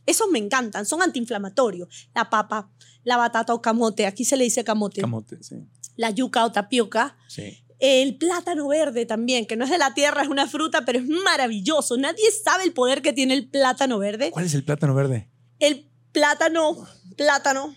[0.06, 2.08] Esos me encantan, son antiinflamatorios.
[2.14, 2.70] La papa,
[3.04, 5.02] la batata o camote, aquí se le dice camote.
[5.02, 5.56] Camote, sí.
[5.96, 7.18] La yuca o tapioca.
[7.28, 7.62] sí.
[7.78, 11.06] El plátano verde también, que no es de la tierra, es una fruta, pero es
[11.08, 11.98] maravilloso.
[11.98, 14.32] Nadie sabe el poder que tiene el plátano verde.
[14.32, 15.30] ¿Cuál es el plátano verde?
[15.60, 16.88] El plátano,
[17.18, 17.76] plátano,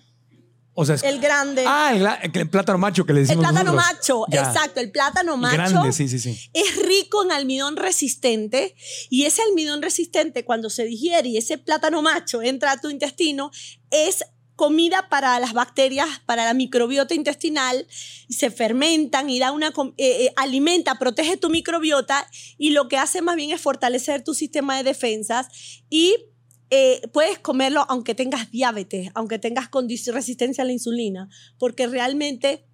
[0.80, 1.64] O sea, es- el grande.
[1.66, 1.92] Ah,
[2.22, 3.96] el, el plátano macho que le el decimos plátano nosotros.
[3.98, 4.42] macho, Ya.
[4.42, 5.55] exacto, el plátano macho.
[5.56, 6.38] Grande, sí, sí, sí.
[6.52, 8.74] es rico en almidón resistente
[9.10, 13.50] y ese almidón resistente cuando se digiere y ese plátano macho entra a tu intestino
[13.90, 14.24] es
[14.55, 17.86] comida para las bacterias, para la microbiota intestinal,
[18.28, 23.22] se fermentan y da una eh, eh, alimenta, protege tu microbiota y lo que hace
[23.22, 25.46] más bien es fortalecer tu sistema de defensas
[25.90, 26.16] y
[26.70, 29.70] eh, puedes comerlo aunque tengas diabetes, aunque tengas
[30.12, 31.28] resistencia a la insulina,
[31.59, 32.66] porque realmente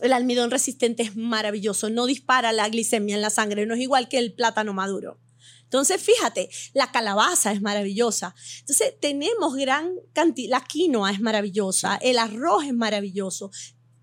[0.00, 4.08] el almidón resistente es maravilloso, no dispara la glicemia en la sangre, no es igual
[4.08, 5.20] que el plátano maduro.
[5.64, 8.34] Entonces, fíjate, la calabaza es maravillosa.
[8.60, 13.50] Entonces, tenemos gran cantidad, la quinoa es maravillosa, el arroz es maravilloso,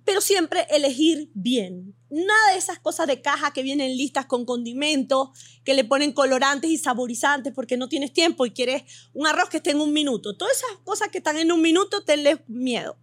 [0.04, 1.96] pero siempre elegir bien.
[2.10, 5.30] Nada de esas cosas de caja que vienen listas con condimentos,
[5.64, 8.84] que le ponen colorantes y saborizantes porque no tienes tiempo y quieres
[9.14, 10.36] un arroz que esté en un minuto.
[10.36, 12.98] Todas esas cosas que están en un minuto, tenles miedo.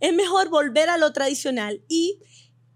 [0.00, 2.18] Es mejor volver a lo tradicional y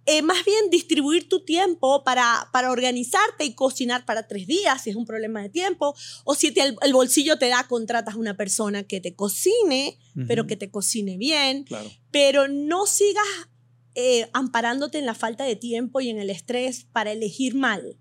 [0.07, 4.89] eh, más bien distribuir tu tiempo para, para organizarte y cocinar para tres días, si
[4.91, 5.95] es un problema de tiempo,
[6.25, 9.99] o si te- el, el bolsillo te da, contratas a una persona que te cocine,
[10.27, 11.91] pero que te cocine bien, Claro.
[12.11, 13.27] pero no sigas
[14.01, 17.99] eh, amparándote en la falta de tiempo y en el estrés para elegir mal.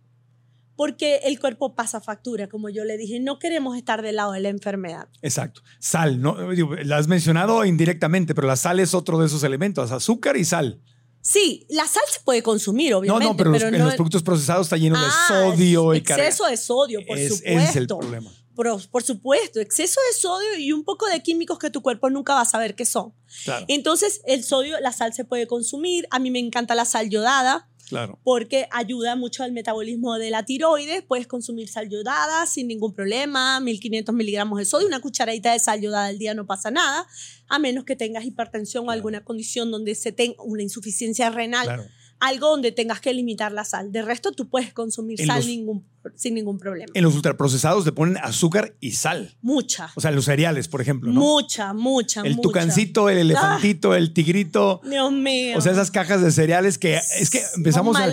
[0.76, 4.42] Porque el cuerpo pasa factura, como yo le dije, no queremos estar del lado de
[4.42, 5.08] la enfermedad.
[5.24, 5.62] Exacto.
[5.80, 6.52] Sal, ¿no?
[6.52, 10.46] Digo, la has mencionado indirectamente, pero la sal es otro de esos elementos, azúcar y
[10.46, 10.80] sal.
[11.20, 13.26] Sí, la sal se puede consumir, No, obviamente.
[13.26, 15.98] no, pero, los- en no los productos procesados está lleno Ah, de sodio y.
[15.98, 17.60] Exceso de sodio, por Es- supuesto.
[17.60, 18.32] ese es el problema.
[18.58, 22.34] Por, por supuesto, exceso de sodio y un poco de químicos que tu cuerpo nunca
[22.34, 23.14] va a saber qué son.
[23.46, 26.08] Claro, Entonces, el sodio, la sal se puede consumir.
[26.12, 28.20] A mí me encanta la sal yodada claro.
[28.24, 31.04] porque ayuda mucho al metabolismo de la tiroides.
[31.04, 35.80] Puedes consumir sal yodada sin ningún problema, 1500 miligramos de sodio, una cucharadita de sal
[35.80, 37.06] yodada al día no pasa nada,
[37.48, 41.84] a menos que tengas hipertensión o alguna condición donde se tenga una insuficiencia renal, Claro.
[42.20, 43.92] algo donde tengas que limitar la sal.
[43.92, 46.92] De resto, tú puedes consumir En sal los- ningún, sin ningún problema.
[46.94, 49.36] En los ultraprocesados le ponen azúcar y sal.
[49.42, 51.20] Mucha, O sea, los cereales, por ejemplo, ¿no?
[51.20, 52.42] mucha, mucha, el mucha.
[52.42, 54.82] tucancito, el elefantito, el tigrito.
[54.84, 55.58] Dios mío.
[55.58, 58.08] O sea, esas cajas de cereales que es que empezamos a,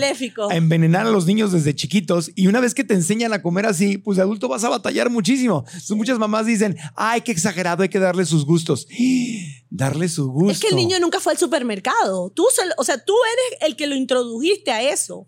[0.55, 3.97] envenenar a los niños desde chiquitos y una vez que te enseñan a comer así,
[3.97, 5.63] pues de adulto vas a batallar muchísimo.
[5.65, 8.87] Entonces, muchas mamás dicen, ay, qué exagerado, hay que darle sus gustos.
[9.69, 10.51] Darle su gusto.
[10.51, 12.29] Es que el niño nunca fue al supermercado.
[12.29, 12.45] Tú,
[12.77, 15.27] o sea, tú eres el que lo introdujiste a eso.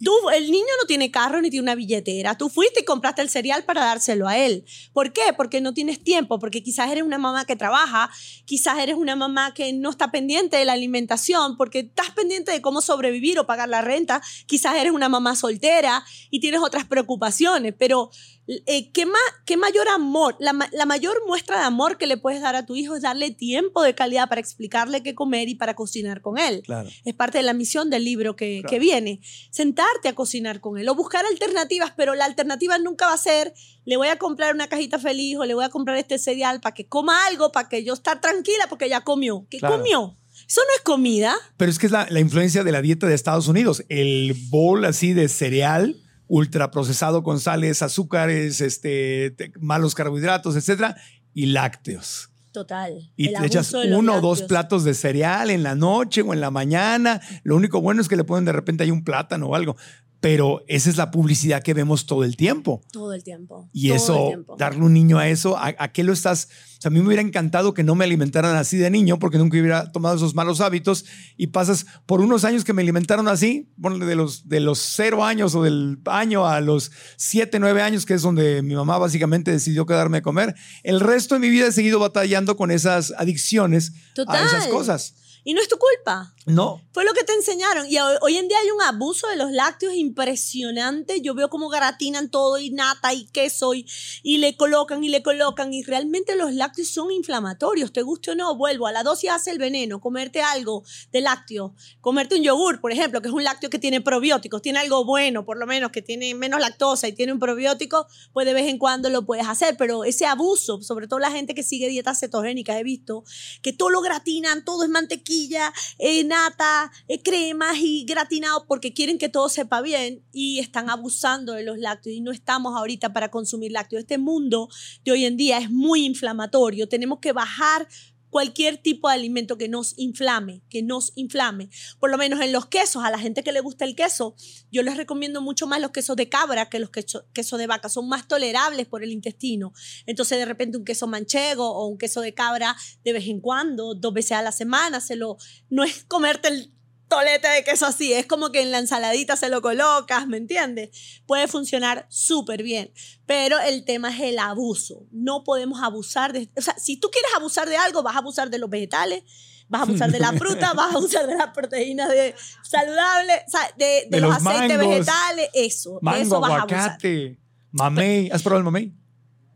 [0.00, 2.36] El niño no tiene carro ni tiene una billetera.
[2.36, 4.64] Tú fuiste y compraste el cereal para dárselo a él.
[4.92, 5.22] ¿Por qué?
[5.36, 8.10] Porque no tienes tiempo, porque quizás eres una mamá que trabaja,
[8.44, 12.60] quizás eres una mamá que no está pendiente de la alimentación, porque estás pendiente de
[12.60, 17.74] cómo sobrevivir o pagar la renta, quizás eres una mamá soltera y tienes otras preocupaciones,
[17.78, 18.10] pero
[18.46, 20.36] eh, ¿qué, ma- ¿qué mayor amor?
[20.38, 23.02] La, ma- la mayor muestra de amor que le puedes dar a tu hijo es
[23.02, 26.62] darle tiempo de calidad para explicarle qué comer y para cocinar con él.
[26.64, 26.90] Claro.
[27.04, 28.70] Es parte de la misión del libro que, Claro.
[28.70, 29.20] que viene.
[29.50, 33.54] Sentarte a cocinar con él o buscar alternativas, pero la alternativa nunca va a ser,
[33.84, 36.74] le voy a comprar una cajita feliz o le voy a comprar este cereal para
[36.74, 39.46] que coma algo, para que yo estar tranquila porque ya comió.
[39.50, 39.76] ¿Qué Claro.
[39.78, 40.18] comió?
[40.46, 41.34] Eso no es comida.
[41.56, 43.84] Pero es que es la, la influencia de la dieta de Estados Unidos.
[43.88, 45.96] El bowl así de cereal
[46.36, 50.96] ultraprocesado con sales, azúcares, este, te- malos carbohidratos, etcétera,
[51.32, 52.30] y lácteos.
[52.52, 53.10] Total.
[53.16, 56.50] Y te echas uno o dos platos de cereal en la noche o en la
[56.50, 57.20] mañana.
[57.42, 59.76] Lo único bueno es que le ponen de repente ahí un plátano o algo.
[60.24, 62.80] Pero esa es la publicidad que vemos todo el tiempo.
[62.90, 63.68] Todo el tiempo.
[63.74, 64.56] Y todo eso, tiempo.
[64.58, 66.48] darle un niño a eso, ¿a, a qué lo estás?
[66.78, 69.36] O sea, a mí me hubiera encantado que no me alimentaran así de niño porque
[69.36, 71.04] nunca hubiera tomado esos malos hábitos
[71.36, 75.26] y pasas por unos años que me alimentaron así, ponle de los, de los cero
[75.26, 79.50] años o del año a los siete, nueve años, que es donde mi mamá básicamente
[79.50, 80.54] decidió quedarme a comer.
[80.84, 84.42] El resto de mi vida he seguido batallando con esas adicciones Total.
[84.42, 85.16] a esas cosas.
[85.44, 86.33] Y no es tu culpa.
[86.46, 86.82] No.
[86.92, 87.86] Fue lo que te enseñaron.
[87.90, 91.20] Y hoy, en día hay un abuso de los lácteos impresionante.
[91.22, 93.86] Yo veo cómo gratinan todo y nata y queso y,
[94.22, 95.72] y le colocan y le colocan.
[95.72, 97.92] Y realmente los lácteos son inflamatorios.
[97.92, 98.86] Te guste o no, vuelvo.
[98.86, 100.00] A la dosis hace el veneno.
[100.00, 101.74] Comerte algo de lácteo.
[102.00, 104.60] Comerte un yogur, por ejemplo, que es un lácteo que tiene probióticos.
[104.60, 108.06] Tiene algo bueno, por lo menos, que tiene menos lactosa y tiene un probiótico.
[108.34, 109.76] Pues de vez en cuando lo puedes hacer.
[109.78, 113.24] Pero ese abuso, sobre todo la gente que sigue dietas cetogénicas, he visto
[113.62, 119.18] que todo lo gratinan, todo es mantequilla eh, nata, eh, cremas y gratinado porque quieren
[119.18, 123.30] que todo sepa bien y están abusando de los lácteos y no estamos ahorita para
[123.30, 124.00] consumir lácteos.
[124.00, 124.68] Este mundo
[125.04, 126.88] de hoy en día es muy inflamatorio.
[126.88, 127.86] Tenemos que bajar
[128.34, 131.70] cualquier tipo de alimento que nos inflame, que nos inflame.
[132.00, 134.34] Por lo menos en los quesos, a la gente que le gusta el queso,
[134.72, 137.88] yo les recomiendo mucho más los quesos de cabra que los quesos de vaca.
[137.88, 139.72] Son más tolerables por el intestino.
[140.06, 143.94] Entonces, de repente, un queso manchego o un queso de cabra de vez en cuando,
[143.94, 145.36] dos veces a la semana, se lo,
[145.70, 146.73] no es comerte el
[147.14, 151.22] tolete de queso así, es como que en la ensaladita se lo colocas, ¿me entiendes?
[151.26, 152.92] Puede funcionar súper bien,
[153.26, 155.06] pero el tema es el abuso.
[155.12, 158.50] No podemos abusar de, o sea, si tú quieres abusar de algo, vas a abusar
[158.50, 159.22] de los vegetales,
[159.68, 163.42] vas a abusar de la fruta, vas a abusar de las proteínas de saludables,
[163.76, 167.38] de, de, los, aceites vegetales, eso, mango, eso vas aguacate,
[167.70, 169.03] mamey, ¿has probado el mamey?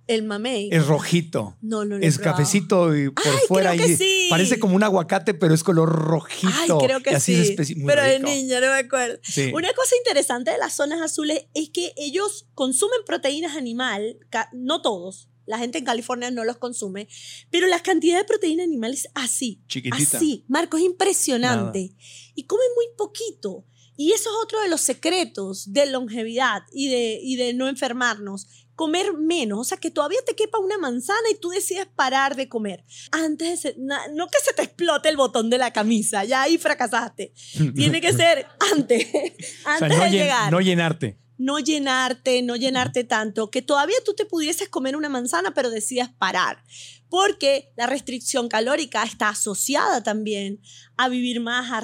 [0.09, 0.71] El mamey.
[0.73, 1.57] Es rojito.
[1.61, 2.05] No, no, no.
[2.05, 3.75] Es cafecito y por Ay, fuera.
[3.75, 4.27] creo que y sí.
[4.31, 6.53] Parece como un aguacate, pero es color rojito.
[6.81, 7.55] Ay, creo que y así sí.
[7.59, 9.19] es pero de niña, no me acuerdo.
[9.23, 9.53] Sí.
[9.55, 14.19] Una cosa interesante de las zonas azules es que ellos consumen proteínas animal,
[14.53, 15.29] no todos.
[15.45, 17.09] La gente en California no los consume,
[17.51, 19.63] pero la cantidad de proteína animal es así.
[19.67, 20.19] Chiquitita.
[20.19, 21.95] Así, Marco, es impresionante.
[22.35, 23.65] Y comen muy poquito.
[23.97, 28.47] Y eso es otro de los secretos de longevidad y de, y de no enfermarnos.
[28.79, 32.49] Comer menos, o sea, que todavía te quepa una manzana y tú decides parar de
[32.49, 32.85] comer.
[33.11, 37.33] Antes de no que se te explote el botón de la camisa, ya ahí fracasaste.
[37.75, 39.09] Tiene que ser antes,
[39.67, 41.19] O antes sea, no, de llegar no llenarte.
[41.39, 46.11] no llenarte, no llenarte tanto, que todavía tú te pudieses comer una manzana, pero decidas
[46.17, 46.63] parar.
[47.09, 50.61] Porque la restricción calórica está asociada también
[50.99, 51.81] a vivir más, a,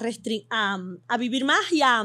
[0.51, 2.05] a, a vivir más y a,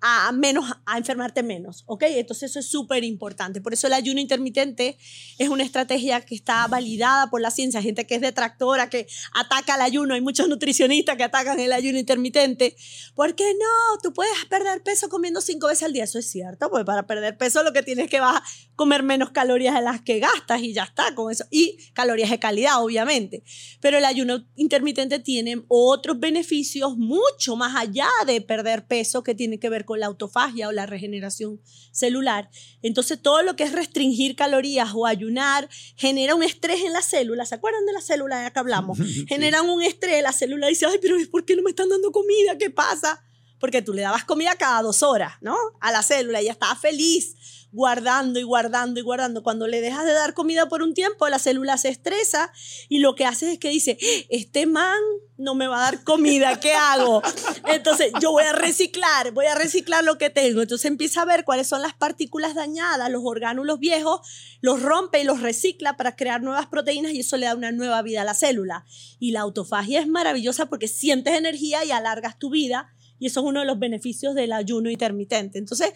[0.00, 2.02] a menos, a enfermarte menos, ¿ok?
[2.08, 3.60] Entonces eso es súper importante.
[3.60, 4.98] Por eso el ayuno intermitente
[5.38, 7.80] es una estrategia que está validada por la ciencia.
[7.80, 10.14] Gente que es detractora, que ataca el ayuno.
[10.14, 12.76] Hay muchos nutricionistas que atacan el ayuno intermitente.
[13.14, 13.98] ¿Por qué no?
[14.02, 16.04] Tú puedes perder peso comiendo cinco veces al día.
[16.04, 18.44] Eso es cierto, pues para perder peso lo que tienes que vas a
[18.74, 21.44] comer menos calorías de las que gastas y ya está con eso.
[21.52, 23.44] Y calorías de calidad, obviamente.
[23.80, 26.47] Pero el ayuno intermitente tiene otros beneficios
[26.96, 30.86] mucho más allá de perder peso que tiene que ver con la autofagia o la
[30.86, 31.60] regeneración
[31.92, 32.50] celular.
[32.82, 37.48] Entonces todo lo que es restringir calorías o ayunar genera un estrés en las células.
[37.50, 38.98] ¿Se acuerdan de las células de la que hablamos?
[39.28, 40.22] Generan un estrés.
[40.22, 42.56] La célula dice, ay, pero ¿por qué no me están dando comida?
[42.58, 43.22] ¿Qué pasa?
[43.58, 45.56] Porque tú le dabas comida cada dos horas, ¿no?
[45.80, 47.34] A la célula y ella estaba feliz
[47.72, 49.42] guardando y guardando y guardando.
[49.42, 52.52] Cuando le dejas de dar comida por un tiempo, la célula se estresa
[52.88, 54.98] y lo que hace es que dice, este man
[55.38, 57.22] no me va a dar comida, ¿qué hago?
[57.66, 60.62] Entonces yo voy a reciclar, voy a reciclar lo que tengo.
[60.62, 64.20] Entonces empieza a ver cuáles son las partículas dañadas, los orgánulos viejos,
[64.60, 68.02] los rompe y los recicla para crear nuevas proteínas y eso le da una nueva
[68.02, 68.84] vida a la célula.
[69.20, 72.92] Y la autofagia es maravillosa porque sientes energía y alargas tu vida.
[73.18, 75.58] Y eso es uno de los beneficios del ayuno intermitente.
[75.58, 75.88] Entonces,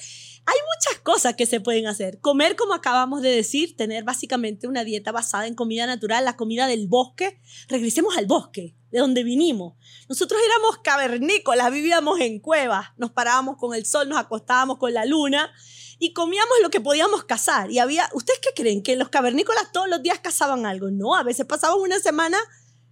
[0.45, 2.21] hay muchas cosas que se pueden hacer.
[2.21, 6.67] Comer, como acabamos de decir, tener básicamente una dieta basada en comida natural, la comida
[6.67, 7.41] del bosque.
[7.69, 9.75] Regresemos al bosque, de donde vinimos.
[10.09, 15.05] Nosotros éramos cavernícolas, vivíamos en cuevas, nos parábamos con el sol, nos acostábamos con la
[15.05, 15.51] luna
[15.99, 17.71] y comíamos lo que podíamos cazar.
[17.71, 18.83] Y había, ¿ustedes qué creen?
[18.83, 20.91] Que los cavernícolas todos los días cazaban algo.
[20.91, 22.39] No, a veces pasaban una semana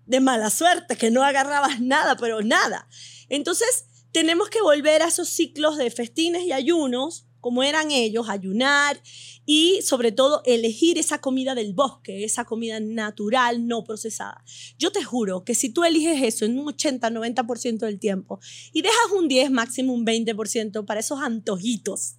[0.07, 2.89] de mala suerte, que no agarrabas nada, pero nada.
[3.29, 9.01] Entonces, tenemos que volver a esos ciclos de festines y ayunos, como eran ellos, ayunar
[9.47, 14.45] y sobre todo elegir esa comida del bosque, esa comida natural, no procesada.
[14.79, 18.41] Yo te juro que si tú eliges eso en un 80-90% del tiempo
[18.73, 22.17] y dejas un 10, máximo un 20% para esos antojitos,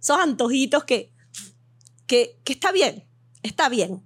[0.00, 1.12] esos antojitos que,
[2.06, 3.06] que, que está bien,
[3.42, 4.02] está bien,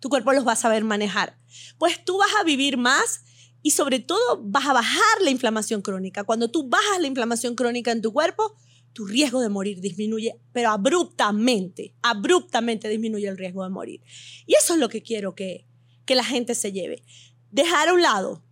[0.00, 1.38] tu cuerpo los va a saber manejar,
[1.78, 3.22] pues tú vas a vivir más
[3.62, 6.24] y sobre todo vas a bajar la inflamación crónica.
[6.24, 8.54] Cuando tú bajas la inflamación crónica en tu cuerpo,
[8.92, 14.02] tu riesgo de morir disminuye, pero abruptamente, abruptamente disminuye el riesgo de morir.
[14.46, 15.66] Y eso es lo que quiero que,
[16.04, 17.04] que la gente se lleve.
[17.50, 18.44] Dejar a un lado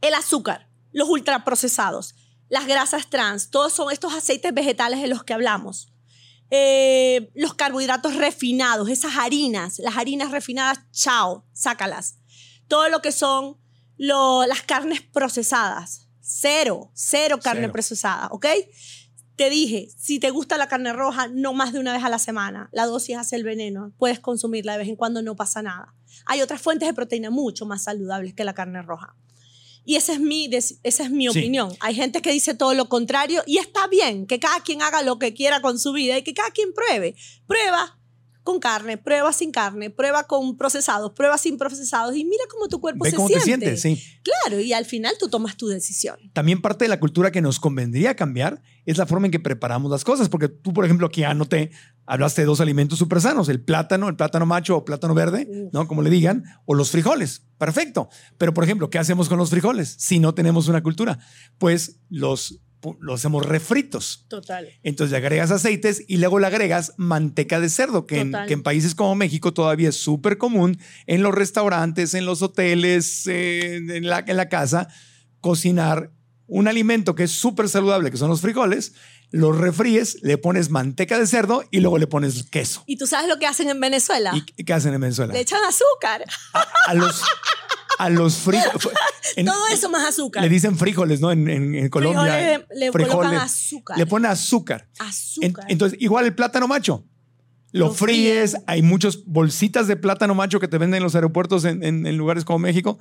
[0.00, 2.14] el azúcar, los ultraprocesados,
[2.48, 5.92] las grasas trans, todos son estos aceites vegetales de los que hablamos.
[6.50, 12.18] Eh, los carbohidratos refinados, esas harinas, las harinas refinadas, chao, sácalas.
[12.68, 13.58] Todo lo que son
[13.98, 16.08] lo- las carnes procesadas.
[16.20, 17.72] Cero, cero carne Cero.
[17.72, 18.46] procesada, ¿ok?
[19.36, 22.18] Te dije, si te gusta la carne roja, no más de una vez a la
[22.18, 22.68] semana.
[22.72, 23.92] La dosis hace el veneno.
[23.98, 25.94] Puedes consumirla de vez en cuando, no pasa nada.
[26.24, 29.14] Hay otras fuentes de proteína mucho más saludables que la carne roja.
[29.84, 31.38] Y esa es mi, esa es mi Sí.
[31.38, 31.72] opinión.
[31.80, 35.18] Hay gente que dice todo lo contrario y está bien que cada quien haga lo
[35.20, 37.14] que quiera con su vida y que cada quien pruebe.
[37.46, 37.95] Prueba
[38.46, 42.80] con carne, prueba sin carne, prueba con procesados, prueba sin procesados y mira cómo tu
[42.80, 43.42] cuerpo Ve se cómo siente.
[43.42, 44.02] te sientes, sí.
[44.22, 46.16] Claro, y al final tú tomas tu decisión.
[46.32, 49.90] También parte de la cultura que nos convendría cambiar es la forma en que preparamos
[49.90, 51.72] las cosas, porque tú, por ejemplo, aquí anoté,
[52.06, 55.88] hablaste de dos alimentos súper sanos, el plátano, el plátano macho o plátano verde, ¿no?
[55.88, 57.42] Como le digan, o los frijoles.
[57.58, 58.08] Perfecto.
[58.38, 61.18] Pero, por ejemplo, ¿qué hacemos con los frijoles si no tenemos una cultura?
[61.58, 62.60] Pues los,
[63.00, 64.26] los hacemos refritos.
[64.28, 64.68] Total.
[64.82, 68.62] Entonces le agregas aceites y luego le agregas manteca de cerdo, que, en, que en
[68.62, 74.06] países como México todavía es súper común en los restaurantes, en los hoteles, eh, en,
[74.08, 74.88] la, en la casa,
[75.40, 76.12] cocinar
[76.48, 78.94] un alimento que es súper saludable, que son los frijoles,
[79.30, 82.84] los refríes, le pones manteca de cerdo y luego le pones queso.
[82.86, 84.32] ¿Y tú sabes lo que hacen en Venezuela?
[84.34, 85.32] ¿Y y qué hacen en Venezuela?
[85.32, 86.24] Le echan azúcar.
[86.86, 87.22] A los,
[87.98, 88.82] a los frijoles.
[89.44, 90.42] Todo eso más azúcar.
[90.42, 91.30] Le dicen frijoles, ¿no?
[91.32, 92.22] En, en- en Colombia.
[92.66, 93.98] Frijoles, le colocan azúcar.
[93.98, 94.88] Le ponen azúcar.
[95.00, 95.64] En- Azúcar.
[95.68, 97.04] entonces, igual el plátano macho.
[97.72, 101.64] Lo, Lo fríes, hay muchas bolsitas de plátano macho que te venden en los aeropuertos
[101.64, 102.98] en, lugares como México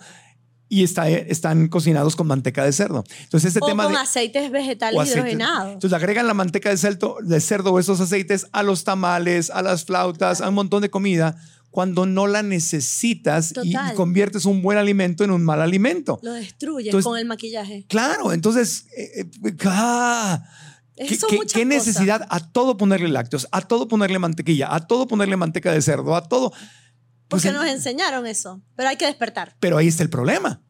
[0.67, 3.03] y está, están cocinados con manteca de cerdo.
[3.21, 3.99] Entonces, este o tema con de...
[3.99, 5.73] aceites vegetales o aceite- hidrogenados.
[5.73, 9.61] Entonces agregan la manteca de cerdo, de cerdo o esos aceites a los tamales, a
[9.61, 11.37] las flautas, a un montón de comida
[11.75, 16.21] cuando no la necesitas y, conviertes un buen alimento en un mal alimento.
[16.23, 17.85] Lo destruyes Entonces- con el maquillaje.
[17.89, 20.41] Claro, entonces, eh, eh, ah,
[20.95, 21.65] ¿qué, cosas.
[21.65, 26.15] necesidad a todo ponerle lácteos, a todo ponerle mantequilla, a todo ponerle manteca de cerdo,
[26.15, 26.51] a todo?
[27.27, 28.61] Pues Porque nos enseñaron eso.
[28.77, 29.57] Pero hay que despertar.
[29.59, 30.61] pero ahí está el problema.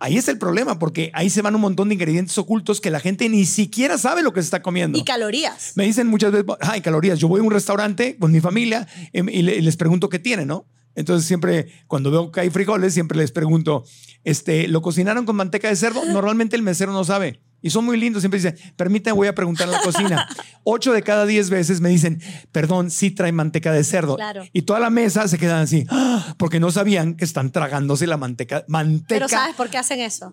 [0.00, 3.00] Ahí está el problema, porque ahí se van un montón de ingredientes ocultos que la
[3.00, 4.98] gente ni siquiera sabe lo que se está comiendo.
[4.98, 5.72] Y calorías.
[5.74, 7.18] Me dicen muchas veces, ay, calorías.
[7.18, 10.66] Yo voy a un restaurante con mi familia em, y les pregunto qué tiene, ¿no?
[10.94, 13.84] Entonces siempre, cuando veo que hay frijoles, siempre les pregunto,
[14.24, 16.04] este, ¿lo cocinaron con manteca de cerdo?
[16.12, 17.40] Normalmente el mesero no sabe.
[17.60, 18.22] Y son muy lindos.
[18.22, 20.28] Siempre dicen, permítame, voy a preguntar en la cocina.
[20.64, 22.20] Ocho de cada diez veces me dicen,
[22.52, 24.16] perdón, sí trae manteca de cerdo.
[24.16, 24.44] Claro.
[24.52, 28.16] Y toda la mesa se quedan así, "Ah", porque no sabían que están tragándose la
[28.16, 28.64] manteca.
[28.68, 29.06] Manteca.
[29.08, 30.32] Pero ¿sabes por qué hacen eso?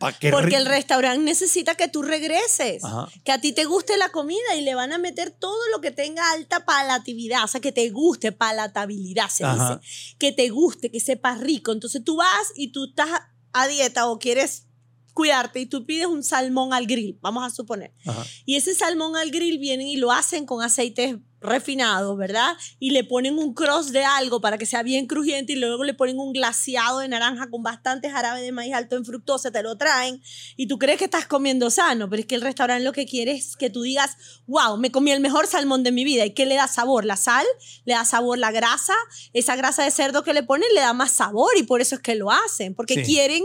[0.00, 3.06] Porque el restaurante necesita que tú regreses, Ajá.
[3.22, 5.90] que a ti te guste la comida y le van a meter todo lo que
[5.90, 9.78] tenga alta palatividad, o sea, que te guste, palatabilidad se Ajá.
[9.82, 11.72] dice, que te guste, que sepa rico.
[11.72, 13.10] Entonces tú vas y tú estás
[13.52, 14.68] a dieta o quieres
[15.10, 17.92] cuidarte y tú pides un salmón al grill, vamos a suponer.
[18.06, 18.24] Ajá.
[18.44, 22.54] Y ese salmón al grill vienen y lo hacen con aceites refinados, ¿verdad?
[22.78, 25.94] Y le ponen un cross de algo para que sea bien crujiente y luego le
[25.94, 29.78] ponen un glaseado de naranja con bastante jarabe de maíz alto en fructosa, te lo
[29.78, 30.20] traen
[30.56, 33.32] y tú crees que estás comiendo sano, pero es que el restaurante lo que quiere
[33.32, 36.26] es que tú digas, wow, me comí el mejor salmón de mi vida.
[36.26, 37.06] ¿Y qué le da sabor?
[37.06, 37.46] La sal,
[37.86, 38.94] le da sabor la grasa,
[39.32, 42.02] esa grasa de cerdo que le ponen le da más sabor y por eso es
[42.02, 43.02] que lo hacen, porque Sí.
[43.02, 43.44] quieren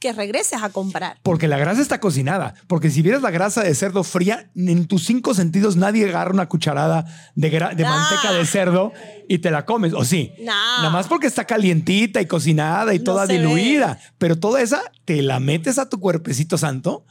[0.00, 1.18] que regreses a comprar.
[1.22, 2.54] Porque la grasa está cocinada.
[2.66, 6.48] Porque si vieras la grasa de cerdo fría, en tus cinco sentidos nadie agarra una
[6.48, 7.04] cucharada
[7.34, 7.90] de, gra- de Nah.
[7.98, 8.92] manteca de cerdo
[9.28, 9.92] y te la comes.
[9.92, 10.32] ¿O sí?
[10.40, 10.78] Nah.
[10.78, 14.00] Nada más porque está calientita y cocinada y No toda se diluida.
[14.18, 17.04] Pero toda esa te la metes a tu cuerpecito santo,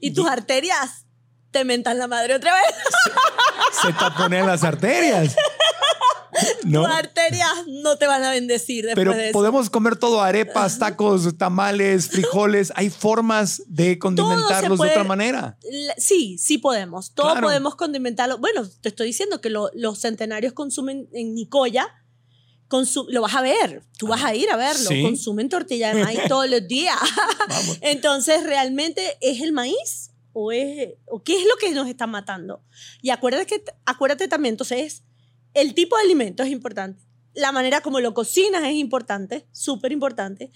[0.00, 1.06] Y tus arterias
[1.52, 2.74] te mentan la madre otra vez.
[3.82, 5.36] se taponean las arterias.
[6.64, 6.84] ¿No?
[6.84, 9.32] Tus arterias no te van a bendecir después Pero de eso.
[9.32, 12.72] podemos comer todo, arepas, tacos, tamales, frijoles.
[12.76, 15.58] Hay formas de condimentarlos de otra manera.
[15.98, 17.12] Sí, sí podemos.
[17.14, 17.46] Todo Claro.
[17.48, 18.38] podemos condimentarlo.
[18.38, 21.88] Bueno, te estoy diciendo que lo- los centenarios consumen en Nicoya.
[23.08, 24.88] lo vas a ver, tú vas a ir a verlo.
[24.88, 25.02] Sí.
[25.02, 26.96] Consumen tortilla de maíz todos los días.
[27.82, 30.10] Entonces, ¿realmente es el maíz?
[30.32, 32.62] ¿O, es, ¿O qué es lo que nos está matando?
[33.02, 35.04] Y acuérdate, que, acuérdate también, entonces,
[35.54, 37.04] el tipo de alimento es importante.
[37.34, 40.50] La manera como lo cocinas es importante, súper importante.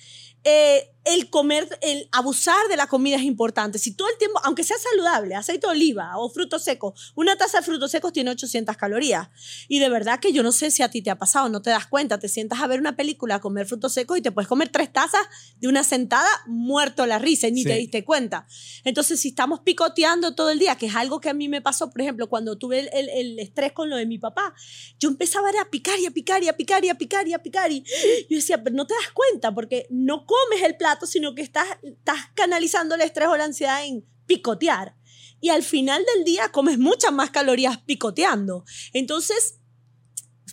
[0.48, 3.78] Eh, el comer, el abusar de la comida es importante.
[3.78, 7.58] Si todo el tiempo, aunque sea saludable, aceite de oliva o frutos secos, una taza
[7.58, 9.28] de frutos secos tiene 800 calorías.
[9.68, 11.70] Y de verdad que yo no sé si a ti te ha pasado, no te
[11.70, 14.48] das cuenta, te sientas a ver una película, a comer frutos secos y te puedes
[14.48, 15.24] comer tres tazas
[15.60, 17.68] de una sentada muerto la risa y ni Sí.
[17.68, 18.48] te diste cuenta.
[18.82, 21.88] Entonces, si estamos picoteando todo el día, que es algo que a mí me pasó,
[21.90, 24.54] por ejemplo, cuando tuve el, el- el estrés con lo de mi papá,
[24.98, 27.38] yo empezaba a picar y a picar y a picar y a picar y a
[27.38, 27.84] picar y
[28.28, 31.66] yo decía, pero no te das cuenta porque no comes el plato, sino que estás,
[31.82, 34.96] estás canalizando el estrés o la ansiedad en picotear.
[35.40, 38.64] Y al final del día comes muchas más calorías picoteando.
[38.92, 39.60] Entonces,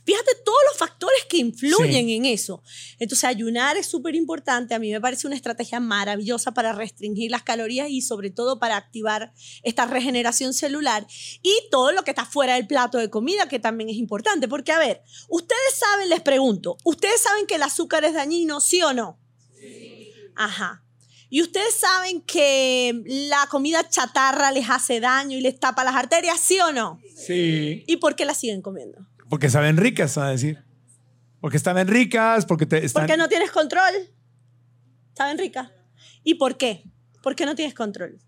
[0.05, 2.61] Fíjate todos los factores que influyen en eso.
[2.99, 4.73] Entonces, ayunar es súper importante.
[4.73, 8.75] A mí me parece una estrategia maravillosa para restringir las calorías y sobre todo para
[8.75, 11.07] activar esta regeneración celular
[11.41, 14.49] y todo lo que está fuera del plato de comida, que también es importante.
[14.49, 18.81] Porque, a ver, ustedes saben, les pregunto, ¿ustedes saben que el azúcar es dañino, sí
[18.81, 19.22] o no?
[20.35, 20.83] Ajá.
[21.29, 26.39] Y ustedes saben que la comida chatarra les hace daño y les tapa las arterias,
[26.39, 26.99] ¿sí o no?
[27.15, 27.83] Sí.
[27.87, 29.07] ¿Y por qué la siguen comiendo?
[29.29, 30.63] Porque saben ricas, a decir.
[31.41, 33.03] Porque saben ricas, porque te están...
[33.03, 33.93] Porque no tienes control.
[35.17, 35.71] Saben ricas.
[36.23, 36.83] ¿Y por qué?
[37.23, 38.19] ¿Por qué no tienes control?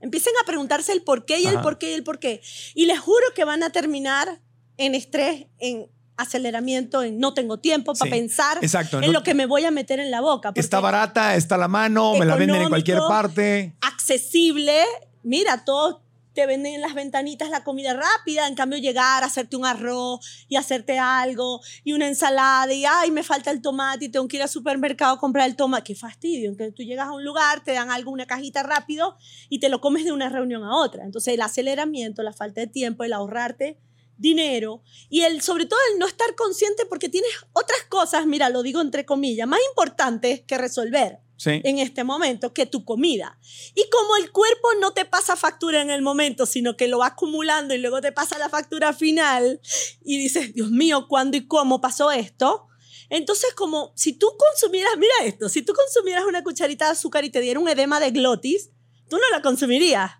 [0.00, 1.62] Empiecen a preguntarse el por qué y el Ajá.
[1.62, 2.42] por qué y el por qué.
[2.74, 4.40] Y les juro que van a terminar
[4.78, 5.86] en estrés, en
[6.16, 9.64] aceleramiento, en no tengo tiempo para Sí, pensar exacto, en no- lo que me voy
[9.64, 10.52] a meter en la boca.
[10.54, 13.74] Está barata, está a la mano, me la venden en cualquier parte.
[13.80, 14.82] accesible.
[15.22, 15.98] Mira, todos
[16.34, 20.46] te venden en las ventanitas la comida rápida, en cambio llegar a hacerte un arroz
[20.48, 24.36] y hacerte algo y una ensalada y ay, me falta el tomate y tengo que
[24.38, 25.84] ir al supermercado a comprar el tomate.
[25.84, 29.16] Qué fastidio, en que tú llegas a un lugar, te dan algo, una cajita rápido
[29.50, 31.04] y te lo comes de una reunión a otra.
[31.04, 33.78] Entonces el aceleramiento, la falta de tiempo, el ahorrarte
[34.16, 38.62] dinero y el sobre todo el no estar consciente porque tienes otras cosas, mira, lo
[38.62, 41.60] digo entre comillas, más importantes que resolver Sí.
[41.64, 43.36] en este momento que tu comida.
[43.74, 47.08] Y como el cuerpo no te pasa factura en el momento, sino que lo va
[47.08, 49.60] acumulando y luego te pasa la factura final
[50.04, 52.68] y dices, Dios mío, ¿cuándo y cómo pasó esto?
[53.10, 57.30] Entonces, como si tú consumieras, mira esto, si tú consumieras una cucharita de azúcar y
[57.30, 58.70] te diera un edema de glotis,
[59.10, 60.12] tú no la consumirías.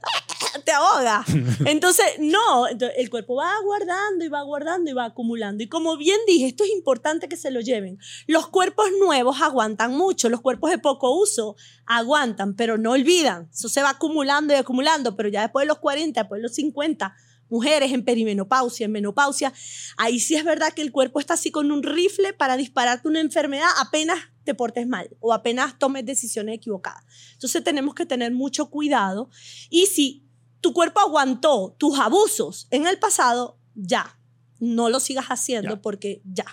[0.64, 1.24] Te ahoga.
[1.66, 5.62] Entonces, no, entonces, el cuerpo va guardando y va guardando y va acumulando.
[5.62, 7.98] Y como bien dije, esto es importante que se lo lleven.
[8.26, 11.56] Los cuerpos nuevos aguantan mucho, los cuerpos de poco uso
[11.86, 13.48] aguantan, pero no olvidan.
[13.52, 16.54] Eso se va acumulando y acumulando, pero ya después de los 40, después de los
[16.54, 17.14] 50,
[17.52, 19.52] mujeres en perimenopausia, en menopausia,
[19.98, 23.20] ahí sí es verdad que el cuerpo está así con un rifle para dispararte una
[23.20, 27.04] enfermedad apenas te portes mal o apenas tomes decisiones equivocadas.
[27.34, 29.28] Entonces tenemos que tener mucho cuidado
[29.68, 30.24] y si
[30.62, 34.18] tu cuerpo aguantó tus abusos en el pasado, ya,
[34.58, 35.82] no lo sigas haciendo Ya.
[35.82, 36.46] porque ya.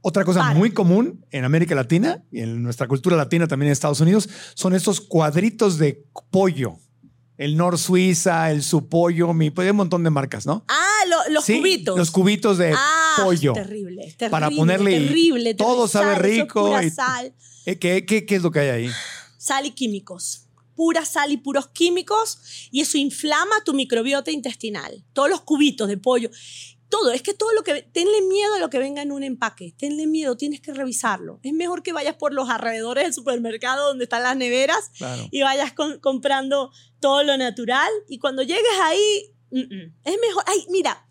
[0.00, 0.54] Otra cosa Para.
[0.58, 4.74] muy común en América Latina y en nuestra cultura latina también en Estados Unidos son
[4.74, 6.81] estos cuadritos de pollo.
[7.44, 10.64] El Nor Suiza, el su pollo, mi, pues, hay un montón de marcas, ¿no?
[10.68, 11.98] Ah, lo- los Sí, cubitos.
[11.98, 13.52] Los cubitos de ah, pollo.
[13.52, 14.30] Terrible, terrible.
[14.30, 15.92] Para ponerle terrible, todo terrible.
[15.92, 17.34] sabe Sal, rico pura y- sal.
[17.66, 18.90] Eh, ¿Qué, qué, qué es lo que hay ahí?
[19.38, 20.46] sal y químicos.
[20.76, 22.38] Pura sal y puros químicos
[22.70, 25.04] y eso inflama tu microbiota intestinal.
[25.12, 26.30] Todos los cubitos de pollo.
[26.92, 27.80] Todo, es que todo lo que...
[27.82, 29.74] Tenle miedo a lo que venga en un empaque.
[29.78, 31.40] Tenle miedo, tienes que revisarlo.
[31.42, 35.26] Es mejor que vayas por los alrededores del supermercado donde están las neveras Claro.
[35.30, 36.70] y vayas con- comprando
[37.00, 37.90] todo lo natural.
[38.10, 40.44] Y cuando llegues ahí, mm, mm, es mejor.
[40.46, 41.06] Ay, mira,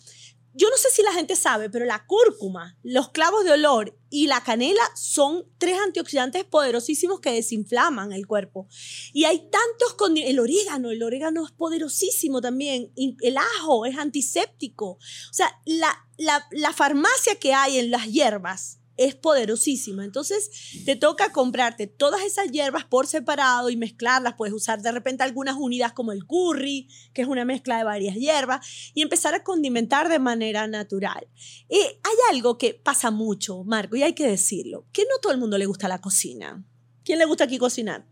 [0.54, 4.28] yo no sé si la gente sabe, pero la cúrcuma, los clavos de olor y
[4.28, 8.68] la canela son tres antioxidantes poderosísimos que desinflaman el cuerpo.
[9.14, 14.92] Y hay tantos el orégano, el orégano es poderosísimo también, el ajo es antiséptico.
[14.92, 20.04] O sea, la, la, la farmacia que hay en las hierbas es poderosísima.
[20.04, 20.50] Entonces,
[20.86, 24.36] te toca comprarte todas esas hierbas por separado y mezclarlas.
[24.36, 28.16] Puedes usar de repente algunas unidas como el curry, que es una mezcla de varias
[28.16, 31.28] hierbas, y empezar a condimentar de manera natural.
[31.70, 35.40] Y hay algo que pasa mucho, Marco, y hay que decirlo, que no todo el
[35.40, 36.66] mundo le gusta la cocina.
[37.04, 38.06] ¿Quién le gusta aquí cocinar?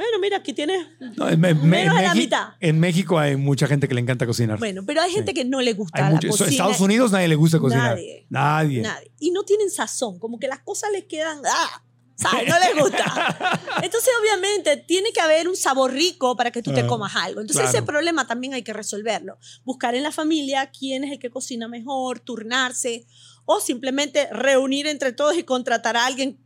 [0.00, 0.86] Bueno, mira, aquí tienes...
[1.16, 2.48] No, en, en- Menos en de la mitad.
[2.58, 4.58] en México hay mucha gente que le encanta cocinar.
[4.58, 5.34] Bueno, pero hay gente Sí.
[5.34, 6.48] que no le gusta Hay la mucho- cocina.
[6.50, 7.90] Estados Unidos nadie le gusta cocinar.
[7.96, 8.26] Nadie.
[8.30, 8.80] Nadie.
[8.82, 9.10] Nadie.
[9.20, 11.82] Y no tienen sazón, como que las cosas les quedan, ¡ah!
[12.16, 12.48] ¿sabes?
[12.48, 13.60] No les gusta.
[13.82, 17.40] Entonces, obviamente, tiene que haber un sabor rico para que tú te comas algo.
[17.40, 17.78] Entonces, claro.
[17.78, 19.38] ese problema también hay que resolverlo.
[19.64, 23.06] Buscar en la familia quién es el que cocina mejor, turnarse,
[23.46, 26.38] o simplemente reunir entre todos y contratar a alguien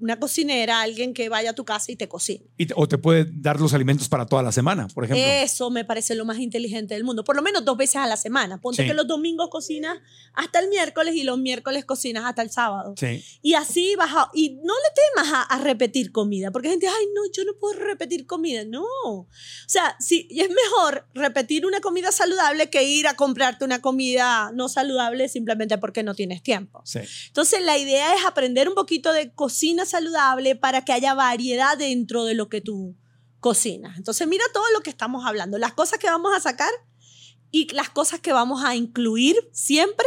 [0.00, 2.44] una cocinera, alguien que vaya a tu casa y te cocine.
[2.58, 5.24] Y te- o te puede dar los alimentos para toda la semana, por ejemplo.
[5.24, 7.24] Eso me parece lo más inteligente del mundo.
[7.24, 8.60] Por lo menos dos veces a la semana.
[8.60, 8.88] Ponte Sí.
[8.88, 9.98] que los domingos cocinas
[10.34, 12.94] hasta el miércoles y los miércoles cocinas hasta el sábado.
[12.98, 13.24] Sí.
[13.42, 17.06] Y así vas a, y no le temas a, a repetir comida, porque gente, ay,
[17.14, 18.64] no, yo no puedo repetir comida.
[18.64, 18.82] No.
[19.04, 19.28] O
[19.66, 24.50] sea, sí, y es mejor repetir una comida saludable que ir a comprarte una comida
[24.54, 26.82] no saludable simplemente porque no tienes tiempo.
[26.84, 27.00] Sí.
[27.28, 32.24] Entonces, la idea es aprender un poquito de cocina saludable para que haya variedad dentro
[32.24, 32.96] de lo que tú
[33.40, 33.98] cocinas.
[33.98, 36.70] Entonces, mira todo lo que estamos hablando, las cosas que vamos a sacar
[37.50, 40.06] y las cosas que vamos a incluir siempre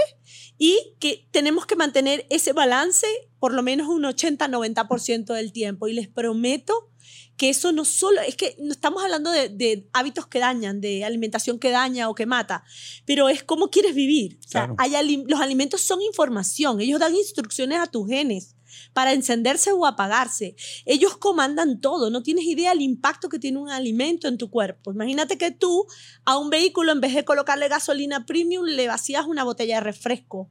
[0.58, 3.06] y que tenemos que mantener ese balance
[3.38, 5.88] por lo menos un 80-90% del tiempo.
[5.88, 6.90] Y les prometo
[7.38, 11.06] que eso no solo, es que no estamos hablando de, de hábitos que dañan, de
[11.06, 12.64] alimentación que daña o que mata,
[13.06, 14.40] pero es cómo quieres vivir.
[14.44, 14.76] O sea, Claro.
[14.80, 18.57] hay los alimentos son información, ellos dan instrucciones a tus genes
[18.94, 20.56] para encenderse o apagarse.
[20.86, 24.92] Ellos comandan todo, no tienes idea del impacto que tiene un alimento en tu cuerpo.
[24.92, 25.86] Imagínate que tú
[26.26, 30.50] a un vehículo, en vez de colocarle gasolina premium, le vacías una botella de refresco.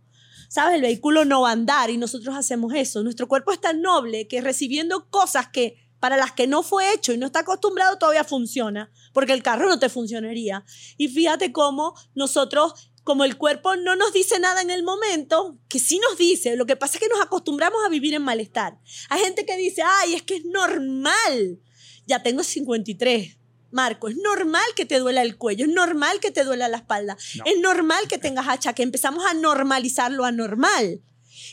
[0.48, 0.76] ¿Sabes?
[0.76, 3.02] El vehículo no va a andar y nosotros hacemos eso.
[3.02, 7.12] Nuestro cuerpo es tan noble que recibiendo cosas que para las que no fue hecho
[7.12, 10.64] y no está acostumbrado todavía funciona, porque el carro no te funcionaría.
[10.96, 15.78] Y fíjate cómo nosotros, como el cuerpo no nos dice nada en el momento, que
[15.78, 18.80] sí nos dice, lo que pasa es que nos acostumbramos a vivir en malestar.
[19.08, 21.60] Hay gente que dice, ay, es que es normal.
[22.04, 23.38] Ya tengo 53.
[23.70, 27.16] Marco, es normal que te duela el cuello, es normal que te duela la espalda,
[27.44, 31.00] es normal que tengas hacha, que empezamos a normalizar lo anormal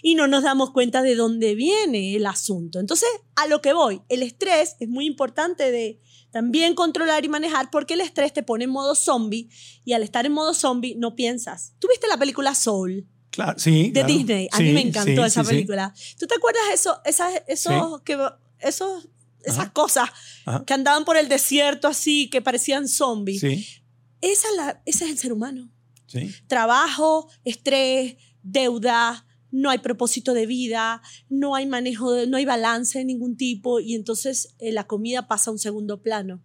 [0.01, 2.79] y no nos damos cuenta de dónde viene el asunto.
[2.79, 5.99] Entonces, a lo que voy, el estrés es muy importante de
[6.33, 9.47] también controlar y manejar porque el estrés te pone en modo zombie
[9.85, 11.75] y al estar en modo zombie no piensas.
[11.79, 13.85] ¿Tuviste la película Soul Claro, sí.
[13.91, 14.07] de claro.
[14.07, 14.49] Disney?
[14.51, 15.93] A mí me encantó sí, esa sí, película.
[16.19, 18.17] ¿Tú te acuerdas eso, esas, esos, que,
[18.59, 19.07] esos,
[19.43, 19.73] esas Ajá.
[19.73, 20.09] cosas
[20.45, 20.65] Ajá.
[20.65, 23.41] que andaban por el desierto así, que parecían zombies?
[23.43, 23.67] Esa,
[24.21, 25.69] es la- ese es el ser humano
[26.47, 33.05] trabajo, estrés, deuda, no hay propósito de vida, no hay manejo, no hay balance de
[33.05, 36.43] ningún tipo y entonces eh, la comida pasa a un segundo plano.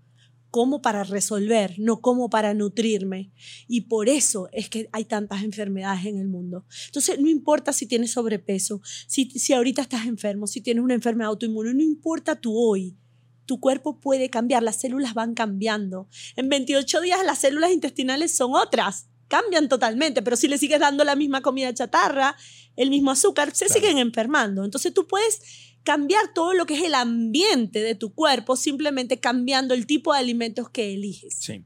[0.51, 3.33] Como para resolver, no como para nutrirme.
[3.67, 6.65] Y por eso es que hay tantas enfermedades en el mundo.
[6.87, 11.29] Entonces, no importa si tienes sobrepeso, si, si ahorita estás enfermo, si tienes una enfermedad
[11.29, 12.97] autoinmune, no importa tu hoy.
[13.45, 16.09] Tu cuerpo puede cambiar, las células van cambiando.
[16.35, 21.05] En 28 días las células intestinales son otras, cambian totalmente, pero si le sigues dando
[21.05, 22.35] la misma comida chatarra,
[22.77, 23.81] el mismo azúcar, se Claro.
[23.81, 24.65] siguen enfermando.
[24.65, 25.41] Entonces tú puedes
[25.85, 30.19] cambiar todo lo que es el ambiente de tu cuerpo simplemente cambiando el tipo de
[30.19, 31.37] alimentos que eliges.
[31.39, 31.65] Sí.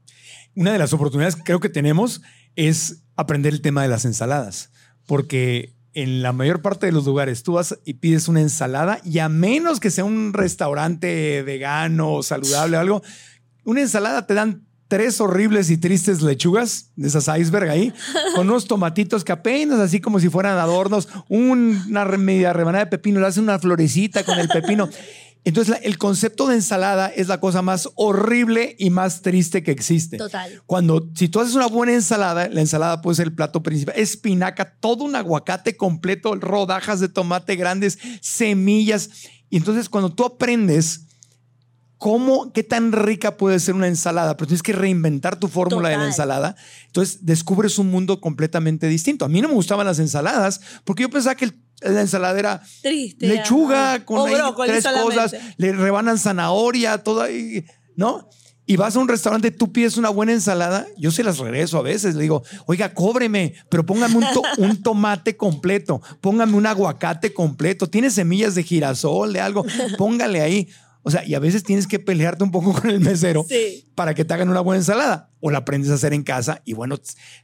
[0.54, 2.20] Una de las oportunidades que creo que tenemos
[2.54, 4.70] es aprender el tema de las ensaladas,
[5.06, 9.18] porque en la mayor parte de los lugares tú vas y pides una ensalada y
[9.18, 13.02] a menos que sea un restaurante vegano o saludable o algo,
[13.64, 17.94] una ensalada te dan tres horribles y tristes lechugas de esas iceberg ahí,
[18.36, 22.90] con unos tomatitos que apenas así como si fueran adornos, un- una media rebanada de
[22.90, 24.90] pepino, le hacen una florecita con el pepino.
[25.44, 30.18] Entonces, el concepto de ensalada es la cosa más horrible y más triste que existe.
[30.18, 30.60] Total.
[30.66, 34.74] Cuando, si tú haces una buena ensalada, la ensalada puede ser el plato principal, espinaca,
[34.78, 39.08] todo un aguacate completo, rodajas de tomate grandes, semillas.
[39.48, 41.06] Y entonces, cuando tú aprendes
[42.02, 45.94] cómo, qué tan rica puede ser una ensalada, pero tienes que reinventar tu fórmula de
[45.94, 46.08] la Total.
[46.08, 46.56] ensalada,
[46.88, 49.24] entonces descubres un mundo completamente distinto.
[49.24, 52.60] A mí no me gustaban las ensaladas porque yo pensaba que el- la ensalada era
[52.82, 53.28] Triste.
[53.28, 54.04] lechuga ajá.
[54.04, 54.34] con ahí
[54.66, 55.14] tres solamente.
[55.14, 57.64] cosas, le rebanan zanahoria, todo ahí,
[57.94, 58.28] ¿no?
[58.66, 61.82] Y vas a un restaurante, tú pides una buena ensalada, yo se las regreso a
[61.82, 67.32] veces, le digo, oiga, cóbreme, pero póngame un, to- un tomate completo, póngame un aguacate
[67.32, 69.64] completo, tiene semillas de girasol, de algo,
[69.98, 70.68] póngale ahí.
[71.04, 73.88] O sea, y a veces tienes que pelearte un poco con el mesero Sí.
[73.94, 76.74] para que te hagan una buena ensalada o la aprendes a hacer en casa y
[76.74, 76.96] bueno,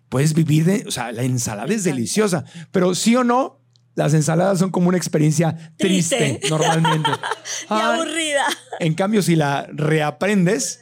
[0.08, 3.60] puedes vivir de, o sea, la ensalada es deliciosa, pero sí o no,
[3.96, 6.48] las ensaladas son como una experiencia triste, Triste.
[6.50, 7.10] normalmente.
[7.70, 8.44] Y aburrida.
[8.78, 10.80] en cambio, si la reaprendes,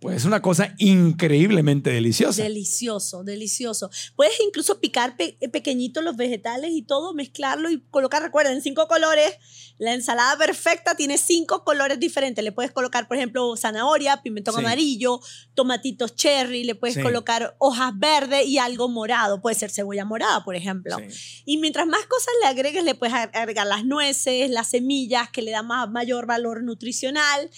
[0.00, 2.42] pues es una cosa increíblemente deliciosa.
[2.42, 3.90] Delicioso, delicioso.
[4.16, 9.34] Puedes incluso picar pe- pequeñitos los vegetales y todo, mezclarlo y colocar, recuerden, cinco colores.
[9.80, 12.44] La ensalada perfecta tiene cinco colores diferentes.
[12.44, 14.60] Le puedes colocar, por ejemplo, zanahoria, pimentón Sí.
[14.60, 15.20] amarillo,
[15.54, 17.02] tomatitos cherry, le puedes Sí.
[17.02, 19.40] colocar hojas verdes y algo morado.
[19.40, 20.98] Puede ser cebolla morada, por ejemplo.
[21.08, 21.42] Sí.
[21.46, 25.50] Y mientras más cosas le agregues, le puedes agregar las nueces, las semillas, que le
[25.50, 27.48] da más, mayor valor nutricional.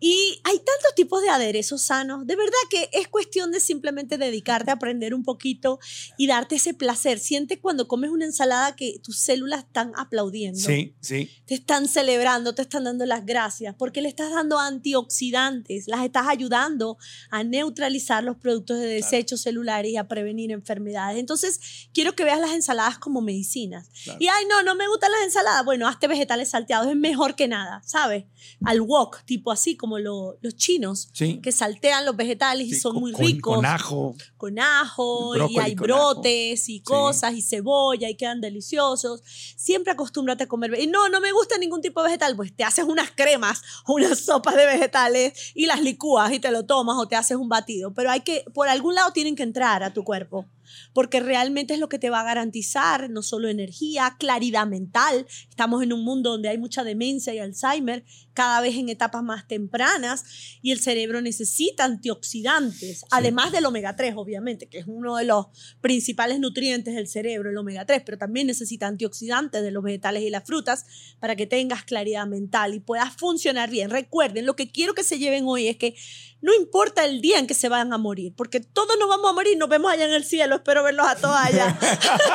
[0.00, 2.26] Y hay tantos tipos de aderezos sanos.
[2.26, 5.78] De verdad que es cuestión de simplemente dedicarte a aprender un poquito
[6.16, 7.20] y darte ese placer.
[7.20, 10.58] Siente cuando comes una ensalada que tus células están aplaudiendo.
[10.58, 11.30] Sí, sí.
[11.46, 16.26] Te están celebrando, te están dando las gracias, porque le estás dando antioxidantes, las estás
[16.26, 16.96] ayudando
[17.30, 21.18] a neutralizar los productos de desechos celulares y a prevenir enfermedades.
[21.18, 21.60] Entonces,
[21.92, 23.90] quiero que veas las ensaladas como medicinas.
[24.04, 24.18] Claro.
[24.18, 25.62] Y, ay, no, no me gustan las ensaladas.
[25.66, 28.24] Bueno, hazte vegetales salteados, es mejor que nada, ¿sabes?
[28.64, 31.38] Al wok, tipo así como lo- los chinos, Sí.
[31.42, 34.16] que saltean los vegetales y Sí, son con- muy ricos Con ajo.
[34.38, 39.20] con ajo y hay con brotes y cosas y cebolla y quedan deliciosos.
[39.56, 40.74] Siempre acostúmbrate a comer.
[40.80, 42.36] Y no, no me gusta ningún tipo de vegetal.
[42.36, 46.64] Pues te haces unas cremas unas sopas de vegetales y las licúas y te lo
[46.66, 47.94] tomas o te haces un batido.
[47.94, 50.46] Pero hay que, por algún lado tienen que entrar a tu cuerpo.
[50.92, 55.26] porque realmente es lo que te va a garantizar no solo energía, claridad mental.
[55.48, 58.04] Estamos en un mundo donde hay mucha demencia y Alzheimer,
[58.38, 60.24] cada vez en etapas más tempranas,
[60.62, 65.46] y el cerebro necesita antioxidantes, además del omega 3, obviamente, que es uno de los
[65.80, 70.30] principales nutrientes del cerebro, el omega 3, pero también necesita antioxidantes de los vegetales y
[70.30, 70.86] las frutas
[71.18, 73.90] para que tengas claridad mental y puedas funcionar bien.
[73.90, 75.96] Recuerden, lo que quiero que se lleven hoy es que
[76.40, 79.32] no importa el día en que se van a morir, porque todos nos vamos a
[79.32, 81.76] morir, nos vemos allá en el cielo, espero verlos a todos allá.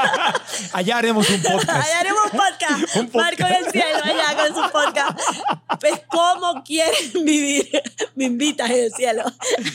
[0.73, 1.69] allá haremos un podcast.
[1.69, 2.95] allá haremos un podcast.
[2.95, 3.39] Un podcast.
[3.39, 5.19] Marco en el cielo, allá con su podcast.
[5.93, 7.69] Pues cómo quieren vivir.
[8.15, 9.23] Me invitas en el cielo.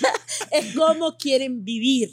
[0.50, 2.10] es cómo quieren vivir.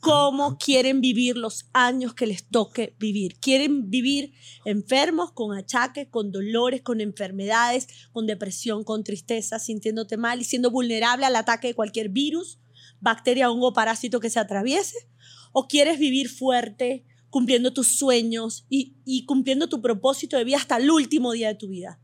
[0.00, 3.38] Cómo quieren vivir los años que les toque vivir.
[3.38, 4.32] Quieren vivir
[4.64, 10.70] enfermos, con achaques, con dolores, con enfermedades, con depresión, con tristeza, sintiéndote mal y siendo
[10.70, 12.58] vulnerable al ataque de cualquier virus,
[13.00, 15.08] bacteria, hongo, parásito que se atraviese?
[15.52, 20.76] ¿O quieres vivir fuerte, cumpliendo tus sueños y, y cumpliendo tu propósito de vida hasta
[20.76, 22.00] el último día de tu vida?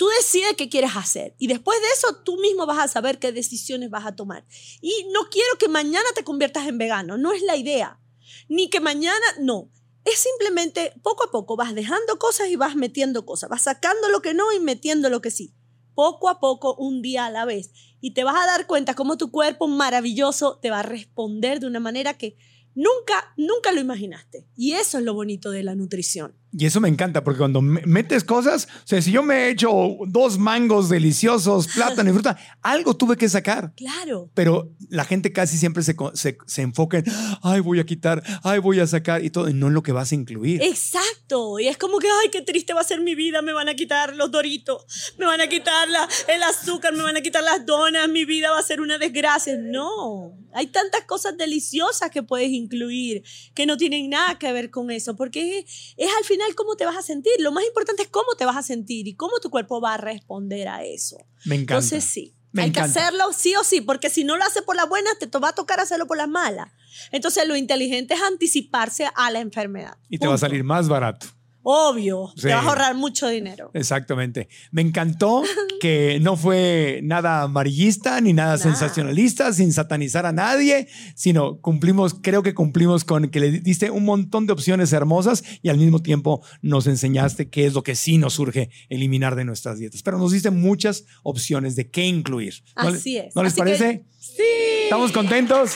[0.00, 3.32] Tú decides qué quieres hacer y después de eso tú mismo vas a saber qué
[3.32, 4.46] decisiones vas a tomar.
[4.80, 8.00] Y no quiero que mañana te conviertas en vegano, no es la idea.
[8.48, 9.70] Ni que mañana, no.
[10.06, 14.22] Es simplemente poco a poco vas dejando cosas y vas metiendo cosas, vas sacando lo
[14.22, 15.52] que no y metiendo lo que sí.
[15.94, 17.70] Poco a poco, un día a la vez.
[18.00, 21.66] Y te vas a dar cuenta cómo tu cuerpo maravilloso te va a responder de
[21.66, 22.38] una manera que
[22.74, 24.48] nunca, nunca lo imaginaste.
[24.56, 26.39] Y eso es lo bonito de la nutrición.
[26.52, 29.50] Y eso me encanta, porque cuando me- metes cosas, o sea, si yo me he
[29.50, 29.70] hecho
[30.08, 33.72] dos mangos deliciosos, plátano y fruta, algo tuve que sacar.
[33.76, 34.30] Claro.
[34.34, 37.04] Pero la gente casi siempre se, se, se enfoca en,
[37.42, 39.92] ay, voy a quitar, ay, voy a sacar y todo, y no en lo que
[39.92, 40.60] vas a incluir.
[40.62, 41.58] Exacto.
[41.60, 43.42] Y es como que, ay, qué triste va a ser mi vida.
[43.42, 44.84] Me van a quitar los doritos,
[45.18, 48.50] me van a quitar la- el azúcar, me van a quitar las donas, mi vida
[48.50, 49.56] va a ser una desgracia.
[49.56, 50.32] No.
[50.52, 53.22] Hay tantas cosas deliciosas que puedes incluir
[53.54, 56.84] que no tienen nada que ver con eso, porque es, es al final cómo te
[56.84, 57.32] vas a sentir.
[57.38, 59.96] Lo más importante es cómo te vas a sentir y cómo tu cuerpo va a
[59.96, 61.16] responder a eso.
[61.44, 61.74] Me encanta.
[61.74, 62.36] Entonces sí.
[62.52, 62.92] Me hay encanta.
[62.92, 65.50] que hacerlo sí o sí, porque si no lo haces por las buenas, te va
[65.50, 66.72] a tocar hacerlo por las malas.
[67.12, 69.96] Entonces lo inteligente es anticiparse a la enfermedad.
[70.08, 71.28] Y te va a salir más barato.
[71.62, 72.42] Obvio, Sí.
[72.48, 73.70] te vas a ahorrar mucho dinero.
[73.74, 74.48] Exactamente.
[74.72, 75.42] Me encantó
[75.80, 82.42] que no fue nada amarillista ni nada, sensacionalista, sin satanizar a nadie, sino cumplimos, creo
[82.42, 86.42] que cumplimos con que le diste un montón de opciones hermosas y al mismo tiempo
[86.62, 90.02] nos enseñaste qué es lo que sí nos surge eliminar de nuestras dietas.
[90.02, 92.54] Pero nos diste muchas opciones de qué incluir.
[92.76, 93.36] ¿No Así es.
[93.36, 94.04] ¿No les Así que- parece?
[94.18, 94.42] Sí.
[94.84, 95.72] ¿Estamos contentos?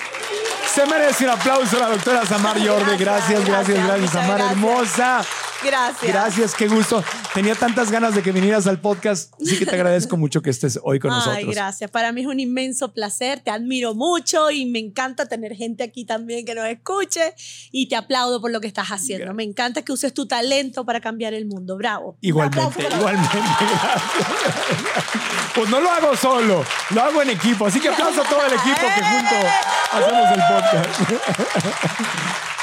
[0.75, 2.97] Se merece un aplauso la doctora Samar Yorde.
[2.97, 4.51] Gracias, Gracias, gracias, gracias, Samar, gracias.
[4.53, 5.25] hermosa.
[5.65, 6.13] Gracias.
[6.13, 7.03] Gracias, qué gusto.
[7.33, 10.79] Tenía tantas ganas de que vinieras al podcast, así que te agradezco mucho que estés
[10.83, 11.55] hoy con Ay, nosotros.
[11.55, 11.91] gracias.
[11.91, 13.41] Para mí es un inmenso placer.
[13.41, 17.35] Te admiro mucho y me encanta tener gente aquí también que nos escuche.
[17.73, 19.33] Y te aplaudo por lo que estás haciendo.
[19.35, 21.77] Me encanta que uses tu talento para cambiar el mundo.
[21.77, 22.17] Bravo.
[22.21, 23.39] Igualmente, igualmente.
[23.61, 24.03] Gracias.
[25.55, 27.67] Pues no lo hago solo, lo hago en equipo.
[27.67, 29.35] Así que aplauso a todo el equipo que junto
[29.93, 31.23] hacemos el podcast.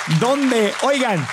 [0.19, 0.73] ¿Dónde?
[0.83, 1.25] Oigan,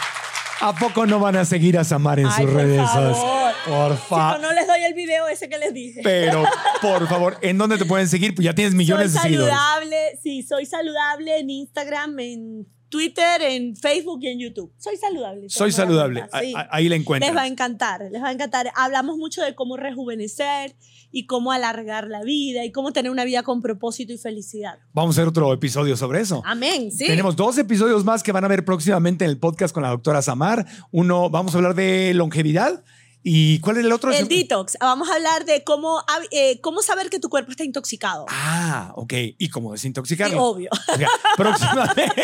[0.60, 2.82] ¿a poco no van a seguir a Samar en Ay, sus por redes?
[2.90, 3.54] favor.
[3.66, 4.40] Por favor.
[4.40, 6.00] no les doy el video ese que les dije.
[6.02, 6.44] Pero,
[6.80, 8.34] por favor, ¿en dónde te pueden seguir?
[8.34, 9.54] Pues ya tienes millones soy de seguidores.
[9.54, 14.72] saludable, sí, soy saludable en Instagram, en Twitter, en Facebook y en YouTube.
[14.78, 15.48] Soy saludable.
[15.50, 16.24] Soy saludable.
[16.40, 16.54] sí.
[16.70, 18.72] Ahí la Les va a encantar, les va a encantar.
[18.74, 20.74] Hablamos mucho de cómo rejuvenecer
[21.10, 24.78] y cómo alargar la vida y cómo tener una vida con propósito y felicidad.
[24.92, 26.42] Vamos a hacer otro episodio sobre eso.
[26.44, 27.06] Amén, sí.
[27.06, 30.22] Tenemos dos episodios más que van a ver próximamente en el podcast con la doctora
[30.22, 30.66] Samar.
[30.90, 32.84] Uno, vamos a hablar de longevidad.
[33.30, 34.10] ¿Y cuál es el otro?
[34.10, 34.78] el detox.
[34.80, 38.24] Vamos a hablar de cómo, eh, cómo saber que tu cuerpo está intoxicado.
[38.30, 39.12] Ah, ok.
[39.36, 40.42] ¿Y cómo Sí, desintoxicarlo?
[40.42, 40.70] obvio.
[40.72, 41.02] Ok,
[41.36, 42.10] Próximamente.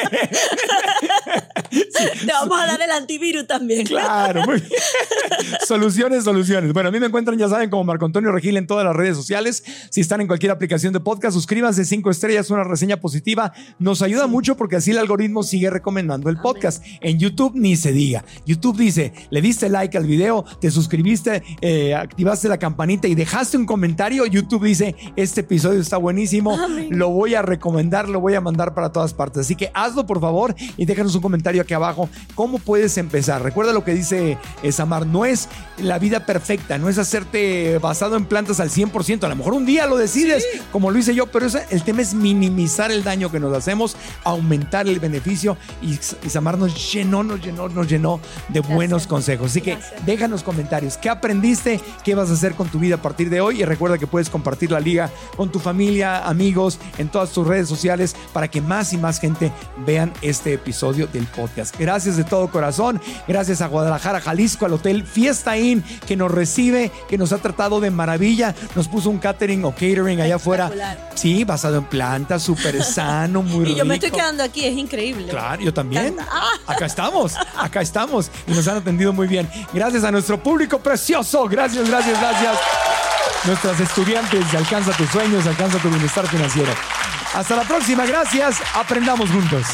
[1.70, 3.86] Te vamos a dar el antivirus también.
[3.86, 4.72] Claro, muy bien.
[5.66, 6.72] Soluciones, soluciones.
[6.72, 9.14] Bueno, a mí me encuentran, ya saben, como Marco Antonio Regil en todas las redes
[9.16, 9.62] sociales.
[9.90, 13.52] Si están en cualquier aplicación de podcast, suscríbanse cinco estrellas, una reseña positiva.
[13.78, 16.82] Nos ayuda mucho porque así el algoritmo sigue recomendando el podcast.
[17.02, 18.24] En YouTube ni se diga.
[18.46, 20.93] YouTube dice, le diste like al video, te suscribiste,
[21.60, 24.26] eh, activaste la campanita y dejaste un comentario.
[24.26, 26.56] YouTube dice, este episodio está buenísimo,
[26.90, 29.40] lo voy a recomendar, lo voy a mandar para todas partes.
[29.42, 32.08] Así que hazlo por favor y déjanos un comentario aquí abajo.
[32.34, 33.42] ¿Cómo puedes empezar?
[33.42, 35.48] Recuerda lo que dice eh, Samar, no es
[35.78, 39.24] la vida perfecta, no es hacerte basado en plantas al 100%.
[39.24, 42.02] A lo mejor un día lo decides, como lo hice yo, pero ese- el tema
[42.02, 45.92] es minimizar el daño que nos hacemos, aumentar el beneficio y,
[46.26, 49.50] y Samar nos llenó, nos llenó, nos llenó de buenos consejos.
[49.50, 50.06] Así que Gracias.
[50.06, 50.96] déjanos comentarios comentarios.
[50.96, 51.80] ¿Qué aprendiste?
[52.04, 53.62] ¿Qué vas a hacer con tu vida a partir de hoy?
[53.62, 57.68] Y recuerda que puedes compartir la liga con tu familia, amigos, en todas tus redes
[57.68, 59.52] sociales para que más y más gente
[59.86, 61.76] vean este episodio del podcast.
[61.78, 63.00] Gracias de todo corazón.
[63.28, 67.80] Gracias a Guadalajara, Jalisco, al Hotel Fiesta Inn que nos recibe, que nos ha tratado
[67.80, 68.54] de maravilla.
[68.74, 70.70] Nos puso un catering o catering allá afuera.
[71.14, 73.74] Sí, basado en plantas, súper sano, muy rico.
[73.74, 75.28] Y yo me estoy quedando aquí, es increíble.
[75.28, 76.16] Claro, yo también.
[76.20, 76.50] Ah.
[76.66, 79.48] Acá estamos, acá estamos y nos han atendido muy bien.
[79.72, 81.46] Gracias a nuestro público precioso.
[81.46, 82.58] Gracias, gracias, gracias.
[83.46, 86.72] Nuestras estudiantes Alcanza tus sueños, alcanza tu bienestar financiero.
[87.34, 88.60] Hasta la próxima, gracias.
[88.74, 89.66] Aprendamos juntos.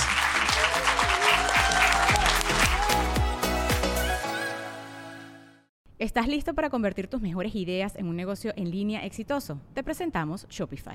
[5.99, 9.61] ¿Estás listo para convertir tus mejores ideas en un negocio en línea exitoso?
[9.75, 10.95] Te presentamos Shopify.